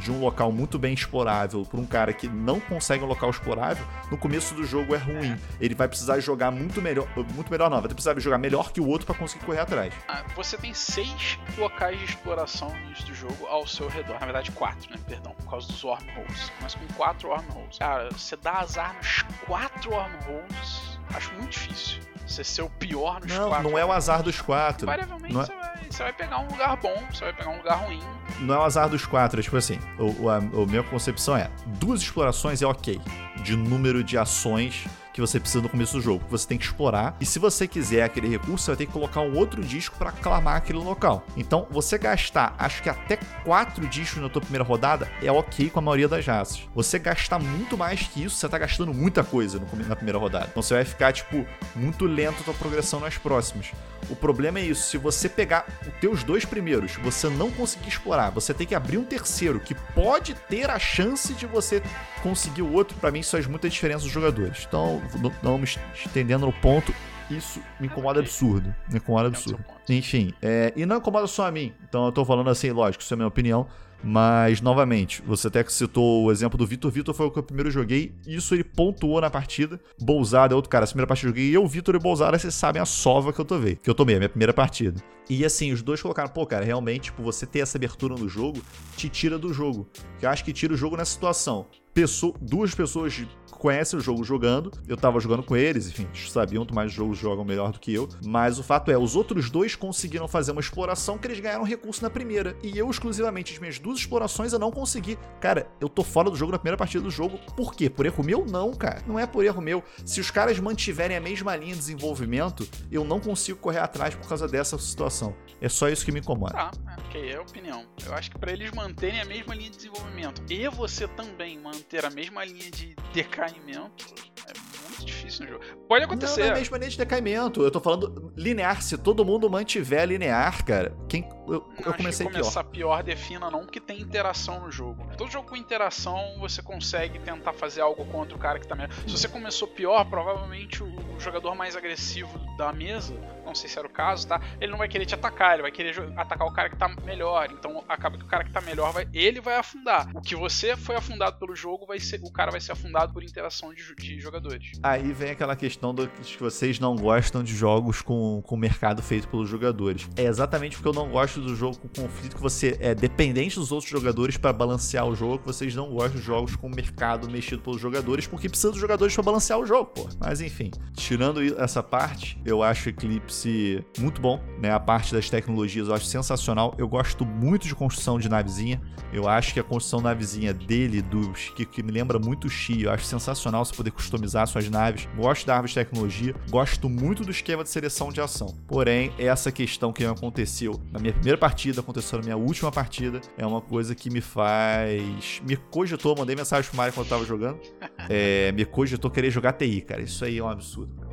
[0.00, 3.86] de um local muito bem explorável para um cara que não consegue um local explorável,
[4.10, 5.38] no começo do jogo é ruim.
[5.60, 8.88] Ele vai precisar jogar muito melhor, muito melhor não, vai precisar jogar melhor que o
[8.88, 9.94] outro para conseguir correr atrás.
[10.08, 14.26] Ah, você tem seis locais de exploração no início do jogo ao seu redor, na
[14.26, 14.98] verdade quatro, né?
[15.06, 16.50] Perdão, por causa dos wormholes.
[16.60, 17.78] Mas com quatro wormholes.
[17.78, 23.32] Cara, você dá azar nos quatro wormholes, acho muito difícil você ser o pior nos
[23.32, 23.64] não, quatro.
[23.64, 24.84] Não, não é o azar dos quatro.
[24.84, 25.44] Invariavelmente não é...
[25.44, 28.00] você, vai, você vai pegar um lugar bom, você vai pegar um lugar ruim.
[28.40, 31.50] Não é o azar dos quatro, é tipo assim, o, a, a minha concepção é,
[31.66, 33.00] duas explorações é ok,
[33.42, 34.86] de número de ações
[35.16, 37.16] que você precisa no começo do jogo, que você tem que explorar.
[37.18, 40.10] E se você quiser aquele recurso, você vai ter que colocar um outro disco para
[40.10, 41.24] aclamar aquele local.
[41.34, 45.78] Então, você gastar, acho que até quatro discos na tua primeira rodada é ok com
[45.78, 46.68] a maioria das raças.
[46.74, 50.48] Você gastar muito mais que isso, você tá gastando muita coisa no, na primeira rodada.
[50.50, 53.72] Então, você vai ficar, tipo, muito lento a tua progressão nas próximas.
[54.08, 58.30] O problema é isso, se você pegar os teus dois primeiros, você não conseguir explorar,
[58.30, 61.82] você tem que abrir um terceiro que pode ter a chance de você
[62.22, 62.96] conseguir o outro.
[62.98, 64.66] Para mim, isso faz muita diferença dos jogadores.
[64.68, 65.02] Então,
[65.42, 66.94] não, me estendendo no ponto,
[67.30, 68.74] isso me incomoda absurdo.
[68.88, 69.64] Me incomoda absurdo.
[69.88, 71.72] Enfim, é, e não incomoda só a mim.
[71.88, 73.66] Então eu tô falando assim, lógico, isso é a minha opinião.
[74.02, 76.90] Mas, novamente, você até citou o exemplo do Vitor.
[76.90, 78.14] Vitor foi o que eu primeiro joguei.
[78.26, 79.80] Isso ele pontuou na partida.
[80.00, 80.84] Bolzada é outro cara.
[80.84, 82.38] A primeira partida eu joguei eu, Vitor e Bolzada.
[82.38, 83.76] Vocês sabem a sova que eu tomei.
[83.76, 85.00] Que eu tomei, a minha primeira partida.
[85.28, 88.62] E assim, os dois colocaram, pô, cara, realmente, tipo, você ter essa abertura no jogo
[88.96, 89.88] te tira do jogo.
[90.18, 91.66] Que eu acho que tira o jogo nessa situação.
[91.96, 94.70] Pessoa, duas pessoas conhecem o jogo jogando.
[94.86, 98.06] Eu tava jogando com eles, enfim, sabiam muito mais jogos jogam melhor do que eu.
[98.22, 102.02] Mas o fato é, os outros dois conseguiram fazer uma exploração que eles ganharam recurso
[102.02, 102.54] na primeira.
[102.62, 105.18] E eu, exclusivamente, as minhas duas explorações, eu não consegui.
[105.40, 107.38] Cara, eu tô fora do jogo na primeira partida do jogo.
[107.56, 107.88] Por quê?
[107.88, 108.44] Por erro meu?
[108.44, 109.02] Não, cara.
[109.06, 109.82] Não é por erro meu.
[110.04, 114.28] Se os caras mantiverem a mesma linha de desenvolvimento, eu não consigo correr atrás por
[114.28, 115.34] causa dessa situação.
[115.62, 116.52] É só isso que me incomoda.
[116.52, 117.86] Tá, é, ok, é a opinião.
[118.04, 121.85] Eu acho que para eles manterem a mesma linha de desenvolvimento e você também manter
[122.04, 124.14] a mesma linha de decaimento,
[124.46, 124.52] é
[124.88, 125.64] muito difícil no jogo.
[125.88, 126.40] Pode acontecer.
[126.40, 127.62] Não, não é a mesma linha de decaimento.
[127.62, 128.82] Eu tô falando linear.
[128.82, 132.40] Se todo mundo mantiver linear, cara, quem eu, eu Acho comecei pior.
[132.40, 133.02] começar pior.
[133.02, 135.06] defina não que tem interação no jogo.
[135.16, 138.92] Todo jogo com interação você consegue tentar fazer algo contra o cara que tá melhor.
[139.06, 143.14] Se você começou pior, provavelmente o, o jogador mais agressivo da mesa,
[143.44, 144.40] não sei se era o caso, tá?
[144.60, 147.48] Ele não vai querer te atacar, ele vai querer atacar o cara que tá melhor.
[147.52, 150.08] Então acaba que o cara que tá melhor vai, ele vai afundar.
[150.14, 153.22] O que você foi afundado pelo jogo vai ser, o cara vai ser afundado por
[153.22, 154.72] interação de, de jogadores.
[154.82, 159.28] Aí vem aquela questão do que vocês não gostam de jogos com, com mercado feito
[159.28, 160.08] pelos jogadores.
[160.16, 163.72] É exatamente porque eu não gosto do jogo com conflito que você é dependente dos
[163.72, 167.62] outros jogadores para balancear o jogo, que vocês não gostam de jogos com mercado mexido
[167.62, 170.08] pelos jogadores, porque precisa dos jogadores para balancear o jogo, pô.
[170.18, 174.72] Mas enfim, tirando essa parte, eu acho Eclipse muito bom, né?
[174.72, 176.74] A parte das tecnologias eu acho sensacional.
[176.78, 178.80] Eu gosto muito de construção de navezinha.
[179.12, 182.82] Eu acho que a construção navezinha dele, dos que, que me lembra muito o Xi,
[182.82, 185.08] eu acho sensacional você poder customizar suas naves.
[185.16, 188.54] Gosto da árvore de tecnologia, gosto muito do esquema de seleção de ação.
[188.66, 193.46] Porém, essa questão que aconteceu na minha primeira partida, aconteceu na minha última partida, é
[193.46, 195.40] uma coisa que me faz.
[195.44, 197.58] Me cogitou, mandei mensagem pro Mario quando eu tava jogando.
[198.08, 200.00] É, me cogitou querer jogar TI, cara.
[200.00, 201.05] Isso aí é um absurdo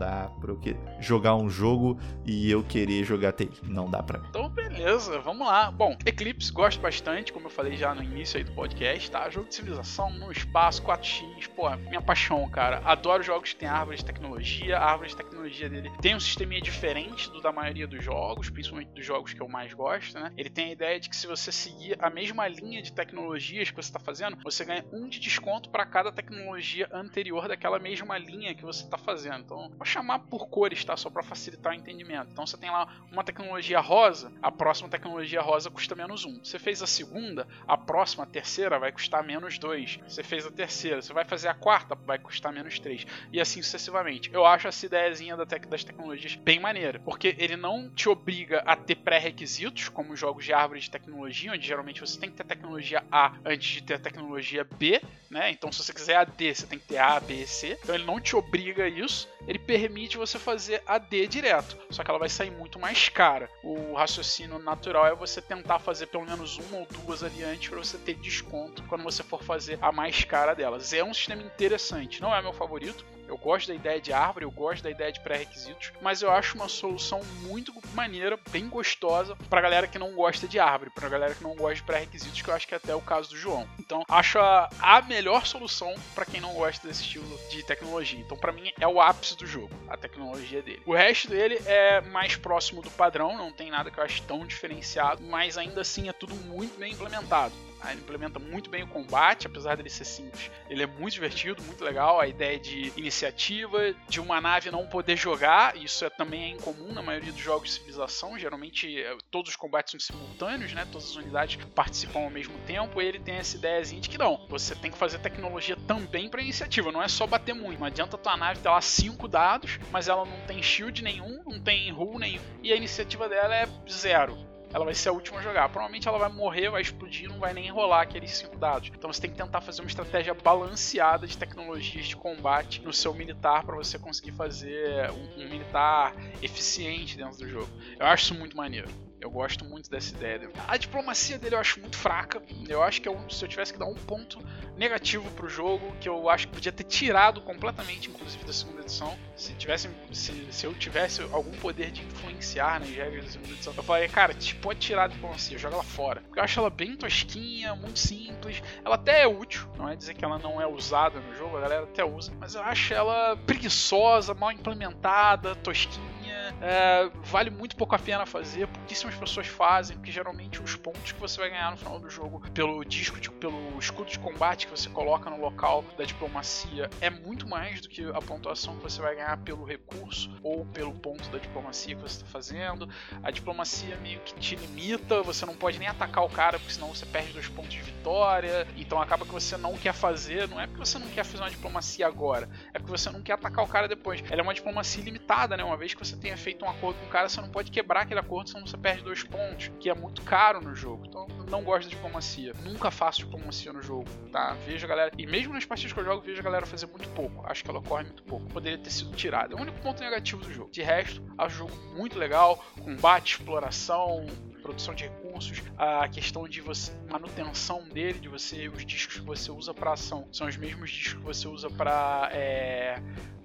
[0.00, 0.30] dá.
[0.40, 0.60] Pra eu
[0.98, 3.50] jogar um jogo e eu querer jogar TI.
[3.64, 4.26] Não dá pra mim.
[4.30, 5.70] Então, beleza, vamos lá.
[5.70, 9.28] Bom, Eclipse gosto bastante, como eu falei já no início aí do podcast, tá?
[9.28, 12.80] Jogo de civilização, no espaço, 4x, pô, minha paixão, cara.
[12.84, 14.78] Adoro jogos que tem árvore de tecnologia.
[14.78, 18.92] A árvore de tecnologia dele tem um sisteminha diferente do da maioria dos jogos, principalmente
[18.92, 20.32] dos jogos que eu mais gosto, né?
[20.36, 23.76] Ele tem a ideia de que se você seguir a mesma linha de tecnologias que
[23.76, 28.54] você está fazendo, você ganha um de desconto para cada tecnologia anterior daquela mesma linha
[28.54, 29.40] que você está fazendo.
[29.40, 30.96] Então, chamar por cores, tá?
[30.96, 32.28] Só para facilitar o entendimento.
[32.32, 36.42] Então, você tem lá uma tecnologia rosa, a próxima tecnologia rosa custa menos um.
[36.42, 39.98] Você fez a segunda, a próxima, a terceira, vai custar menos dois.
[40.06, 43.06] Você fez a terceira, você vai fazer a quarta, vai custar menos três.
[43.32, 44.30] E assim sucessivamente.
[44.32, 48.62] Eu acho essa ideiazinha da tec das tecnologias bem maneira, porque ele não te obriga
[48.66, 52.44] a ter pré-requisitos, como jogos de árvore de tecnologia, onde geralmente você tem que ter
[52.44, 55.00] tecnologia A antes de ter a tecnologia B,
[55.30, 55.50] né?
[55.50, 57.78] Então, se você quiser a D, você tem que ter A, B e C.
[57.82, 59.79] Então, ele não te obriga a isso, ele permite
[60.16, 63.50] você fazer a D direto, só que ela vai sair muito mais cara.
[63.62, 67.78] O raciocínio natural é você tentar fazer pelo menos uma ou duas ali antes para
[67.78, 70.92] você ter desconto quando você for fazer a mais cara delas.
[70.92, 73.04] É um sistema interessante, não é meu favorito.
[73.30, 76.56] Eu gosto da ideia de árvore, eu gosto da ideia de pré-requisitos, mas eu acho
[76.56, 81.34] uma solução muito maneira, bem gostosa pra galera que não gosta de árvore, pra galera
[81.34, 83.68] que não gosta de pré-requisitos, que eu acho que é até o caso do João.
[83.78, 88.18] Então, acho a, a melhor solução pra quem não gosta desse estilo de tecnologia.
[88.18, 90.82] Então, pra mim, é o ápice do jogo, a tecnologia dele.
[90.84, 94.44] O resto dele é mais próximo do padrão, não tem nada que eu acho tão
[94.44, 97.54] diferenciado, mas ainda assim é tudo muito bem implementado.
[97.82, 100.50] Ah, Ele implementa muito bem o combate, apesar dele ser simples.
[100.68, 102.20] Ele é muito divertido, muito legal.
[102.20, 106.92] A ideia de iniciativa, de uma nave não poder jogar, isso é, também é incomum
[106.92, 108.38] na maioria dos jogos de civilização.
[108.38, 110.86] Geralmente eh, todos os combates são simultâneos, né?
[110.92, 113.00] Todas as unidades participam ao mesmo tempo.
[113.00, 116.92] Ele tem essa ideiazinha de que não, você tem que fazer tecnologia também para iniciativa,
[116.92, 117.78] não é só bater muito.
[117.78, 121.60] Não adianta tua nave ter lá cinco dados, mas ela não tem shield nenhum, não
[121.60, 125.42] tem rule nenhum, e a iniciativa dela é zero ela vai ser a última a
[125.42, 125.68] jogar.
[125.68, 128.90] Provavelmente ela vai morrer, vai explodir, não vai nem enrolar aqueles cinco dados.
[128.96, 133.12] Então você tem que tentar fazer uma estratégia balanceada de tecnologias de combate no seu
[133.12, 137.68] militar para você conseguir fazer um, um militar eficiente dentro do jogo.
[137.98, 138.88] Eu acho isso muito maneiro.
[139.20, 140.48] Eu gosto muito dessa ideia.
[140.66, 142.40] A diplomacia dele eu acho muito fraca.
[142.68, 144.38] Eu acho que é um- se eu tivesse que dar um ponto
[144.76, 149.16] negativo pro jogo, que eu acho que podia ter tirado completamente, inclusive da segunda edição,
[149.36, 153.74] se tivesse, se, se eu tivesse algum poder de influenciar nas regras da segunda edição,
[153.76, 156.22] eu falei, cara, te pode tirar a diplomacia, joga ela fora.
[156.22, 158.62] Porque eu acho ela bem tosquinha, muito simples.
[158.82, 161.60] Ela até é útil, não é dizer que ela não é usada no jogo, a
[161.60, 166.19] galera até usa, mas eu acho ela preguiçosa, mal implementada, tosquinha.
[166.60, 171.20] É, vale muito pouco a pena fazer, pouquíssimas pessoas fazem, porque geralmente os pontos que
[171.20, 174.88] você vai ganhar no final do jogo pelo disco, pelo escudo de combate que você
[174.88, 179.14] coloca no local da diplomacia é muito mais do que a pontuação que você vai
[179.14, 182.88] ganhar pelo recurso ou pelo ponto da diplomacia que você está fazendo.
[183.22, 186.88] A diplomacia meio que te limita, você não pode nem atacar o cara, porque senão
[186.88, 188.66] você perde dois pontos de vitória.
[188.76, 191.50] Então acaba que você não quer fazer, não é porque você não quer fazer uma
[191.50, 194.22] diplomacia agora, é porque você não quer atacar o cara depois.
[194.30, 195.64] Ela é uma diplomacia limitada, né?
[195.64, 198.02] Uma vez que você tenha feito um acordo com o cara, você não pode quebrar
[198.02, 201.06] aquele acordo, senão você perde dois pontos, que é muito caro no jogo.
[201.06, 202.52] Então não gosto de diplomacia.
[202.62, 204.54] Nunca faço diplomacia no jogo, tá?
[204.66, 205.12] Vejo a galera.
[205.18, 207.44] E mesmo nas partidas que eu jogo, vejo a galera fazer muito pouco.
[207.46, 208.46] Acho que ela ocorre muito pouco.
[208.46, 209.54] Poderia ter sido tirada.
[209.54, 210.70] É o único ponto negativo do jogo.
[210.70, 212.64] De resto, acho o jogo muito legal.
[212.82, 214.26] Combate, exploração,
[214.60, 219.50] produção de recursos, a questão de você manutenção dele, de você os discos que você
[219.50, 222.30] usa para ação são os mesmos discos que você usa para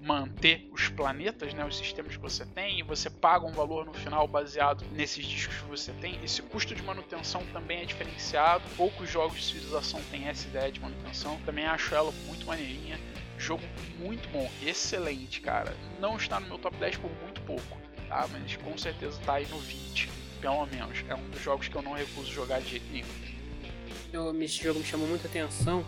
[0.06, 3.86] manter ter os planetas, né, os sistemas que você tem, e você paga um valor
[3.86, 6.24] no final baseado nesses discos que você tem.
[6.24, 8.64] Esse custo de manutenção também é diferenciado.
[8.78, 11.40] Poucos jogos de civilização têm essa ideia de manutenção.
[11.44, 13.00] Também acho ela muito maneirinha.
[13.40, 13.64] Jogo
[13.98, 15.76] muito bom, excelente, cara.
[16.00, 17.78] Não está no meu top 10 por muito pouco,
[18.08, 18.28] tá?
[18.32, 20.10] Mas com certeza está aí no 20,
[20.40, 21.04] pelo menos.
[21.10, 24.44] É um dos jogos que eu não recuso jogar de jeito nenhum.
[24.44, 25.84] Esse jogo me chamou muita atenção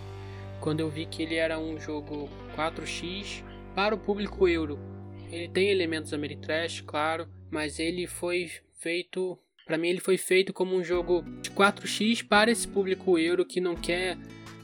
[0.59, 2.27] quando eu vi que ele era um jogo
[2.57, 3.43] 4x
[3.77, 4.79] para o público euro.
[5.31, 8.49] Ele tem elementos Ameritrash, claro, mas ele foi
[8.79, 9.37] feito,
[9.67, 13.61] para mim ele foi feito como um jogo de 4x para esse público euro que
[13.61, 14.17] não quer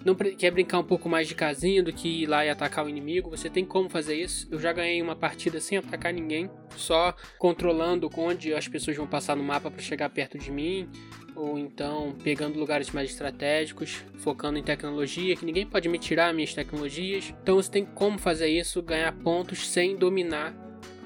[0.03, 2.89] não quer brincar um pouco mais de casinha do que ir lá e atacar o
[2.89, 4.47] inimigo, você tem como fazer isso.
[4.51, 9.35] Eu já ganhei uma partida sem atacar ninguém, só controlando onde as pessoas vão passar
[9.35, 10.89] no mapa para chegar perto de mim,
[11.35, 16.53] ou então pegando lugares mais estratégicos, focando em tecnologia, que ninguém pode me tirar minhas
[16.53, 17.33] tecnologias.
[17.41, 20.53] Então você tem como fazer isso, ganhar pontos sem dominar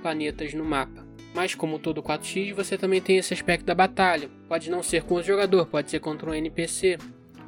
[0.02, 1.06] planetas no mapa.
[1.34, 4.30] Mas como todo 4x, você também tem esse aspecto da batalha.
[4.48, 6.98] Pode não ser com o jogador, pode ser contra um NPC,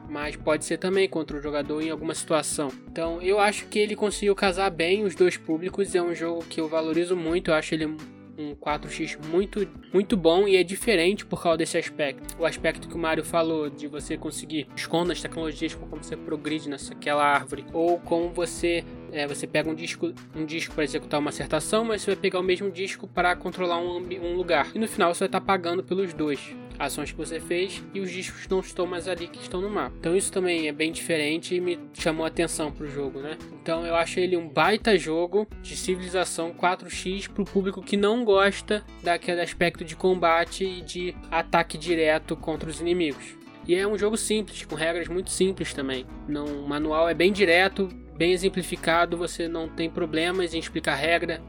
[0.10, 2.70] mas pode ser também contra o jogador em alguma situação.
[2.92, 5.96] Então eu acho que ele conseguiu casar bem os dois públicos.
[5.96, 7.52] É um jogo que eu valorizo muito.
[7.52, 7.96] Eu acho ele
[8.40, 12.36] um 4x muito, muito bom e é diferente por causa desse aspecto.
[12.40, 16.70] O aspecto que o Mario falou de você conseguir esconder as tecnologias, como você progride
[16.70, 21.32] naquela árvore, ou como você é, você pega um disco, um disco para executar uma
[21.32, 24.68] certa ação, mas você vai pegar o mesmo disco para controlar um, um lugar.
[24.74, 28.00] E no final você vai estar tá pagando pelos dois ações que você fez e
[28.00, 29.96] os discos não estão mais ali que estão no mapa.
[30.00, 33.38] Então isso também é bem diferente e me chamou a atenção pro jogo, né?
[33.62, 38.84] Então eu acho ele um baita jogo de civilização 4x pro público que não gosta
[39.04, 43.38] daquele aspecto de combate e de ataque direto contra os inimigos.
[43.68, 46.06] E é um jogo simples, com regras muito simples também.
[46.28, 47.88] Não, o manual é bem direto,
[48.18, 51.40] bem exemplificado, você não tem problemas em explicar regra.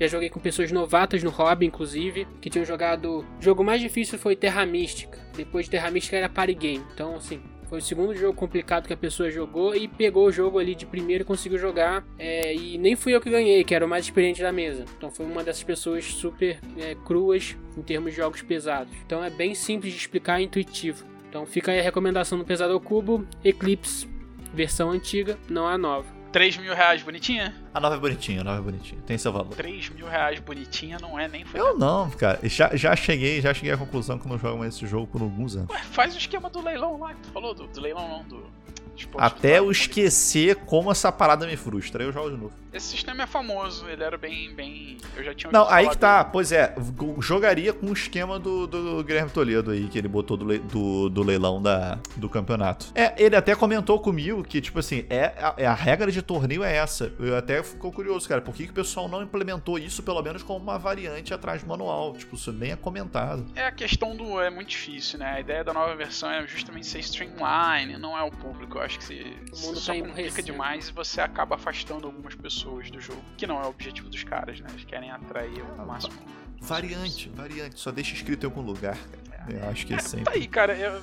[0.00, 3.18] Já joguei com pessoas novatas no hobby, inclusive, que tinham jogado.
[3.38, 5.18] O jogo mais difícil foi Terra Mística.
[5.36, 6.84] Depois de Terra Mística era Party Game.
[6.94, 10.58] Então, assim, foi o segundo jogo complicado que a pessoa jogou e pegou o jogo
[10.58, 12.02] ali de primeiro e conseguiu jogar.
[12.18, 14.86] É, e nem fui eu que ganhei, que era o mais experiente da mesa.
[14.96, 18.92] Então foi uma dessas pessoas super é, cruas em termos de jogos pesados.
[19.06, 21.04] Então é bem simples de explicar e intuitivo.
[21.28, 24.08] Então fica aí a recomendação do Pesador Cubo, Eclipse,
[24.52, 26.19] versão antiga, não a nova.
[26.32, 27.54] 3 mil reais bonitinha?
[27.74, 29.00] A nova é bonitinha, a nova é bonitinha.
[29.06, 29.54] Tem seu valor.
[29.54, 32.38] 3 mil reais bonitinha não é nem Eu não, cara.
[32.44, 35.20] Já, já cheguei, já cheguei à conclusão que eu não jogo mais esse jogo por
[35.20, 35.70] alguns anos.
[35.70, 38.60] Ué, faz o esquema do leilão lá que tu falou, do, do leilão não, do
[39.16, 42.02] até eu esquecer como essa parada me frustra.
[42.02, 42.52] Aí eu jogo de novo.
[42.72, 44.54] Esse sistema é famoso, ele era bem.
[44.54, 44.96] bem...
[45.16, 46.30] Eu já tinha Não, aí que tá, dele.
[46.32, 46.74] pois é,
[47.18, 51.22] jogaria com o esquema do, do Guilherme Toledo aí, que ele botou do, do, do,
[51.22, 52.86] leilão da, do campeonato.
[52.94, 56.62] É, ele até comentou comigo que, tipo assim, é, a, é a regra de torneio
[56.62, 57.12] é essa.
[57.18, 60.42] Eu até ficou curioso, cara, por que, que o pessoal não implementou isso, pelo menos,
[60.42, 62.14] como uma variante atrás do manual?
[62.16, 63.44] Tipo, isso nem é comentado.
[63.56, 64.40] É a questão do.
[64.40, 65.32] É muito difícil, né?
[65.32, 68.78] A ideia da nova versão é justamente ser streamline, não é o público.
[68.78, 72.34] Eu acho que se, o mundo se tá complica demais e você acaba afastando algumas
[72.34, 74.68] pessoas do jogo, que não é o objetivo dos caras, né?
[74.70, 76.14] Eles querem atrair o máximo.
[76.60, 78.98] Variante, variante, só deixa escrito em algum lugar.
[79.48, 79.56] É.
[79.56, 80.24] Eu acho que é, é sempre.
[80.24, 80.76] Tá aí, cara.
[80.76, 81.02] Eu,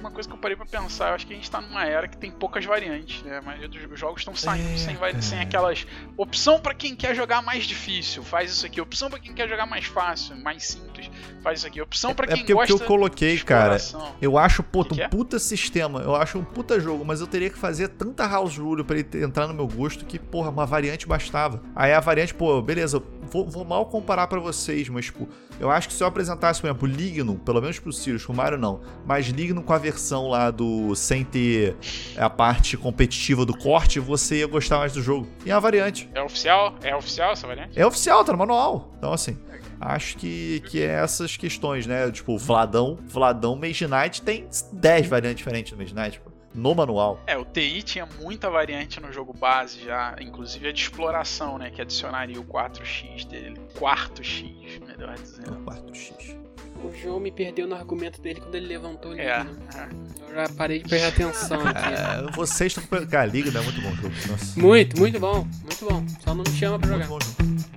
[0.00, 2.08] uma coisa que eu parei pra pensar, eu acho que a gente tá numa era
[2.08, 3.38] que tem poucas variantes, né?
[3.38, 5.86] A maioria dos jogos estão saindo é, sem, sem aquelas.
[6.16, 8.80] Opção para quem quer jogar mais difícil, faz isso aqui.
[8.80, 11.10] Opção para quem quer jogar mais fácil, mais simples,
[11.42, 11.80] faz isso aqui.
[11.80, 12.72] Opção para é, quem é porque gosta.
[12.72, 13.76] É porque eu coloquei, cara.
[14.20, 17.26] Eu acho pô, que um que puta sistema, eu acho um puta jogo, mas eu
[17.26, 20.66] teria que fazer tanta house rule pra ele entrar no meu gosto que, porra, uma
[20.66, 21.62] variante bastava.
[21.74, 25.28] Aí a variante, pô, beleza, vou, vou mal comparar para vocês, mas, tipo,
[25.58, 28.58] eu acho que se eu apresentasse, por exemplo, Ligno, pelo menos pro Sirius, pro Mario
[28.58, 30.94] não, mas Ligno com a versão lá do.
[30.94, 31.76] sem ter
[32.16, 35.28] a parte competitiva do corte, você ia gostar mais do jogo.
[35.44, 36.08] E é a variante.
[36.14, 36.74] É oficial?
[36.82, 37.78] É oficial essa variante?
[37.78, 38.92] É oficial, tá no manual.
[38.98, 39.36] Então, assim.
[39.78, 42.10] Acho que, que é essas questões, né?
[42.10, 47.20] Tipo, Vladão, Vladão Mage Knight tem 10 variantes diferentes do Mage Knight, pô no manual.
[47.26, 51.70] É, o TI tinha muita variante no jogo base já, inclusive a de exploração, né,
[51.70, 53.60] que adicionaria o 4x dele.
[53.78, 55.52] Quarto X, melhor dizendo.
[55.52, 56.36] O quarto X.
[56.82, 59.50] O João me perdeu no argumento dele quando ele levantou o é, né?
[59.74, 60.30] é.
[60.30, 61.88] Eu já parei de prestar atenção aqui.
[61.88, 63.06] É, vocês estão.
[63.06, 64.14] Cara, Liga é muito bom jogo.
[64.28, 64.60] Nossa.
[64.60, 65.46] Muito, muito bom.
[65.62, 66.04] Muito bom.
[66.22, 67.75] Só não me chama pra jogar.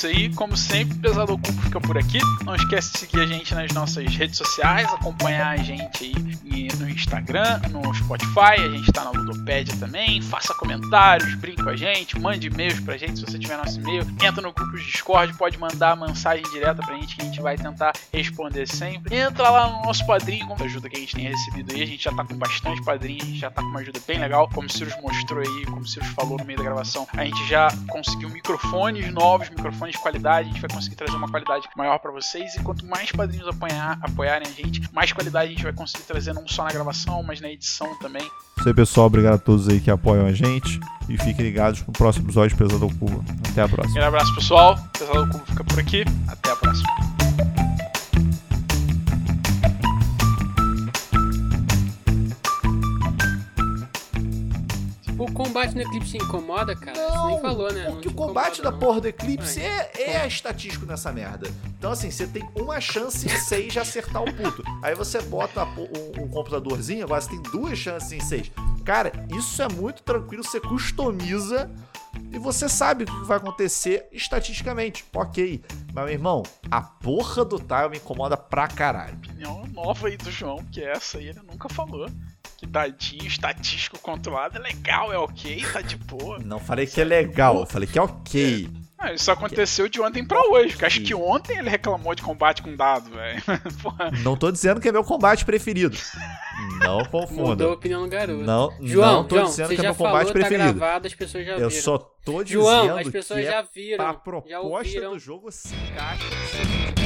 [0.00, 0.34] Isso aí.
[0.34, 2.18] Como sempre, o Pesado Oculto fica por aqui.
[2.44, 6.88] Não esquece de seguir a gente nas nossas redes sociais, acompanhar a gente aí nos
[7.00, 10.20] Instagram, no Spotify, a gente tá na Ludopédia também.
[10.22, 14.06] Faça comentários, brinque com a gente, mande e-mails pra gente se você tiver nosso e-mail.
[14.22, 17.56] Entra no grupo de Discord, pode mandar mensagem direta pra gente que a gente vai
[17.56, 19.16] tentar responder sempre.
[19.16, 21.82] Entra lá no nosso padrinho, com a ajuda que a gente tem recebido aí.
[21.82, 24.18] A gente já tá com bastante padrinho, a gente já tá com uma ajuda bem
[24.18, 24.48] legal.
[24.52, 27.48] Como o Sirius mostrou aí, como o Sirius falou no meio da gravação, a gente
[27.48, 30.48] já conseguiu microfones novos, microfones de qualidade.
[30.48, 32.54] A gente vai conseguir trazer uma qualidade maior pra vocês.
[32.54, 36.32] E quanto mais padrinhos apoiar, apoiarem a gente, mais qualidade a gente vai conseguir trazer
[36.32, 38.22] não só na gravação, mas na edição também.
[38.58, 39.06] Isso aí, pessoal.
[39.06, 40.80] Obrigado a todos aí que apoiam a gente.
[41.08, 43.24] E fiquem ligados pro próximo episódio de Pesado ao Cubo.
[43.50, 44.00] Até a próxima.
[44.00, 44.78] Um abraço, pessoal.
[44.98, 46.04] Pesado do Cubo fica por aqui.
[46.28, 47.29] Até a próxima.
[55.20, 56.96] O combate no Eclipse incomoda, cara?
[56.96, 57.84] Você nem falou, né?
[57.84, 58.78] Não Porque o combate incomoda, da não.
[58.78, 61.46] porra do Eclipse é, é estatístico nessa merda.
[61.78, 64.64] Então, assim, você tem uma chance em seis de acertar o puto.
[64.82, 68.50] Aí você bota um, um computadorzinho, agora você tem duas chances em seis.
[68.82, 71.70] Cara, isso é muito tranquilo, você customiza
[72.32, 75.04] e você sabe o que vai acontecer estatisticamente.
[75.14, 75.62] Ok.
[75.92, 79.16] Mas, meu irmão, a porra do tile me incomoda pra caralho.
[79.16, 82.08] opinião nova aí do João, que essa aí ele nunca falou.
[82.60, 86.38] Que dadinho, estatístico controlado é legal, é ok, tá de boa.
[86.44, 88.68] Não falei que é legal, eu falei que é ok.
[88.98, 92.60] Ah, isso aconteceu de ontem pra hoje, porque acho que ontem ele reclamou de combate
[92.62, 93.42] com dado, velho.
[94.22, 95.96] Não tô dizendo que é meu combate preferido.
[96.80, 97.70] Não Mudou a confunda.
[97.70, 98.42] opinião do garoto.
[98.44, 100.74] Não, João, não tô João, dizendo que é já meu falou, combate tá preferido.
[100.74, 101.82] gravado, as pessoas já Eu viram.
[101.82, 105.12] só tô dizendo João, as pessoas que já é viram, a já proposta ouviram.
[105.12, 106.99] do jogo se encaixa